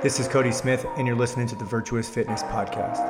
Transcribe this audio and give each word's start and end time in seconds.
This 0.00 0.20
is 0.20 0.28
Cody 0.28 0.52
Smith, 0.52 0.86
and 0.96 1.08
you're 1.08 1.16
listening 1.16 1.48
to 1.48 1.56
the 1.56 1.64
Virtuous 1.64 2.08
Fitness 2.08 2.44
Podcast. 2.44 3.00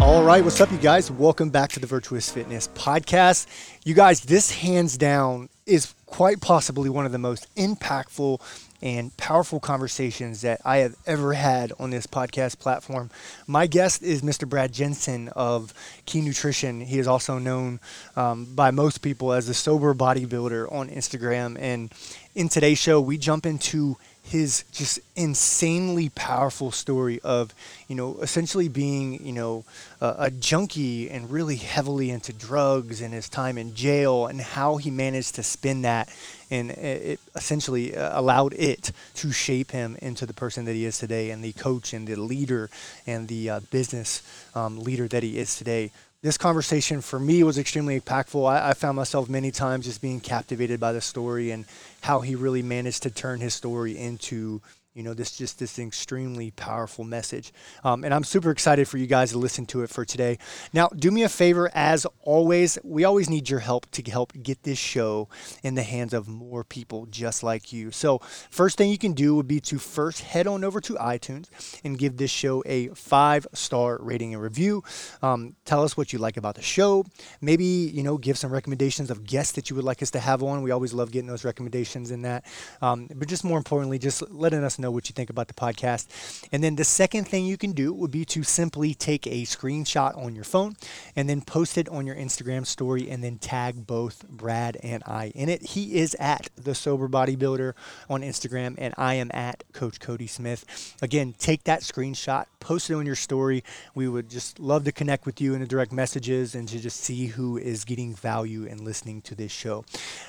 All 0.00 0.24
right, 0.24 0.42
what's 0.42 0.60
up, 0.60 0.72
you 0.72 0.78
guys? 0.78 1.12
Welcome 1.12 1.50
back 1.50 1.70
to 1.70 1.78
the 1.78 1.86
Virtuous 1.86 2.28
Fitness 2.28 2.66
Podcast. 2.74 3.46
You 3.84 3.94
guys, 3.94 4.22
this 4.22 4.50
hands 4.50 4.96
down 4.96 5.48
is 5.64 5.94
quite 6.06 6.40
possibly 6.40 6.90
one 6.90 7.06
of 7.06 7.12
the 7.12 7.18
most 7.18 7.54
impactful 7.54 8.40
and 8.86 9.16
powerful 9.16 9.58
conversations 9.58 10.42
that 10.42 10.60
I 10.64 10.76
have 10.76 10.94
ever 11.06 11.32
had 11.32 11.72
on 11.80 11.90
this 11.90 12.06
podcast 12.06 12.60
platform. 12.60 13.10
My 13.48 13.66
guest 13.66 14.00
is 14.00 14.22
Mr. 14.22 14.48
Brad 14.48 14.72
Jensen 14.72 15.26
of 15.30 15.74
Key 16.06 16.20
Nutrition. 16.20 16.80
He 16.82 17.00
is 17.00 17.08
also 17.08 17.40
known 17.40 17.80
um, 18.14 18.44
by 18.54 18.70
most 18.70 18.98
people 18.98 19.32
as 19.32 19.48
the 19.48 19.54
sober 19.54 19.92
bodybuilder 19.92 20.70
on 20.70 20.88
Instagram. 20.88 21.58
And 21.58 21.92
in 22.36 22.48
today's 22.48 22.78
show, 22.78 23.00
we 23.00 23.18
jump 23.18 23.44
into 23.44 23.96
his 24.26 24.64
just 24.72 24.98
insanely 25.14 26.08
powerful 26.08 26.72
story 26.72 27.20
of, 27.22 27.54
you 27.86 27.94
know, 27.94 28.18
essentially 28.20 28.68
being, 28.68 29.24
you 29.24 29.32
know, 29.32 29.64
a, 30.00 30.14
a, 30.18 30.30
junkie 30.32 31.08
and 31.08 31.30
really 31.30 31.54
heavily 31.54 32.10
into 32.10 32.32
drugs 32.32 33.00
and 33.00 33.14
his 33.14 33.28
time 33.28 33.56
in 33.56 33.72
jail 33.76 34.26
and 34.26 34.40
how 34.40 34.78
he 34.78 34.90
managed 34.90 35.36
to 35.36 35.44
spin 35.44 35.82
that 35.82 36.12
and 36.50 36.72
it 36.72 37.20
essentially 37.36 37.96
uh, 37.96 38.18
allowed 38.18 38.52
it 38.54 38.90
to 39.14 39.30
shape 39.30 39.70
him 39.70 39.96
into 40.02 40.26
the 40.26 40.34
person 40.34 40.64
that 40.64 40.74
he 40.74 40.84
is 40.84 40.98
today 40.98 41.30
and 41.30 41.42
the 41.44 41.52
coach 41.52 41.92
and 41.92 42.08
the 42.08 42.16
leader 42.16 42.68
and 43.06 43.28
the 43.28 43.48
uh, 43.48 43.60
business 43.70 44.22
um, 44.56 44.80
leader 44.80 45.06
that 45.06 45.22
he 45.22 45.38
is 45.38 45.56
today 45.56 45.92
this 46.22 46.38
conversation 46.38 47.02
for 47.02 47.20
me 47.20 47.44
was 47.44 47.56
extremely 47.56 48.00
impactful. 48.00 48.50
I, 48.50 48.70
I, 48.70 48.74
found 48.74 48.96
myself 48.96 49.28
many 49.28 49.52
times 49.52 49.84
just 49.84 50.02
being 50.02 50.18
captivated 50.18 50.80
by 50.80 50.92
the 50.92 51.00
story 51.00 51.52
and 51.52 51.66
how 52.02 52.20
he 52.20 52.34
really 52.34 52.62
managed 52.62 53.02
to 53.02 53.10
turn 53.10 53.40
his 53.40 53.54
story 53.54 53.96
into 53.96 54.60
you 54.96 55.02
know 55.02 55.12
this 55.12 55.36
just 55.36 55.58
this 55.58 55.78
extremely 55.78 56.50
powerful 56.52 57.04
message. 57.04 57.52
Um, 57.84 58.02
and 58.02 58.14
i'm 58.14 58.24
super 58.24 58.50
excited 58.50 58.88
for 58.88 58.96
you 58.96 59.06
guys 59.06 59.32
to 59.32 59.38
listen 59.38 59.66
to 59.66 59.82
it 59.82 59.90
for 59.90 60.04
today. 60.04 60.38
Now 60.72 60.88
do 60.88 61.10
me 61.10 61.22
a 61.22 61.28
favor 61.28 61.70
as 61.74 62.06
always 62.22 62.78
we 62.82 63.04
always 63.04 63.28
need 63.28 63.50
your 63.50 63.60
help 63.60 63.90
to 63.90 64.02
help 64.10 64.32
get 64.42 64.62
this 64.62 64.78
show 64.78 65.28
in 65.62 65.74
the 65.74 65.82
hands 65.82 66.14
of 66.14 66.28
more 66.28 66.64
people 66.64 67.06
just 67.06 67.42
like 67.42 67.72
you. 67.72 67.90
So 67.90 68.20
first 68.50 68.78
thing 68.78 68.90
you 68.90 68.96
can 68.96 69.12
do 69.12 69.34
would 69.36 69.46
be 69.46 69.60
to 69.60 69.78
first 69.78 70.22
head 70.22 70.46
on 70.46 70.64
over 70.64 70.80
to 70.80 70.94
itunes 70.94 71.48
and 71.84 71.98
give 71.98 72.16
this 72.16 72.30
show 72.30 72.62
a 72.64 72.88
five 72.88 73.46
star 73.52 73.98
rating 74.00 74.32
and 74.32 74.42
review. 74.42 74.82
Um, 75.20 75.56
tell 75.66 75.84
us 75.84 75.96
what 75.96 76.14
you 76.14 76.18
like 76.18 76.38
about 76.38 76.54
the 76.54 76.62
show. 76.62 77.04
Maybe 77.42 77.66
you 77.66 78.02
know 78.02 78.16
give 78.16 78.38
some 78.38 78.50
recommendations 78.50 79.10
of 79.10 79.24
guests 79.24 79.52
that 79.52 79.68
you 79.68 79.76
would 79.76 79.84
like 79.84 80.02
us 80.02 80.10
to 80.12 80.20
have 80.20 80.42
on. 80.42 80.62
We 80.62 80.70
always 80.70 80.94
love 80.94 81.10
getting 81.10 81.28
those 81.28 81.44
recommendations 81.44 82.10
in 82.10 82.22
that. 82.22 82.46
Um, 82.80 83.08
but 83.14 83.28
just 83.28 83.44
more 83.44 83.58
importantly 83.58 83.98
just 83.98 84.22
letting 84.30 84.64
us 84.64 84.78
know 84.78 84.85
know 84.86 84.90
what 84.92 85.08
you 85.08 85.12
think 85.12 85.30
about 85.30 85.48
the 85.48 85.54
podcast. 85.54 86.06
And 86.52 86.62
then 86.62 86.76
the 86.76 86.84
second 86.84 87.24
thing 87.26 87.44
you 87.44 87.56
can 87.56 87.72
do 87.72 87.92
would 87.92 88.12
be 88.12 88.24
to 88.26 88.42
simply 88.44 88.94
take 88.94 89.26
a 89.26 89.42
screenshot 89.42 90.16
on 90.16 90.34
your 90.34 90.44
phone 90.44 90.76
and 91.16 91.28
then 91.28 91.40
post 91.40 91.76
it 91.76 91.88
on 91.88 92.06
your 92.06 92.14
Instagram 92.14 92.64
story 92.64 93.10
and 93.10 93.22
then 93.22 93.38
tag 93.38 93.86
both 93.86 94.28
Brad 94.28 94.78
and 94.82 95.02
I 95.04 95.32
in 95.34 95.48
it. 95.48 95.62
He 95.62 95.96
is 95.96 96.14
at 96.20 96.48
the 96.56 96.74
Sober 96.74 97.08
Bodybuilder 97.08 97.72
on 98.08 98.22
Instagram 98.22 98.76
and 98.78 98.94
I 98.96 99.14
am 99.14 99.30
at 99.34 99.64
Coach 99.72 99.98
Cody 99.98 100.28
Smith. 100.28 100.94
Again, 101.02 101.34
take 101.36 101.64
that 101.64 101.80
screenshot, 101.80 102.46
post 102.60 102.88
it 102.88 102.94
on 102.94 103.06
your 103.06 103.16
story. 103.16 103.64
We 103.94 104.08
would 104.08 104.30
just 104.30 104.60
love 104.60 104.84
to 104.84 104.92
connect 104.92 105.26
with 105.26 105.40
you 105.40 105.54
in 105.54 105.60
the 105.60 105.66
direct 105.66 105.92
messages 105.92 106.54
and 106.54 106.68
to 106.68 106.78
just 106.78 107.00
see 107.00 107.26
who 107.26 107.58
is 107.58 107.84
getting 107.84 108.14
value 108.14 108.66
and 108.68 108.80
listening 108.82 109.20
to 109.22 109.34
this 109.34 109.50
show. 109.50 109.84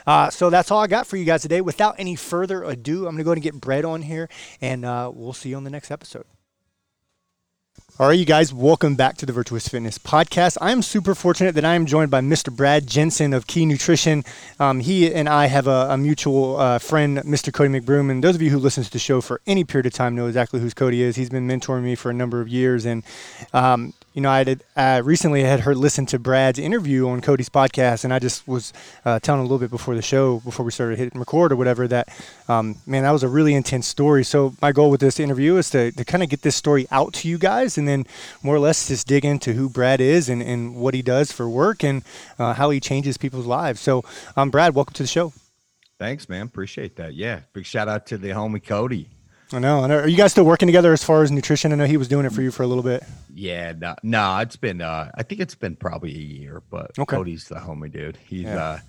Uh, 0.07 0.31
so 0.31 0.49
that's 0.49 0.71
all 0.71 0.81
I 0.81 0.87
got 0.87 1.05
for 1.05 1.17
you 1.17 1.25
guys 1.25 1.43
today. 1.43 1.61
Without 1.61 1.95
any 1.99 2.15
further 2.15 2.63
ado, 2.63 3.05
I'm 3.07 3.13
going 3.13 3.17
to 3.17 3.23
go 3.23 3.31
and 3.33 3.41
get 3.41 3.61
Brad 3.61 3.85
on 3.85 4.01
here 4.01 4.29
and 4.61 4.85
uh, 4.85 5.11
we'll 5.13 5.33
see 5.33 5.49
you 5.49 5.55
on 5.55 5.63
the 5.63 5.69
next 5.69 5.91
episode. 5.91 6.25
All 7.99 8.09
right, 8.09 8.19
you 8.19 8.25
guys, 8.25 8.53
welcome 8.53 8.93
back 8.93 9.17
to 9.17 9.25
the 9.25 9.33
Virtuous 9.33 9.67
Fitness 9.67 9.97
Podcast. 9.97 10.57
I 10.61 10.71
am 10.71 10.83
super 10.83 11.15
fortunate 11.15 11.55
that 11.55 11.65
I 11.65 11.73
am 11.73 11.87
joined 11.87 12.11
by 12.11 12.21
Mr. 12.21 12.55
Brad 12.55 12.85
Jensen 12.85 13.33
of 13.33 13.47
Key 13.47 13.65
Nutrition. 13.65 14.23
Um, 14.59 14.81
he 14.81 15.11
and 15.11 15.27
I 15.27 15.47
have 15.47 15.65
a, 15.65 15.87
a 15.89 15.97
mutual 15.97 16.57
uh, 16.57 16.77
friend, 16.77 17.17
Mr. 17.19 17.51
Cody 17.51 17.71
McBroom. 17.71 18.11
And 18.11 18.23
those 18.23 18.35
of 18.35 18.41
you 18.43 18.51
who 18.51 18.59
listen 18.59 18.83
to 18.83 18.91
the 18.91 18.99
show 18.99 19.19
for 19.19 19.41
any 19.47 19.63
period 19.63 19.87
of 19.87 19.93
time 19.93 20.13
know 20.13 20.27
exactly 20.27 20.59
who 20.59 20.69
Cody 20.69 21.01
is. 21.01 21.15
He's 21.15 21.31
been 21.31 21.47
mentoring 21.47 21.81
me 21.81 21.95
for 21.95 22.11
a 22.11 22.13
number 22.13 22.39
of 22.39 22.47
years. 22.47 22.85
And 22.85 23.03
um, 23.51 23.93
you 24.17 24.21
know, 24.21 24.31
I 24.31 24.43
did, 24.43 24.63
uh, 24.75 25.03
recently 25.05 25.43
had 25.43 25.59
heard 25.59 25.77
listened 25.77 26.09
to 26.09 26.17
Brad's 26.17 26.57
interview 26.57 27.07
on 27.07 27.21
Cody's 27.21 27.49
podcast, 27.49 28.03
and 28.03 28.11
I 28.11 28.17
just 28.17 28.47
was 28.47 28.73
uh, 29.05 29.19
telling 29.19 29.41
a 29.41 29.43
little 29.43 29.59
bit 29.59 29.69
before 29.69 29.93
the 29.93 30.01
show, 30.01 30.39
before 30.39 30.65
we 30.65 30.71
started 30.71 30.97
hitting 30.97 31.19
record 31.19 31.51
or 31.51 31.55
whatever, 31.55 31.87
that 31.87 32.09
um, 32.49 32.77
man, 32.87 33.03
that 33.03 33.11
was 33.11 33.21
a 33.21 33.27
really 33.27 33.53
intense 33.53 33.85
story. 33.85 34.23
So 34.23 34.55
my 34.59 34.71
goal 34.71 34.89
with 34.89 35.01
this 35.01 35.19
interview 35.19 35.57
is 35.57 35.69
to, 35.69 35.91
to 35.91 36.03
kind 36.03 36.23
of 36.23 36.29
get 36.29 36.41
this 36.41 36.55
story 36.55 36.87
out 36.89 37.13
to 37.13 37.29
you 37.29 37.37
guys, 37.37 37.77
and 37.77 37.87
then 37.87 38.07
more 38.41 38.55
or 38.55 38.59
less 38.59 38.87
just 38.87 39.05
dig 39.05 39.23
into 39.23 39.53
who 39.53 39.69
Brad 39.69 40.01
is 40.01 40.29
and, 40.29 40.41
and 40.41 40.75
what 40.75 40.95
he 40.95 41.03
does 41.03 41.31
for 41.31 41.47
work 41.47 41.83
and 41.83 42.01
uh, 42.39 42.55
how 42.55 42.71
he 42.71 42.79
changes 42.79 43.17
people's 43.17 43.45
lives. 43.45 43.79
So, 43.79 44.03
um, 44.35 44.49
Brad, 44.49 44.73
welcome 44.73 44.95
to 44.95 45.03
the 45.03 45.07
show. 45.07 45.31
Thanks, 45.99 46.27
man. 46.27 46.47
Appreciate 46.47 46.95
that. 46.95 47.13
Yeah, 47.13 47.41
big 47.53 47.67
shout 47.67 47.87
out 47.87 48.07
to 48.07 48.17
the 48.17 48.29
homie 48.29 48.65
Cody. 48.65 49.11
I 49.53 49.59
know. 49.59 49.83
I 49.83 49.87
know. 49.87 49.99
Are 49.99 50.07
you 50.07 50.17
guys 50.17 50.31
still 50.31 50.43
working 50.43 50.67
together 50.67 50.91
as 50.91 51.03
far 51.03 51.23
as 51.23 51.31
nutrition? 51.31 51.71
I 51.71 51.75
know 51.75 51.85
he 51.85 51.97
was 51.97 52.07
doing 52.07 52.25
it 52.25 52.33
for 52.33 52.41
you 52.41 52.51
for 52.51 52.63
a 52.63 52.67
little 52.67 52.83
bit. 52.83 53.03
Yeah, 53.33 53.73
no, 53.77 53.95
no 54.03 54.37
it's 54.39 54.57
been. 54.57 54.81
uh 54.81 55.11
I 55.15 55.23
think 55.23 55.39
it's 55.39 55.55
been 55.55 55.75
probably 55.75 56.11
a 56.11 56.19
year, 56.19 56.61
but 56.69 56.91
okay. 56.99 57.15
Cody's 57.15 57.45
the 57.45 57.55
homie 57.55 57.91
dude. 57.91 58.17
He's, 58.17 58.43
yeah. 58.43 58.63
uh 58.63 58.79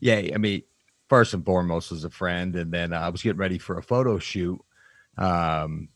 yeah. 0.00 0.30
I 0.34 0.38
mean, 0.38 0.62
first 1.08 1.34
and 1.34 1.44
foremost 1.44 1.90
was 1.90 2.04
a 2.04 2.10
friend, 2.10 2.56
and 2.56 2.72
then 2.72 2.92
uh, 2.92 2.98
I 2.98 3.08
was 3.10 3.22
getting 3.22 3.38
ready 3.38 3.58
for 3.58 3.78
a 3.78 3.82
photo 3.82 4.18
shoot. 4.18 4.60
Um, 5.16 5.88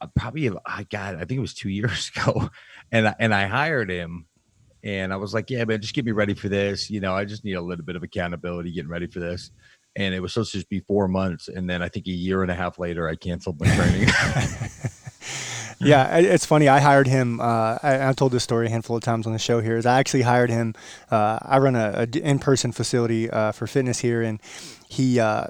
uh, 0.00 0.06
probably 0.16 0.50
I 0.64 0.84
got. 0.84 1.16
I 1.16 1.20
think 1.20 1.32
it 1.32 1.40
was 1.40 1.54
two 1.54 1.68
years 1.68 2.10
ago, 2.16 2.50
and 2.90 3.14
and 3.18 3.34
I 3.34 3.46
hired 3.46 3.90
him, 3.90 4.26
and 4.82 5.12
I 5.12 5.16
was 5.16 5.34
like, 5.34 5.50
yeah, 5.50 5.64
man, 5.64 5.80
just 5.82 5.94
get 5.94 6.06
me 6.06 6.12
ready 6.12 6.34
for 6.34 6.48
this. 6.48 6.88
You 6.88 7.00
know, 7.00 7.14
I 7.14 7.26
just 7.26 7.44
need 7.44 7.54
a 7.54 7.62
little 7.62 7.84
bit 7.84 7.96
of 7.96 8.02
accountability 8.02 8.72
getting 8.72 8.90
ready 8.90 9.08
for 9.08 9.20
this 9.20 9.50
and 9.98 10.14
it 10.14 10.20
was 10.20 10.32
supposed 10.32 10.52
to 10.52 10.58
just 10.58 10.70
be 10.70 10.80
four 10.80 11.08
months 11.08 11.48
and 11.48 11.68
then 11.68 11.82
i 11.82 11.88
think 11.88 12.06
a 12.06 12.10
year 12.10 12.40
and 12.42 12.50
a 12.50 12.54
half 12.54 12.78
later 12.78 13.06
i 13.08 13.14
canceled 13.14 13.60
my 13.60 13.66
training. 13.74 14.08
Yeah 15.80 16.18
it's 16.18 16.44
funny 16.44 16.66
i 16.66 16.80
hired 16.80 17.06
him 17.06 17.40
uh, 17.40 17.78
I, 17.80 18.08
I, 18.08 18.12
told 18.12 18.32
this 18.32 18.42
story 18.42 18.66
a 18.66 18.68
handful 18.68 18.96
of 18.96 19.04
times 19.04 19.28
on 19.28 19.32
the 19.32 19.38
show 19.38 19.60
here 19.60 19.76
is 19.76 19.86
i 19.86 20.00
actually 20.00 20.22
hired 20.22 20.50
him 20.50 20.74
uh, 21.08 21.38
i 21.42 21.58
run 21.58 21.76
a, 21.76 22.08
a, 22.12 22.18
in-person 22.18 22.72
facility 22.72 23.30
uh, 23.30 23.52
for 23.52 23.68
fitness 23.68 24.00
here 24.00 24.20
and 24.22 24.40
he 24.88 25.20
uh, 25.20 25.46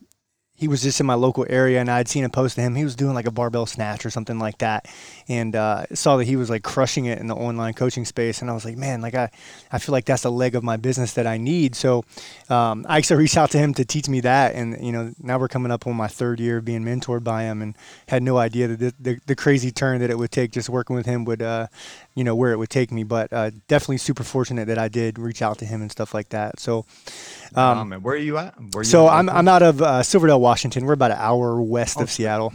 he 0.59 0.67
was 0.67 0.83
just 0.83 0.99
in 0.99 1.07
my 1.07 1.15
local 1.15 1.47
area 1.49 1.81
and 1.81 1.89
I'd 1.89 2.09
seen 2.09 2.25
a 2.25 2.29
post 2.29 2.59
of 2.59 2.65
him. 2.65 2.75
He 2.75 2.83
was 2.83 2.97
doing 2.97 3.15
like 3.15 3.27
a 3.27 3.31
barbell 3.31 3.65
snatch 3.65 4.05
or 4.05 4.11
something 4.11 4.41
like 4.41 4.59
that. 4.59 4.89
And 5.29 5.55
uh, 5.55 5.87
saw 5.95 6.17
that 6.17 6.25
he 6.25 6.35
was 6.35 6.51
like 6.51 6.65
crushing 6.65 7.05
it 7.05 7.21
in 7.21 7.29
the 7.29 7.37
online 7.37 7.75
coaching 7.75 8.05
space. 8.05 8.41
And 8.41 8.51
I 8.51 8.55
was 8.55 8.65
like, 8.65 8.77
man, 8.77 9.01
like 9.01 9.15
I, 9.15 9.31
I 9.71 9.79
feel 9.79 9.93
like 9.93 10.05
that's 10.05 10.25
a 10.25 10.31
leg 10.31 10.57
of 10.57 10.65
my 10.65 10.77
business 10.77 11.13
that 11.13 11.29
I 11.29 11.37
need. 11.37 11.77
So 11.77 12.05
um, 12.51 12.85
I 12.89 12.97
actually 12.97 13.19
reached 13.23 13.37
out 13.37 13.53
to 13.53 13.59
him 13.59 13.73
to 13.75 13.85
teach 13.85 14.09
me 14.09 14.19
that. 14.21 14.57
And, 14.57 14.85
you 14.85 14.91
know, 14.91 15.13
now 15.23 15.39
we're 15.39 15.47
coming 15.47 15.71
up 15.71 15.87
on 15.87 15.95
my 15.95 16.09
third 16.09 16.41
year 16.41 16.61
being 16.61 16.83
mentored 16.83 17.23
by 17.23 17.45
him 17.45 17.63
and 17.63 17.77
had 18.09 18.25
no 18.25 18.37
idea 18.37 18.67
that 18.67 18.81
the, 18.81 18.95
the, 18.99 19.21
the 19.27 19.37
crazy 19.37 19.71
turn 19.71 20.01
that 20.01 20.11
it 20.11 20.19
would 20.19 20.33
take 20.33 20.51
just 20.51 20.69
working 20.69 20.97
with 20.97 21.07
him 21.07 21.25
would, 21.25 21.41
uh, 21.41 21.69
you 22.17 22.25
know, 22.25 22.35
where 22.35 22.51
it 22.51 22.57
would 22.57 22.71
take 22.71 22.91
me. 22.91 23.05
But 23.05 23.33
uh, 23.33 23.53
definitely 23.69 23.99
super 23.99 24.25
fortunate 24.25 24.67
that 24.67 24.79
I 24.79 24.89
did 24.89 25.21
reach 25.21 25.41
out 25.41 25.59
to 25.59 25.65
him 25.65 25.83
and 25.83 25.93
stuff 25.93 26.15
like 26.15 26.31
that. 26.31 26.59
So, 26.59 26.85
um, 27.55 27.93
where 28.03 28.15
are 28.15 28.19
you 28.19 28.39
at? 28.39 28.55
Where 28.73 28.83
so 28.83 29.05
you 29.05 29.11
I'm, 29.11 29.29
I'm 29.31 29.47
out 29.47 29.63
of 29.63 29.81
uh, 29.81 30.03
Silverdale, 30.03 30.48
Washington. 30.49 30.87
We're 30.87 30.95
about 30.95 31.11
an 31.11 31.19
hour 31.21 31.61
west 31.61 31.99
oh, 31.99 32.05
of 32.05 32.11
Seattle. 32.11 32.55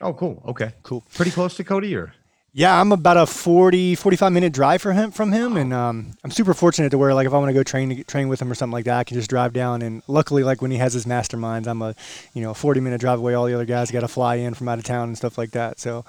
Oh, 0.00 0.14
cool. 0.14 0.42
Okay. 0.46 0.72
Cool. 0.82 1.04
Pretty 1.14 1.30
close 1.30 1.54
to 1.56 1.64
Cody 1.64 1.94
or? 1.94 2.14
Yeah, 2.54 2.80
I'm 2.80 2.92
about 2.92 3.18
a 3.18 3.26
40, 3.26 3.94
45 3.94 4.32
minute 4.32 4.54
drive 4.54 4.80
for 4.80 4.94
him 4.94 5.10
from 5.10 5.30
him, 5.30 5.58
and 5.58 5.72
um, 5.74 6.14
I'm 6.24 6.30
super 6.30 6.54
fortunate 6.54 6.88
to 6.90 6.98
where 6.98 7.12
like 7.14 7.26
if 7.26 7.34
I 7.34 7.38
want 7.38 7.50
to 7.50 7.52
go 7.52 7.62
train 7.62 8.02
train 8.04 8.28
with 8.28 8.40
him 8.40 8.50
or 8.50 8.54
something 8.54 8.72
like 8.72 8.86
that, 8.86 8.98
I 8.98 9.04
can 9.04 9.16
just 9.16 9.28
drive 9.28 9.52
down. 9.52 9.82
And 9.82 10.02
luckily, 10.08 10.42
like 10.42 10.62
when 10.62 10.70
he 10.70 10.78
has 10.78 10.94
his 10.94 11.04
masterminds, 11.04 11.68
I'm 11.68 11.82
a 11.82 11.94
you 12.32 12.42
know 12.42 12.54
40 12.54 12.80
minute 12.80 13.00
drive 13.00 13.18
away. 13.18 13.34
All 13.34 13.44
the 13.44 13.54
other 13.54 13.66
guys 13.66 13.90
got 13.92 14.00
to 14.00 14.08
fly 14.08 14.36
in 14.36 14.54
from 14.54 14.68
out 14.68 14.78
of 14.78 14.84
town 14.84 15.08
and 15.08 15.16
stuff 15.16 15.36
like 15.36 15.50
that. 15.50 15.78
So 15.78 16.04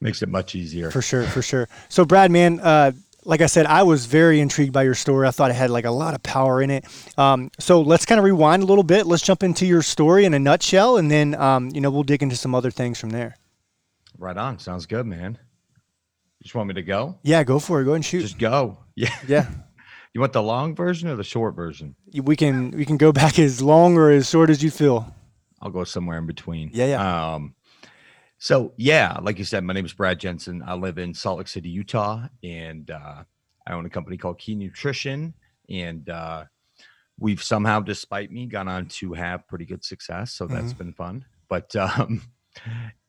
makes 0.00 0.22
it 0.22 0.28
much 0.28 0.54
easier 0.54 0.92
for 0.92 1.02
sure, 1.02 1.24
for 1.24 1.42
sure. 1.42 1.68
So 1.88 2.04
Brad, 2.04 2.30
man, 2.30 2.60
uh, 2.60 2.92
like 3.28 3.42
I 3.42 3.46
said, 3.46 3.66
I 3.66 3.82
was 3.82 4.06
very 4.06 4.40
intrigued 4.40 4.72
by 4.72 4.84
your 4.84 4.94
story. 4.94 5.28
I 5.28 5.30
thought 5.32 5.50
it 5.50 5.54
had 5.54 5.68
like 5.68 5.84
a 5.84 5.90
lot 5.90 6.14
of 6.14 6.22
power 6.22 6.62
in 6.62 6.70
it. 6.70 6.86
Um, 7.18 7.50
so 7.58 7.82
let's 7.82 8.06
kind 8.06 8.18
of 8.18 8.24
rewind 8.24 8.62
a 8.62 8.66
little 8.66 8.82
bit. 8.82 9.06
Let's 9.06 9.22
jump 9.22 9.42
into 9.42 9.66
your 9.66 9.82
story 9.82 10.24
in 10.24 10.32
a 10.32 10.38
nutshell, 10.38 10.96
and 10.96 11.10
then 11.10 11.34
um, 11.34 11.68
you 11.74 11.82
know 11.82 11.90
we'll 11.90 12.04
dig 12.04 12.22
into 12.22 12.36
some 12.36 12.54
other 12.54 12.70
things 12.70 12.98
from 12.98 13.10
there. 13.10 13.36
Right 14.16 14.36
on. 14.36 14.58
Sounds 14.58 14.86
good, 14.86 15.04
man. 15.04 15.38
You 16.38 16.44
just 16.44 16.54
want 16.54 16.68
me 16.68 16.74
to 16.74 16.82
go? 16.82 17.18
Yeah, 17.22 17.44
go 17.44 17.58
for 17.58 17.82
it. 17.82 17.84
Go 17.84 17.92
and 17.92 18.04
shoot. 18.04 18.22
Just 18.22 18.38
go. 18.38 18.78
Yeah. 18.98 19.14
Yeah. 19.28 19.48
you 20.12 20.20
want 20.20 20.32
the 20.32 20.42
long 20.42 20.74
version 20.74 21.08
or 21.08 21.14
the 21.14 21.22
short 21.22 21.54
version? 21.54 21.94
We 22.20 22.34
can 22.34 22.72
we 22.72 22.84
can 22.84 22.96
go 22.96 23.12
back 23.12 23.38
as 23.38 23.62
long 23.62 23.96
or 23.96 24.10
as 24.10 24.28
short 24.28 24.50
as 24.50 24.60
you 24.60 24.72
feel. 24.72 25.14
I'll 25.60 25.70
go 25.70 25.84
somewhere 25.84 26.18
in 26.18 26.26
between. 26.26 26.70
Yeah, 26.72 26.86
yeah. 26.86 27.34
Um, 27.34 27.54
so 28.38 28.72
yeah, 28.76 29.18
like 29.20 29.38
you 29.38 29.44
said, 29.44 29.64
my 29.64 29.74
name 29.74 29.84
is 29.84 29.92
Brad 29.92 30.20
Jensen. 30.20 30.62
I 30.64 30.74
live 30.74 30.98
in 30.98 31.12
Salt 31.12 31.38
Lake 31.38 31.48
City, 31.48 31.68
Utah, 31.68 32.26
and 32.42 32.90
uh, 32.90 33.24
I 33.66 33.72
own 33.72 33.84
a 33.84 33.90
company 33.90 34.16
called 34.16 34.38
Key 34.38 34.54
Nutrition, 34.54 35.34
and 35.68 36.08
uh, 36.08 36.44
we've 37.18 37.42
somehow, 37.42 37.80
despite 37.80 38.30
me, 38.30 38.46
gone 38.46 38.68
on 38.68 38.86
to 38.86 39.12
have 39.12 39.48
pretty 39.48 39.64
good 39.64 39.84
success. 39.84 40.32
So 40.32 40.46
that's 40.46 40.68
mm-hmm. 40.68 40.78
been 40.78 40.92
fun. 40.92 41.24
But 41.48 41.74
um, 41.76 42.22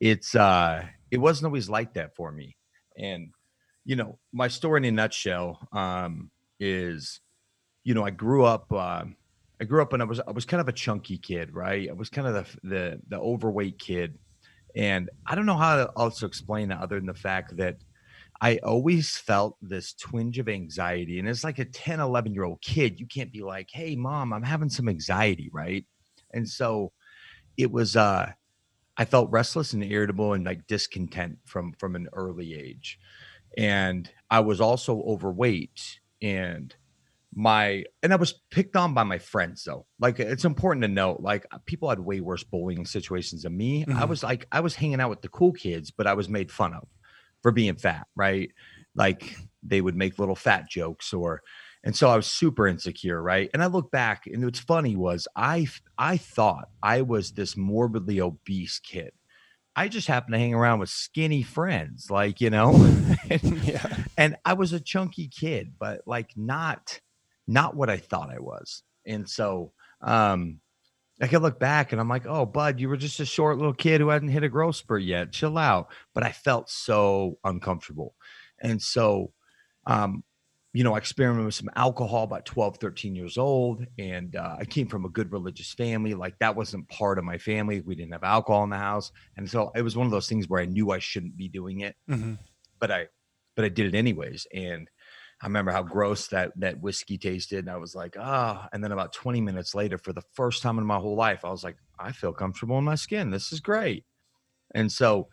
it's 0.00 0.34
uh, 0.34 0.84
it 1.10 1.18
wasn't 1.18 1.46
always 1.46 1.70
like 1.70 1.94
that 1.94 2.16
for 2.16 2.32
me. 2.32 2.56
And 2.98 3.30
you 3.84 3.96
know, 3.96 4.18
my 4.32 4.48
story 4.48 4.78
in 4.78 4.84
a 4.84 4.92
nutshell 4.92 5.66
um, 5.72 6.30
is, 6.58 7.20
you 7.84 7.94
know, 7.94 8.04
I 8.04 8.10
grew 8.10 8.44
up. 8.44 8.72
Uh, 8.72 9.04
I 9.60 9.64
grew 9.64 9.82
up 9.82 9.92
and 9.92 10.02
I 10.02 10.06
was 10.06 10.20
I 10.20 10.32
was 10.32 10.44
kind 10.44 10.60
of 10.60 10.68
a 10.68 10.72
chunky 10.72 11.18
kid, 11.18 11.54
right? 11.54 11.88
I 11.88 11.92
was 11.92 12.08
kind 12.08 12.26
of 12.26 12.34
the 12.34 12.68
the, 12.68 13.00
the 13.08 13.18
overweight 13.18 13.78
kid, 13.78 14.18
and 14.76 15.10
I 15.26 15.34
don't 15.34 15.46
know 15.46 15.56
how 15.56 15.76
to 15.76 15.86
also 15.96 16.26
explain 16.26 16.68
that 16.68 16.80
other 16.80 16.96
than 16.96 17.06
the 17.06 17.14
fact 17.14 17.56
that 17.56 17.76
I 18.40 18.58
always 18.58 19.18
felt 19.18 19.56
this 19.60 19.92
twinge 19.94 20.38
of 20.38 20.48
anxiety. 20.48 21.18
And 21.18 21.28
it's 21.28 21.44
like 21.44 21.58
a 21.58 21.64
10, 21.64 22.00
11 22.00 22.32
year 22.32 22.44
old 22.44 22.62
kid. 22.62 22.98
You 22.98 23.06
can't 23.06 23.32
be 23.32 23.42
like, 23.42 23.68
hey, 23.70 23.96
mom, 23.96 24.32
I'm 24.32 24.42
having 24.42 24.70
some 24.70 24.88
anxiety, 24.88 25.50
right? 25.52 25.84
And 26.32 26.48
so 26.48 26.92
it 27.58 27.70
was, 27.70 27.96
uh, 27.96 28.32
I 28.96 29.04
felt 29.04 29.30
restless 29.30 29.72
and 29.72 29.82
irritable 29.82 30.34
and 30.34 30.44
like 30.44 30.66
discontent 30.66 31.38
from 31.46 31.72
from 31.78 31.96
an 31.96 32.08
early 32.12 32.54
age. 32.54 32.98
And 33.56 34.10
I 34.30 34.40
was 34.40 34.60
also 34.60 35.00
overweight 35.02 36.00
and 36.20 36.74
my 37.34 37.84
and 38.02 38.12
I 38.12 38.16
was 38.16 38.34
picked 38.50 38.76
on 38.76 38.94
by 38.94 39.04
my 39.04 39.18
friends 39.18 39.64
though. 39.64 39.86
Like 40.00 40.18
it's 40.18 40.44
important 40.44 40.82
to 40.82 40.88
note, 40.88 41.20
like 41.20 41.46
people 41.64 41.88
had 41.88 42.00
way 42.00 42.20
worse 42.20 42.42
bullying 42.42 42.84
situations 42.84 43.42
than 43.42 43.56
me. 43.56 43.84
Mm-hmm. 43.84 43.98
I 43.98 44.04
was 44.04 44.22
like 44.22 44.46
I 44.50 44.60
was 44.60 44.74
hanging 44.74 45.00
out 45.00 45.10
with 45.10 45.22
the 45.22 45.28
cool 45.28 45.52
kids, 45.52 45.90
but 45.90 46.06
I 46.06 46.14
was 46.14 46.28
made 46.28 46.50
fun 46.50 46.74
of 46.74 46.88
for 47.42 47.52
being 47.52 47.76
fat, 47.76 48.06
right? 48.16 48.50
Like 48.94 49.36
they 49.62 49.80
would 49.80 49.96
make 49.96 50.18
little 50.18 50.34
fat 50.34 50.68
jokes 50.68 51.12
or 51.12 51.42
and 51.82 51.96
so 51.96 52.10
I 52.10 52.16
was 52.16 52.26
super 52.26 52.66
insecure, 52.66 53.22
right? 53.22 53.48
And 53.54 53.62
I 53.62 53.66
look 53.66 53.90
back 53.90 54.26
and 54.26 54.44
what's 54.44 54.60
funny 54.60 54.96
was 54.96 55.28
I 55.36 55.68
I 55.96 56.16
thought 56.16 56.68
I 56.82 57.02
was 57.02 57.32
this 57.32 57.56
morbidly 57.56 58.20
obese 58.20 58.80
kid. 58.80 59.12
I 59.76 59.86
just 59.86 60.08
happened 60.08 60.34
to 60.34 60.38
hang 60.38 60.52
around 60.52 60.80
with 60.80 60.88
skinny 60.88 61.44
friends, 61.44 62.10
like, 62.10 62.40
you 62.40 62.50
know. 62.50 62.74
and, 63.30 63.42
yeah. 63.64 63.96
and 64.18 64.36
I 64.44 64.54
was 64.54 64.72
a 64.72 64.80
chunky 64.80 65.28
kid, 65.28 65.74
but 65.78 66.02
like 66.06 66.32
not 66.36 67.00
not 67.50 67.76
what 67.76 67.90
I 67.90 67.98
thought 67.98 68.30
I 68.30 68.40
was. 68.40 68.82
And 69.06 69.28
so 69.28 69.72
um 70.00 70.60
I 71.20 71.26
can 71.26 71.42
look 71.42 71.60
back 71.60 71.92
and 71.92 72.00
I'm 72.00 72.08
like, 72.08 72.26
oh, 72.26 72.46
bud, 72.46 72.80
you 72.80 72.88
were 72.88 72.96
just 72.96 73.20
a 73.20 73.26
short 73.26 73.58
little 73.58 73.74
kid 73.74 74.00
who 74.00 74.08
hadn't 74.08 74.28
hit 74.28 74.42
a 74.42 74.48
growth 74.48 74.76
spurt 74.76 75.02
yet. 75.02 75.32
Chill 75.32 75.58
out. 75.58 75.88
But 76.14 76.22
I 76.22 76.32
felt 76.32 76.70
so 76.70 77.38
uncomfortable. 77.44 78.14
And 78.62 78.80
so, 78.80 79.32
um, 79.86 80.24
you 80.72 80.82
know, 80.82 80.94
I 80.94 80.98
experimented 80.98 81.44
with 81.44 81.54
some 81.54 81.70
alcohol 81.76 82.24
about 82.24 82.46
12, 82.46 82.78
13 82.78 83.14
years 83.14 83.36
old. 83.36 83.84
And 83.98 84.34
uh, 84.34 84.56
I 84.60 84.64
came 84.64 84.86
from 84.86 85.04
a 85.04 85.10
good 85.10 85.30
religious 85.30 85.74
family. 85.74 86.14
Like 86.14 86.38
that 86.38 86.56
wasn't 86.56 86.88
part 86.88 87.18
of 87.18 87.24
my 87.24 87.36
family. 87.36 87.82
We 87.82 87.96
didn't 87.96 88.12
have 88.12 88.24
alcohol 88.24 88.64
in 88.64 88.70
the 88.70 88.78
house. 88.78 89.12
And 89.36 89.50
so 89.50 89.72
it 89.74 89.82
was 89.82 89.96
one 89.96 90.06
of 90.06 90.12
those 90.12 90.28
things 90.28 90.48
where 90.48 90.62
I 90.62 90.66
knew 90.66 90.90
I 90.90 91.00
shouldn't 91.00 91.36
be 91.36 91.48
doing 91.48 91.80
it. 91.80 91.96
Mm-hmm. 92.08 92.34
But 92.78 92.90
I, 92.90 93.08
but 93.56 93.66
I 93.66 93.68
did 93.68 93.92
it 93.92 93.98
anyways. 93.98 94.46
And 94.54 94.88
I 95.42 95.46
remember 95.46 95.70
how 95.70 95.82
gross 95.82 96.26
that 96.28 96.52
that 96.56 96.80
whiskey 96.80 97.16
tasted, 97.16 97.60
and 97.60 97.70
I 97.70 97.76
was 97.76 97.94
like, 97.94 98.16
ah. 98.18 98.62
Oh. 98.64 98.68
And 98.72 98.84
then 98.84 98.92
about 98.92 99.12
20 99.12 99.40
minutes 99.40 99.74
later, 99.74 99.96
for 99.96 100.12
the 100.12 100.22
first 100.34 100.62
time 100.62 100.78
in 100.78 100.84
my 100.84 100.98
whole 100.98 101.16
life, 101.16 101.44
I 101.44 101.50
was 101.50 101.64
like, 101.64 101.76
I 101.98 102.12
feel 102.12 102.32
comfortable 102.32 102.78
in 102.78 102.84
my 102.84 102.94
skin. 102.94 103.30
This 103.30 103.52
is 103.52 103.60
great. 103.60 104.04
And 104.74 104.90
so 104.92 105.28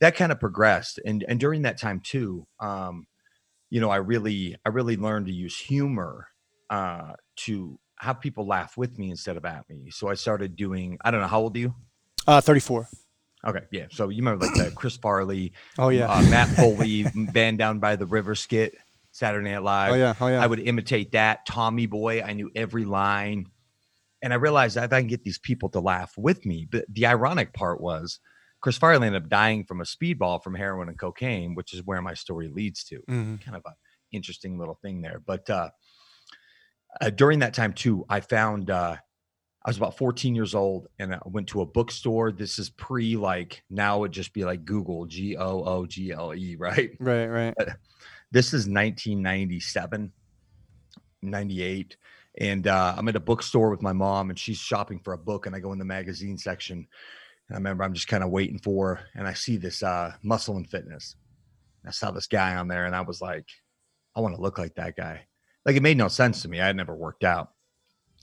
that 0.00 0.16
kind 0.16 0.32
of 0.32 0.40
progressed. 0.40 0.98
And 1.04 1.24
and 1.28 1.38
during 1.38 1.62
that 1.62 1.78
time 1.78 2.00
too, 2.00 2.46
um, 2.58 3.06
you 3.68 3.80
know, 3.80 3.90
I 3.90 3.96
really 3.96 4.56
I 4.64 4.70
really 4.70 4.96
learned 4.96 5.26
to 5.26 5.32
use 5.32 5.56
humor 5.56 6.28
uh, 6.70 7.12
to 7.36 7.78
have 7.98 8.20
people 8.20 8.46
laugh 8.46 8.76
with 8.76 8.98
me 8.98 9.10
instead 9.10 9.36
of 9.36 9.44
at 9.44 9.68
me. 9.68 9.90
So 9.90 10.08
I 10.08 10.14
started 10.14 10.56
doing. 10.56 10.98
I 11.04 11.10
don't 11.10 11.20
know 11.20 11.26
how 11.26 11.40
old 11.40 11.56
are 11.56 11.60
you? 11.60 11.74
Uh, 12.26 12.40
34. 12.40 12.88
Okay, 13.46 13.60
yeah. 13.72 13.86
So 13.90 14.10
you 14.10 14.18
remember 14.18 14.46
like 14.46 14.54
the 14.54 14.70
Chris 14.70 14.96
Farley, 14.96 15.52
oh 15.78 15.88
yeah, 15.88 16.12
uh, 16.12 16.22
Matt 16.22 16.48
Foley 16.48 17.06
band 17.32 17.58
down 17.58 17.78
by 17.78 17.96
the 17.96 18.06
river 18.06 18.34
skit. 18.34 18.74
Saturday 19.12 19.50
Night 19.50 19.62
Live. 19.62 19.92
Oh 19.92 19.96
yeah, 19.96 20.14
oh 20.20 20.26
yeah. 20.28 20.42
I 20.42 20.46
would 20.46 20.60
imitate 20.60 21.12
that. 21.12 21.46
Tommy 21.46 21.86
Boy, 21.86 22.22
I 22.22 22.32
knew 22.32 22.50
every 22.54 22.84
line, 22.84 23.46
and 24.22 24.32
I 24.32 24.36
realized 24.36 24.76
if 24.76 24.92
I 24.92 25.00
can 25.00 25.08
get 25.08 25.24
these 25.24 25.38
people 25.38 25.68
to 25.70 25.80
laugh 25.80 26.14
with 26.16 26.44
me. 26.46 26.68
But 26.70 26.84
the 26.88 27.06
ironic 27.06 27.52
part 27.52 27.80
was, 27.80 28.20
Chris 28.60 28.78
Farley 28.78 29.06
ended 29.06 29.22
up 29.22 29.28
dying 29.28 29.64
from 29.64 29.80
a 29.80 29.84
speedball 29.84 30.42
from 30.42 30.54
heroin 30.54 30.88
and 30.88 30.98
cocaine, 30.98 31.54
which 31.54 31.74
is 31.74 31.84
where 31.84 32.02
my 32.02 32.14
story 32.14 32.48
leads 32.48 32.84
to. 32.84 32.96
Mm-hmm. 33.08 33.36
Kind 33.36 33.56
of 33.56 33.62
an 33.66 33.74
interesting 34.12 34.58
little 34.58 34.78
thing 34.82 35.00
there. 35.00 35.20
But 35.24 35.48
uh, 35.48 35.70
uh, 37.00 37.10
during 37.10 37.40
that 37.40 37.54
time 37.54 37.72
too, 37.72 38.04
I 38.08 38.20
found 38.20 38.70
uh, 38.70 38.96
I 39.64 39.68
was 39.68 39.76
about 39.76 39.96
14 39.96 40.34
years 40.34 40.54
old, 40.54 40.88
and 40.98 41.14
I 41.14 41.20
went 41.26 41.48
to 41.48 41.60
a 41.60 41.66
bookstore. 41.66 42.32
This 42.32 42.58
is 42.58 42.70
pre 42.70 43.16
like 43.16 43.62
now 43.70 43.98
it 43.98 44.00
would 44.00 44.12
just 44.12 44.32
be 44.32 44.44
like 44.44 44.64
Google 44.64 45.06
G 45.06 45.36
O 45.36 45.64
O 45.64 45.86
G 45.86 46.12
L 46.12 46.34
E, 46.34 46.56
right? 46.56 46.90
Right, 46.98 47.26
right. 47.26 47.54
But, 47.56 47.76
this 48.30 48.48
is 48.48 48.68
1997, 48.68 50.12
98. 51.22 51.96
And 52.38 52.66
uh, 52.66 52.94
I'm 52.96 53.08
at 53.08 53.16
a 53.16 53.20
bookstore 53.20 53.70
with 53.70 53.82
my 53.82 53.92
mom, 53.92 54.30
and 54.30 54.38
she's 54.38 54.58
shopping 54.58 55.00
for 55.00 55.12
a 55.12 55.18
book. 55.18 55.46
And 55.46 55.54
I 55.54 55.60
go 55.60 55.72
in 55.72 55.78
the 55.78 55.84
magazine 55.84 56.38
section. 56.38 56.86
And 57.48 57.56
I 57.56 57.58
remember 57.58 57.84
I'm 57.84 57.94
just 57.94 58.08
kind 58.08 58.22
of 58.22 58.30
waiting 58.30 58.58
for, 58.58 58.94
her, 58.94 59.04
and 59.14 59.26
I 59.26 59.34
see 59.34 59.56
this 59.56 59.82
uh, 59.82 60.12
muscle 60.22 60.56
and 60.56 60.68
fitness. 60.68 61.16
I 61.84 61.90
saw 61.90 62.10
this 62.10 62.26
guy 62.26 62.54
on 62.56 62.68
there, 62.68 62.86
and 62.86 62.94
I 62.94 63.00
was 63.00 63.20
like, 63.20 63.46
I 64.14 64.20
want 64.20 64.34
to 64.34 64.40
look 64.40 64.58
like 64.58 64.74
that 64.76 64.96
guy. 64.96 65.26
Like 65.64 65.76
it 65.76 65.82
made 65.82 65.96
no 65.96 66.08
sense 66.08 66.42
to 66.42 66.48
me. 66.48 66.60
I 66.60 66.66
had 66.66 66.76
never 66.76 66.94
worked 66.94 67.24
out. 67.24 67.52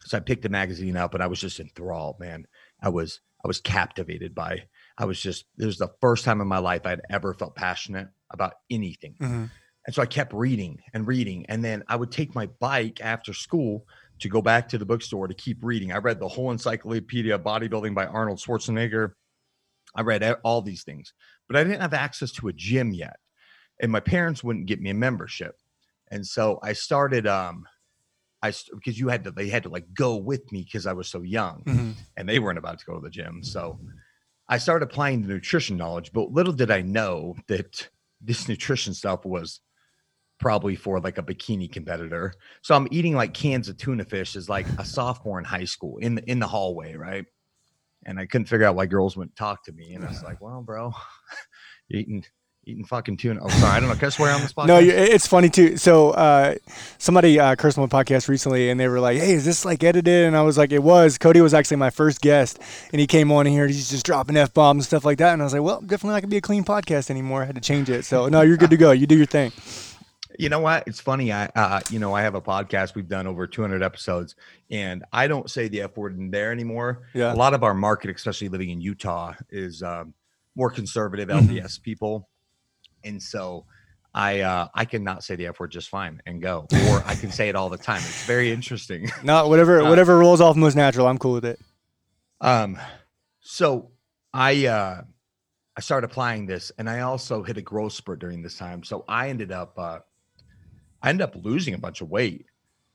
So 0.06 0.18
I 0.18 0.22
picked 0.22 0.44
the 0.44 0.50
magazine 0.50 0.96
up 0.96 1.14
and 1.14 1.22
I 1.22 1.28
was 1.28 1.40
just 1.40 1.60
enthralled, 1.60 2.20
man. 2.20 2.48
I 2.82 2.90
was 2.90 3.20
I 3.44 3.48
was 3.48 3.60
captivated 3.60 4.34
by 4.34 4.64
I 4.98 5.06
was 5.06 5.20
just 5.20 5.46
it 5.58 5.66
was 5.66 5.78
the 5.78 5.92
first 6.02 6.26
time 6.26 6.42
in 6.42 6.48
my 6.48 6.60
life 6.60 6.86
I'd 6.86 7.02
ever 7.10 7.34
felt 7.34 7.56
passionate 7.56 8.08
about 8.32 8.54
anything. 8.70 9.16
Mm-hmm. 9.20 9.46
And 9.88 9.96
so 9.96 10.02
I 10.02 10.06
kept 10.06 10.34
reading 10.34 10.82
and 10.94 11.08
reading. 11.08 11.46
And 11.48 11.64
then 11.64 11.84
I 11.88 11.96
would 11.96 12.12
take 12.12 12.36
my 12.36 12.48
bike 12.60 13.00
after 13.02 13.34
school 13.34 13.88
to 14.20 14.30
go 14.30 14.42
back 14.42 14.68
to 14.70 14.78
the 14.78 14.86
bookstore 14.86 15.28
to 15.28 15.34
keep 15.34 15.60
reading. 15.62 15.94
I 15.94 15.98
read 15.98 16.20
the 16.20 16.28
whole 16.28 16.52
encyclopedia 16.52 17.34
of 17.34 17.42
bodybuilding 17.42 17.96
by 17.96 18.06
Arnold 18.06 18.40
Schwarzenegger. 18.40 19.14
I 19.96 20.02
read 20.02 20.24
all 20.44 20.62
these 20.62 20.84
things, 20.84 21.14
but 21.48 21.56
I 21.56 21.64
didn't 21.64 21.82
have 21.82 21.94
access 21.94 22.32
to 22.34 22.50
a 22.50 22.54
gym 22.54 22.94
yet. 22.94 23.16
And 23.82 23.92
my 23.92 24.02
parents 24.02 24.44
wouldn't 24.44 24.66
get 24.66 24.82
me 24.82 24.90
a 24.90 24.96
membership. 24.96 25.56
And 26.12 26.26
so 26.26 26.60
I 26.62 26.74
started, 26.74 27.26
um, 27.26 27.66
I 28.42 28.52
because 28.74 29.00
you 29.00 29.08
had 29.08 29.24
to, 29.24 29.32
they 29.32 29.48
had 29.48 29.64
to 29.64 29.70
like 29.70 29.94
go 29.94 30.18
with 30.18 30.52
me 30.52 30.64
because 30.64 30.86
I 30.86 30.94
was 30.94 31.08
so 31.08 31.22
young 31.22 31.64
mm-hmm. 31.66 31.92
and 32.18 32.28
they 32.28 32.40
weren't 32.40 32.60
about 32.60 32.80
to 32.80 32.86
go 32.86 32.96
to 32.96 33.02
the 33.02 33.10
gym. 33.10 33.44
So 33.44 33.80
I 34.50 34.58
started 34.58 34.86
applying 34.86 35.22
the 35.22 35.34
nutrition 35.34 35.78
knowledge, 35.78 36.12
but 36.12 36.32
little 36.32 36.54
did 36.54 36.72
I 36.72 36.82
know 36.82 37.36
that 37.48 37.90
this 38.20 38.48
nutrition 38.48 38.94
stuff 38.94 39.26
was 39.26 39.62
probably 40.40 40.76
for 40.76 41.00
like 41.00 41.18
a 41.18 41.24
bikini 41.24 41.72
competitor. 41.72 42.34
So 42.62 42.76
I'm 42.76 42.88
eating 42.92 43.16
like 43.16 43.34
cans 43.34 43.70
of 43.70 43.78
tuna 43.78 44.06
fish 44.06 44.36
as 44.36 44.50
like 44.50 44.68
a 44.78 44.86
sophomore 44.86 45.40
in 45.40 45.46
high 45.46 45.66
school 45.66 45.98
in 45.98 46.16
the 46.16 46.30
in 46.30 46.40
the 46.40 46.48
hallway, 46.48 46.96
right? 46.96 47.26
And 48.06 48.20
I 48.20 48.26
couldn't 48.26 48.46
figure 48.46 48.66
out 48.66 48.76
why 48.76 48.86
girls 48.86 49.18
wouldn't 49.18 49.36
talk 49.36 49.64
to 49.66 49.72
me. 49.72 49.94
And 49.94 50.06
I 50.06 50.10
was 50.10 50.24
like, 50.24 50.40
well, 50.40 50.62
bro, 50.62 50.94
eating 51.92 52.24
eating 52.68 52.86
fucking 52.86 53.18
tuna. 53.18 53.40
Oh, 53.42 53.50
sorry, 53.50 53.78
I 53.78 53.80
don't 53.80 53.90
know. 53.90 53.96
Can 53.96 54.08
I 54.08 54.10
swear 54.10 54.34
on 54.34 54.42
this 54.42 54.54
podcast? 54.54 54.68
No, 54.68 54.80
it's 54.80 55.26
funny 55.26 55.50
too. 55.50 55.78
So 55.78 56.12
uh, 56.12 56.56
somebody 56.98 57.40
uh, 57.40 57.56
cursed 57.56 57.78
on 57.78 57.90
my 57.90 58.04
podcast 58.04 58.28
recently, 58.28 58.70
and 58.70 58.80
they 58.80 58.88
were 58.88 59.00
like, 59.00 59.18
"Hey, 59.18 59.34
is 59.34 59.46
this 59.46 59.66
like 59.66 59.84
edited?" 59.84 60.26
And 60.26 60.36
I 60.36 60.42
was 60.42 60.58
like, 60.58 60.72
"It 60.72 60.84
was." 60.84 61.18
Cody 61.18 61.42
was 61.42 61.54
actually 61.54 61.78
my 61.78 61.90
first 61.90 62.22
guest, 62.22 62.60
and 62.92 63.00
he 63.00 63.08
came 63.08 63.32
on 63.32 63.46
here. 63.46 63.68
He's 63.68 63.90
just 63.90 64.06
dropping 64.06 64.38
f 64.38 64.54
bombs 64.54 64.82
and 64.82 64.86
stuff 64.86 65.06
like 65.06 65.18
that, 65.20 65.34
and 65.34 65.42
I 65.42 65.46
was 65.46 65.54
like, 65.54 65.64
"Well, 65.64 65.82
definitely 65.82 66.16
not 66.16 66.22
gonna 66.22 66.30
be 66.30 66.38
a 66.38 66.42
clean 66.42 66.64
podcast 66.64 67.10
anymore." 67.10 67.44
I 67.44 67.46
had 67.46 67.56
to 67.56 67.62
change 67.62 67.90
it. 67.90 68.04
So 68.06 68.28
no, 68.28 68.42
you're 68.42 68.58
good 68.58 68.70
to 68.70 68.78
go. 68.78 68.92
You 68.92 69.08
do 69.08 69.18
your 69.18 69.26
thing. 69.26 69.52
You 70.38 70.50
know 70.50 70.60
what? 70.60 70.88
It's 70.88 71.00
funny. 71.00 71.32
I, 71.32 71.46
uh, 71.56 71.82
you 71.90 72.00
know, 72.00 72.14
I 72.14 72.22
have 72.22 72.36
a 72.36 72.42
podcast. 72.42 72.96
We've 72.96 73.08
done 73.08 73.26
over 73.26 73.48
200 73.48 73.82
episodes, 73.82 74.36
and 74.70 75.04
I 75.12 75.28
don't 75.28 75.50
say 75.50 75.68
the 75.68 75.82
F 75.82 75.98
word 75.98 76.18
in 76.18 76.30
there 76.30 76.52
anymore. 76.52 77.04
Yeah. 77.14 77.34
A 77.34 77.36
lot 77.36 77.54
of 77.54 77.64
our 77.64 77.74
market, 77.74 78.16
especially 78.16 78.50
living 78.50 78.70
in 78.70 78.80
Utah, 78.80 79.34
is 79.50 79.82
um, 79.82 80.14
more 80.56 80.70
conservative 80.70 81.30
LDS 81.30 81.50
mm-hmm. 81.50 81.84
people, 81.84 82.30
and 83.04 83.22
so 83.22 83.66
I 84.14 84.42
uh, 84.42 84.68
I 84.74 84.86
cannot 84.86 85.24
say 85.24 85.36
the 85.36 85.48
F 85.48 85.60
word 85.60 85.72
just 85.72 85.90
fine 85.90 86.22
and 86.26 86.42
go, 86.42 86.68
or 86.90 87.04
I 87.06 87.16
can 87.16 87.32
say 87.32 87.50
it 87.50 87.56
all 87.56 87.70
the 87.70 87.78
time. 87.78 87.98
It's 87.98 88.26
very 88.26 88.52
interesting. 88.52 89.12
No, 89.24 89.48
whatever 89.48 89.82
uh, 89.82 89.90
whatever 89.90 90.18
rolls 90.18 90.42
off 90.42 90.56
most 90.56 90.76
natural. 90.76 91.08
I'm 91.08 91.18
cool 91.18 91.34
with 91.34 91.46
it. 91.46 91.60
Um, 92.42 92.78
so 93.40 93.92
I 94.34 94.68
uh, 94.68 95.02
I 95.76 95.82
started 95.82 96.10
applying 96.10 96.46
this, 96.46 96.72
and 96.78 96.90
I 96.90 97.02
also 97.02 97.44
hit 97.44 97.58
a 97.58 97.62
growth 97.62 97.94
spurt 97.94 98.20
during 98.20 98.42
this 98.42 98.58
time. 98.58 98.84
So 98.84 99.06
I 99.08 99.30
ended 99.30 99.52
up 99.52 99.78
uh, 99.78 100.00
I 101.02 101.10
ended 101.10 101.24
up 101.24 101.36
losing 101.36 101.74
a 101.74 101.80
bunch 101.80 102.02
of 102.02 102.10
weight, 102.10 102.48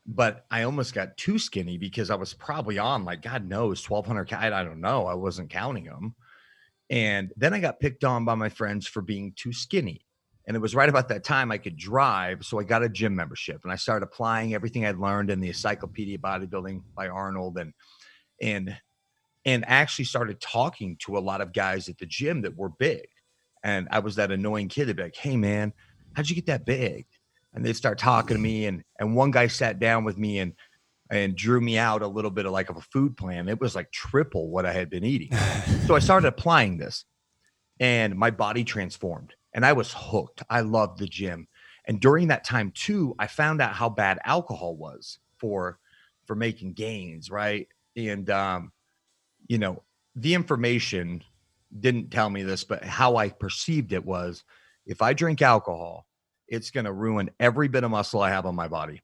but 0.07 0.45
I 0.51 0.63
almost 0.63 0.95
got 0.95 1.17
too 1.17 1.39
skinny 1.39 1.79
because 1.79 2.11
I 2.11 2.17
was 2.17 2.35
probably 2.35 2.79
on 2.79 3.05
like 3.05 3.23
God 3.23 3.49
knows 3.49 3.89
1200 3.89 4.25
cal- 4.27 4.55
I 4.55 4.65
don't 4.65 4.81
know. 4.81 5.07
I 5.07 5.15
wasn't 5.15 5.51
counting 5.51 5.85
them. 5.85 6.15
And 6.91 7.33
then 7.37 7.55
I 7.55 7.61
got 7.61 7.81
picked 7.81 8.05
on 8.05 8.25
by 8.25 8.35
my 8.35 8.49
friends 8.49 8.87
for 8.87 9.01
being 9.01 9.33
too 9.37 9.53
skinny. 9.53 10.05
And 10.47 10.57
it 10.57 10.61
was 10.61 10.75
right 10.75 10.89
about 10.89 11.09
that 11.09 11.23
time 11.23 11.53
I 11.53 11.59
could 11.59 11.77
drive. 11.77 12.45
So 12.45 12.59
I 12.59 12.65
got 12.65 12.83
a 12.83 12.89
gym 12.89 13.15
membership 13.15 13.61
and 13.63 13.73
I 13.73 13.77
started 13.77 14.05
applying 14.05 14.55
everything 14.55 14.85
I'd 14.85 14.99
learned 14.99 15.31
in 15.31 15.41
the 15.41 15.49
Encyclopedia 15.49 16.19
Bodybuilding 16.19 16.83
by 16.97 17.09
Arnold 17.09 17.59
and, 17.59 17.73
and, 18.41 18.77
and 19.45 19.65
actually 19.69 20.05
started 20.05 20.41
talking 20.41 20.97
to 21.07 21.17
a 21.17 21.21
lot 21.21 21.41
of 21.41 21.53
guys 21.53 21.89
at 21.89 21.99
the 21.99 22.07
gym 22.07 22.43
that 22.43 22.57
were 22.57 22.69
big. 22.69 23.07
And 23.63 23.87
I 23.93 24.01
was 24.01 24.17
that 24.17 24.33
annoying 24.33 24.69
kid 24.69 24.87
that'd 24.87 24.97
be 24.97 25.05
like, 25.05 25.17
Hey 25.17 25.37
man, 25.37 25.73
how'd 26.15 26.29
you 26.29 26.35
get 26.35 26.47
that 26.47 26.67
big? 26.67 27.07
And 27.55 27.65
they'd 27.65 27.77
start 27.77 27.99
talking 27.99 28.37
to 28.37 28.43
me. 28.43 28.67
And, 28.67 28.83
and 28.99 29.15
one 29.15 29.31
guy 29.31 29.47
sat 29.47 29.79
down 29.79 30.05
with 30.05 30.17
me 30.17 30.39
and, 30.39 30.55
and 31.11 31.37
drew 31.37 31.61
me 31.61 31.77
out 31.77 32.03
a 32.03 32.07
little 32.07 32.31
bit 32.31 32.47
of 32.47 32.53
like 32.53 32.71
of 32.71 32.79
a 32.79 32.83
food 32.93 33.17
plan. 33.17 33.49
It 33.49 33.61
was 33.61 33.75
like 33.75 33.91
triple 33.93 34.49
what 34.49 34.65
I 34.65 34.73
had 34.73 34.89
been 34.89 35.05
eating. 35.05 35.37
so 35.87 35.95
I 35.95 35.99
started 35.99 36.29
applying 36.39 36.79
this 36.79 37.05
and 37.81 38.17
my 38.17 38.31
body 38.31 38.65
transformed 38.65 39.35
and 39.53 39.67
I 39.67 39.73
was 39.73 39.95
hooked. 39.95 40.43
I 40.49 40.61
loved 40.61 40.99
the 40.99 41.07
gym. 41.07 41.49
And 41.87 42.01
during 42.01 42.29
that 42.29 42.45
time 42.45 42.71
too, 42.75 43.15
I 43.19 43.27
found 43.27 43.61
out 43.61 43.75
how 43.75 43.89
bad 43.89 44.19
alcohol 44.25 44.77
was 44.77 45.19
for 45.39 45.79
for 46.27 46.37
making 46.37 46.75
gains, 46.75 47.31
right? 47.31 47.67
And 47.97 48.31
um, 48.31 48.73
you 49.49 49.59
know, 49.59 49.83
the 50.15 50.35
information 50.35 51.23
didn't 51.81 52.11
tell 52.11 52.31
me 52.31 52.43
this, 52.43 52.65
but 52.65 52.85
how 52.85 53.17
I 53.17 53.31
perceived 53.31 53.93
it 53.93 54.05
was 54.05 54.45
if 54.87 55.03
I 55.03 55.13
drink 55.13 55.43
alcohol, 55.43 56.07
it's 56.53 56.71
going 56.71 56.85
to 56.85 56.93
ruin 56.93 57.31
every 57.41 57.67
bit 57.67 57.83
of 57.83 57.91
muscle 57.91 58.21
I 58.21 58.29
have 58.29 58.45
on 58.45 58.55
my 58.55 58.69
body. 58.69 59.01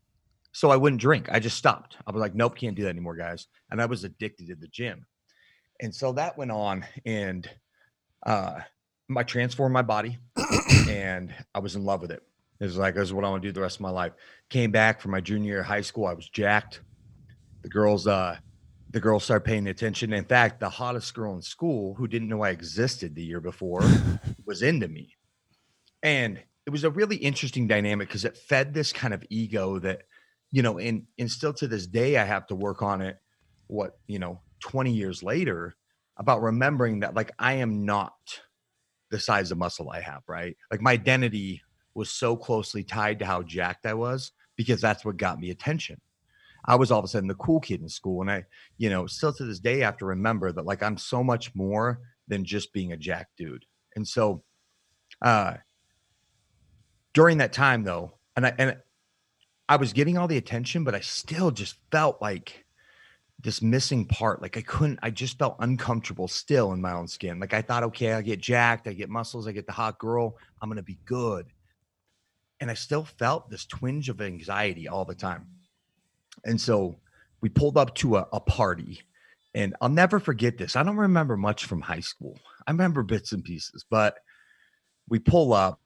So 0.52 0.70
I 0.70 0.76
wouldn't 0.76 1.00
drink. 1.00 1.28
I 1.32 1.40
just 1.40 1.56
stopped. 1.56 1.96
I 2.06 2.10
was 2.10 2.20
like, 2.20 2.34
nope, 2.34 2.56
can't 2.56 2.76
do 2.76 2.82
that 2.82 2.90
anymore, 2.90 3.16
guys. 3.16 3.46
And 3.70 3.80
I 3.80 3.86
was 3.86 4.04
addicted 4.04 4.48
to 4.48 4.54
the 4.54 4.68
gym. 4.68 5.06
And 5.80 5.94
so 5.94 6.12
that 6.12 6.36
went 6.36 6.50
on 6.50 6.84
and 7.06 7.48
uh 8.26 8.60
I 9.16 9.22
transformed 9.22 9.72
my 9.72 9.82
body 9.82 10.18
and 10.88 11.34
I 11.54 11.60
was 11.60 11.74
in 11.74 11.84
love 11.84 12.02
with 12.02 12.10
it. 12.10 12.22
It 12.60 12.64
was 12.64 12.76
like, 12.76 12.94
this 12.94 13.04
is 13.04 13.14
what 13.14 13.24
I 13.24 13.30
want 13.30 13.42
to 13.42 13.48
do 13.48 13.52
the 13.52 13.62
rest 13.62 13.76
of 13.76 13.80
my 13.82 13.90
life. 13.90 14.12
Came 14.50 14.70
back 14.70 15.00
from 15.00 15.12
my 15.12 15.20
junior 15.20 15.52
year 15.52 15.60
of 15.60 15.66
high 15.66 15.80
school. 15.80 16.06
I 16.06 16.12
was 16.12 16.28
jacked. 16.28 16.82
The 17.62 17.70
girls, 17.70 18.06
uh, 18.06 18.36
the 18.90 19.00
girls 19.00 19.24
started 19.24 19.44
paying 19.44 19.66
attention. 19.68 20.12
In 20.12 20.24
fact, 20.24 20.60
the 20.60 20.68
hottest 20.68 21.14
girl 21.14 21.34
in 21.34 21.40
school 21.40 21.94
who 21.94 22.06
didn't 22.06 22.28
know 22.28 22.42
I 22.42 22.50
existed 22.50 23.14
the 23.14 23.22
year 23.22 23.40
before 23.40 23.80
was 24.44 24.62
into 24.62 24.88
me. 24.88 25.16
And 26.02 26.42
it 26.68 26.70
was 26.70 26.84
a 26.84 26.90
really 26.90 27.16
interesting 27.16 27.66
dynamic 27.66 28.08
because 28.08 28.26
it 28.26 28.36
fed 28.36 28.74
this 28.74 28.92
kind 28.92 29.14
of 29.14 29.24
ego 29.30 29.78
that, 29.78 30.02
you 30.50 30.60
know, 30.60 30.76
and 30.78 31.04
and 31.18 31.30
still 31.30 31.54
to 31.54 31.66
this 31.66 31.86
day 31.86 32.18
I 32.18 32.24
have 32.26 32.46
to 32.48 32.54
work 32.54 32.82
on 32.82 33.00
it. 33.00 33.16
What, 33.68 33.98
you 34.06 34.18
know, 34.18 34.42
20 34.60 34.92
years 34.92 35.22
later, 35.22 35.76
about 36.18 36.42
remembering 36.42 37.00
that 37.00 37.14
like 37.14 37.32
I 37.38 37.54
am 37.54 37.86
not 37.86 38.12
the 39.10 39.18
size 39.18 39.50
of 39.50 39.56
muscle 39.56 39.88
I 39.88 40.02
have, 40.02 40.20
right? 40.28 40.58
Like 40.70 40.82
my 40.82 40.92
identity 40.92 41.62
was 41.94 42.10
so 42.10 42.36
closely 42.36 42.84
tied 42.84 43.20
to 43.20 43.24
how 43.24 43.42
jacked 43.42 43.86
I 43.86 43.94
was 43.94 44.32
because 44.54 44.82
that's 44.82 45.06
what 45.06 45.16
got 45.16 45.40
me 45.40 45.48
attention. 45.48 45.98
I 46.66 46.74
was 46.74 46.90
all 46.90 46.98
of 46.98 47.04
a 47.06 47.08
sudden 47.08 47.28
the 47.28 47.34
cool 47.36 47.60
kid 47.60 47.80
in 47.80 47.88
school. 47.88 48.20
And 48.20 48.30
I, 48.30 48.44
you 48.76 48.90
know, 48.90 49.06
still 49.06 49.32
to 49.32 49.44
this 49.46 49.58
day, 49.58 49.80
I 49.80 49.86
have 49.86 49.96
to 49.98 50.04
remember 50.04 50.52
that 50.52 50.66
like 50.66 50.82
I'm 50.82 50.98
so 50.98 51.24
much 51.24 51.54
more 51.54 52.00
than 52.26 52.44
just 52.44 52.74
being 52.74 52.92
a 52.92 52.98
jack 52.98 53.28
dude. 53.38 53.64
And 53.96 54.06
so 54.06 54.42
uh 55.22 55.54
during 57.18 57.38
that 57.38 57.52
time 57.52 57.82
though, 57.82 58.12
and 58.36 58.46
I 58.46 58.54
and 58.58 58.76
I 59.68 59.74
was 59.74 59.92
getting 59.92 60.16
all 60.16 60.28
the 60.28 60.36
attention, 60.36 60.84
but 60.84 60.94
I 60.94 61.00
still 61.00 61.50
just 61.50 61.74
felt 61.90 62.22
like 62.22 62.64
this 63.40 63.60
missing 63.60 64.06
part. 64.06 64.40
Like 64.40 64.56
I 64.56 64.60
couldn't, 64.60 65.00
I 65.02 65.10
just 65.10 65.36
felt 65.36 65.56
uncomfortable 65.58 66.28
still 66.28 66.70
in 66.70 66.80
my 66.80 66.92
own 66.92 67.08
skin. 67.08 67.40
Like 67.40 67.54
I 67.54 67.60
thought, 67.60 67.82
okay, 67.82 68.12
I 68.12 68.22
get 68.22 68.40
jacked, 68.40 68.86
I 68.86 68.92
get 68.92 69.08
muscles, 69.08 69.48
I 69.48 69.52
get 69.52 69.66
the 69.66 69.72
hot 69.72 69.98
girl, 69.98 70.36
I'm 70.62 70.70
gonna 70.70 70.80
be 70.80 71.00
good. 71.06 71.46
And 72.60 72.70
I 72.70 72.74
still 72.74 73.04
felt 73.04 73.50
this 73.50 73.66
twinge 73.66 74.08
of 74.08 74.20
anxiety 74.20 74.86
all 74.86 75.04
the 75.04 75.16
time. 75.16 75.48
And 76.44 76.60
so 76.60 77.00
we 77.40 77.48
pulled 77.48 77.76
up 77.76 77.96
to 77.96 78.18
a, 78.18 78.28
a 78.32 78.38
party, 78.38 79.02
and 79.56 79.74
I'll 79.80 79.88
never 79.88 80.20
forget 80.20 80.56
this. 80.56 80.76
I 80.76 80.84
don't 80.84 80.96
remember 80.96 81.36
much 81.36 81.64
from 81.64 81.80
high 81.80 81.98
school. 81.98 82.38
I 82.64 82.70
remember 82.70 83.02
bits 83.02 83.32
and 83.32 83.42
pieces, 83.42 83.84
but 83.90 84.18
we 85.08 85.18
pull 85.18 85.52
up 85.52 85.80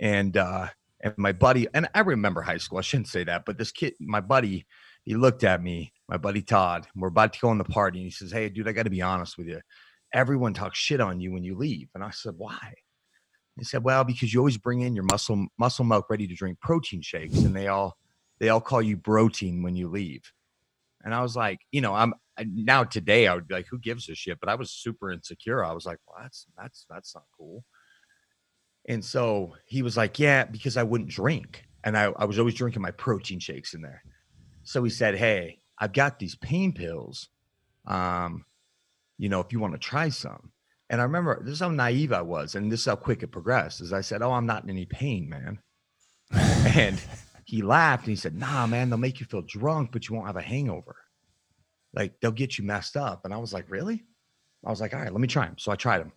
and 0.00 0.36
uh 0.38 0.68
and 1.00 1.14
my 1.16 1.32
buddy, 1.32 1.68
and 1.74 1.88
I 1.94 2.00
remember 2.00 2.42
high 2.42 2.56
school. 2.56 2.78
I 2.78 2.82
shouldn't 2.82 3.08
say 3.08 3.24
that, 3.24 3.44
but 3.44 3.58
this 3.58 3.70
kid, 3.70 3.94
my 4.00 4.20
buddy, 4.20 4.66
he 5.04 5.14
looked 5.14 5.44
at 5.44 5.62
me, 5.62 5.92
my 6.08 6.16
buddy 6.16 6.42
Todd. 6.42 6.86
We're 6.96 7.08
about 7.08 7.32
to 7.34 7.40
go 7.40 7.48
on 7.48 7.58
the 7.58 7.64
party. 7.64 8.00
And 8.00 8.06
he 8.06 8.10
says, 8.10 8.32
Hey, 8.32 8.48
dude, 8.48 8.68
I 8.68 8.72
got 8.72 8.82
to 8.84 8.90
be 8.90 9.02
honest 9.02 9.38
with 9.38 9.46
you. 9.46 9.60
Everyone 10.12 10.54
talks 10.54 10.78
shit 10.78 11.00
on 11.00 11.20
you 11.20 11.32
when 11.32 11.44
you 11.44 11.56
leave. 11.56 11.88
And 11.94 12.02
I 12.02 12.10
said, 12.10 12.34
Why? 12.36 12.74
He 13.56 13.64
said, 13.64 13.84
Well, 13.84 14.04
because 14.04 14.32
you 14.34 14.40
always 14.40 14.58
bring 14.58 14.80
in 14.80 14.94
your 14.94 15.04
muscle 15.10 15.46
muscle 15.58 15.84
milk 15.84 16.10
ready 16.10 16.26
to 16.26 16.34
drink 16.34 16.60
protein 16.60 17.00
shakes, 17.00 17.38
and 17.38 17.54
they 17.54 17.68
all 17.68 17.96
they 18.40 18.48
all 18.48 18.60
call 18.60 18.82
you 18.82 18.96
protein 18.96 19.62
when 19.62 19.76
you 19.76 19.88
leave. 19.88 20.32
And 21.04 21.14
I 21.14 21.22
was 21.22 21.36
like, 21.36 21.60
you 21.70 21.80
know, 21.80 21.94
I'm 21.94 22.14
now 22.44 22.84
today 22.84 23.26
I 23.26 23.34
would 23.34 23.48
be 23.48 23.54
like, 23.54 23.66
who 23.70 23.78
gives 23.78 24.08
a 24.08 24.14
shit? 24.14 24.38
But 24.40 24.48
I 24.48 24.56
was 24.56 24.70
super 24.70 25.10
insecure. 25.10 25.64
I 25.64 25.72
was 25.72 25.86
like, 25.86 25.98
well, 26.06 26.18
that's 26.20 26.46
that's 26.56 26.86
that's 26.90 27.14
not 27.14 27.24
cool. 27.36 27.64
And 28.88 29.04
so 29.04 29.54
he 29.66 29.82
was 29.82 29.96
like, 29.96 30.18
yeah, 30.18 30.44
because 30.44 30.76
I 30.76 30.82
wouldn't 30.82 31.10
drink. 31.10 31.64
And 31.84 31.96
I, 31.96 32.04
I 32.16 32.24
was 32.24 32.38
always 32.38 32.54
drinking 32.54 32.82
my 32.82 32.90
protein 32.90 33.38
shakes 33.38 33.74
in 33.74 33.82
there. 33.82 34.02
So 34.64 34.82
he 34.82 34.90
said, 34.90 35.14
Hey, 35.16 35.60
I've 35.78 35.92
got 35.92 36.18
these 36.18 36.34
pain 36.34 36.72
pills. 36.72 37.28
Um, 37.86 38.44
you 39.18 39.28
know, 39.28 39.40
if 39.40 39.52
you 39.52 39.60
want 39.60 39.74
to 39.74 39.78
try 39.78 40.08
some. 40.08 40.52
And 40.90 41.00
I 41.00 41.04
remember 41.04 41.42
this 41.42 41.54
is 41.54 41.60
how 41.60 41.70
naive 41.70 42.12
I 42.12 42.22
was, 42.22 42.54
and 42.54 42.72
this 42.72 42.80
is 42.80 42.86
how 42.86 42.96
quick 42.96 43.22
it 43.22 43.28
progressed. 43.28 43.80
As 43.80 43.92
I 43.92 44.00
said, 44.00 44.22
Oh, 44.22 44.32
I'm 44.32 44.46
not 44.46 44.64
in 44.64 44.70
any 44.70 44.86
pain, 44.86 45.28
man. 45.28 45.58
and 46.32 47.00
he 47.44 47.62
laughed 47.62 48.04
and 48.04 48.10
he 48.10 48.16
said, 48.16 48.34
Nah, 48.36 48.66
man, 48.66 48.88
they'll 48.88 48.98
make 48.98 49.20
you 49.20 49.26
feel 49.26 49.42
drunk, 49.42 49.90
but 49.92 50.08
you 50.08 50.14
won't 50.14 50.26
have 50.26 50.36
a 50.36 50.42
hangover. 50.42 50.96
Like 51.94 52.20
they'll 52.20 52.30
get 52.30 52.58
you 52.58 52.64
messed 52.64 52.96
up. 52.96 53.24
And 53.24 53.34
I 53.34 53.38
was 53.38 53.52
like, 53.52 53.70
Really? 53.70 54.04
I 54.64 54.70
was 54.70 54.80
like, 54.80 54.94
All 54.94 55.00
right, 55.00 55.12
let 55.12 55.20
me 55.20 55.28
try 55.28 55.46
them. 55.46 55.56
So 55.58 55.70
I 55.72 55.76
tried 55.76 55.98
them. 56.00 56.12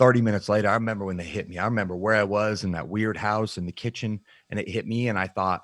30 0.00 0.22
minutes 0.22 0.48
later, 0.48 0.66
I 0.68 0.74
remember 0.74 1.04
when 1.04 1.18
they 1.18 1.24
hit 1.24 1.46
me. 1.46 1.58
I 1.58 1.66
remember 1.66 1.94
where 1.94 2.14
I 2.14 2.24
was 2.24 2.64
in 2.64 2.72
that 2.72 2.88
weird 2.88 3.18
house 3.18 3.58
in 3.58 3.66
the 3.66 3.72
kitchen, 3.72 4.18
and 4.48 4.58
it 4.58 4.66
hit 4.66 4.86
me. 4.86 5.08
And 5.08 5.18
I 5.18 5.26
thought, 5.26 5.60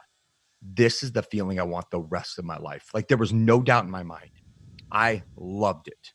this 0.60 1.02
is 1.02 1.12
the 1.12 1.22
feeling 1.22 1.58
I 1.58 1.62
want 1.62 1.90
the 1.90 2.00
rest 2.00 2.38
of 2.38 2.44
my 2.44 2.58
life. 2.58 2.90
Like 2.92 3.08
there 3.08 3.16
was 3.16 3.32
no 3.32 3.62
doubt 3.62 3.84
in 3.84 3.90
my 3.90 4.02
mind. 4.02 4.30
I 4.92 5.22
loved 5.36 5.88
it. 5.88 6.12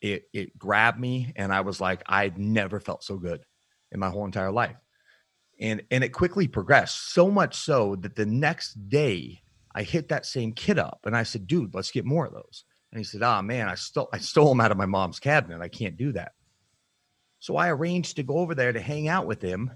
It 0.00 0.22
it 0.32 0.58
grabbed 0.58 1.00
me 1.00 1.32
and 1.36 1.52
I 1.52 1.60
was 1.60 1.80
like 1.80 2.02
I'd 2.06 2.38
never 2.38 2.80
felt 2.80 3.02
so 3.02 3.16
good 3.16 3.40
in 3.90 3.98
my 3.98 4.10
whole 4.10 4.24
entire 4.24 4.52
life. 4.52 4.76
And 5.60 5.82
and 5.90 6.04
it 6.04 6.10
quickly 6.10 6.46
progressed 6.46 7.12
so 7.12 7.30
much 7.30 7.56
so 7.56 7.96
that 7.96 8.14
the 8.14 8.26
next 8.26 8.88
day 8.88 9.42
I 9.74 9.82
hit 9.82 10.08
that 10.08 10.26
same 10.26 10.52
kid 10.52 10.78
up 10.78 11.00
and 11.04 11.16
I 11.16 11.24
said, 11.24 11.46
"Dude, 11.46 11.74
let's 11.74 11.90
get 11.90 12.04
more 12.04 12.26
of 12.26 12.32
those." 12.32 12.64
And 12.92 12.98
he 12.98 13.04
said, 13.04 13.22
"Ah, 13.22 13.38
oh, 13.38 13.42
man, 13.42 13.68
I 13.68 13.74
stole 13.74 14.08
I 14.12 14.18
stole 14.18 14.50
them 14.50 14.60
out 14.60 14.70
of 14.70 14.78
my 14.78 14.86
mom's 14.86 15.18
cabinet. 15.18 15.60
I 15.60 15.68
can't 15.68 15.96
do 15.96 16.12
that." 16.12 16.32
So 17.40 17.56
I 17.56 17.70
arranged 17.70 18.16
to 18.16 18.22
go 18.22 18.38
over 18.38 18.54
there 18.54 18.72
to 18.72 18.80
hang 18.80 19.08
out 19.08 19.26
with 19.26 19.40
him. 19.40 19.70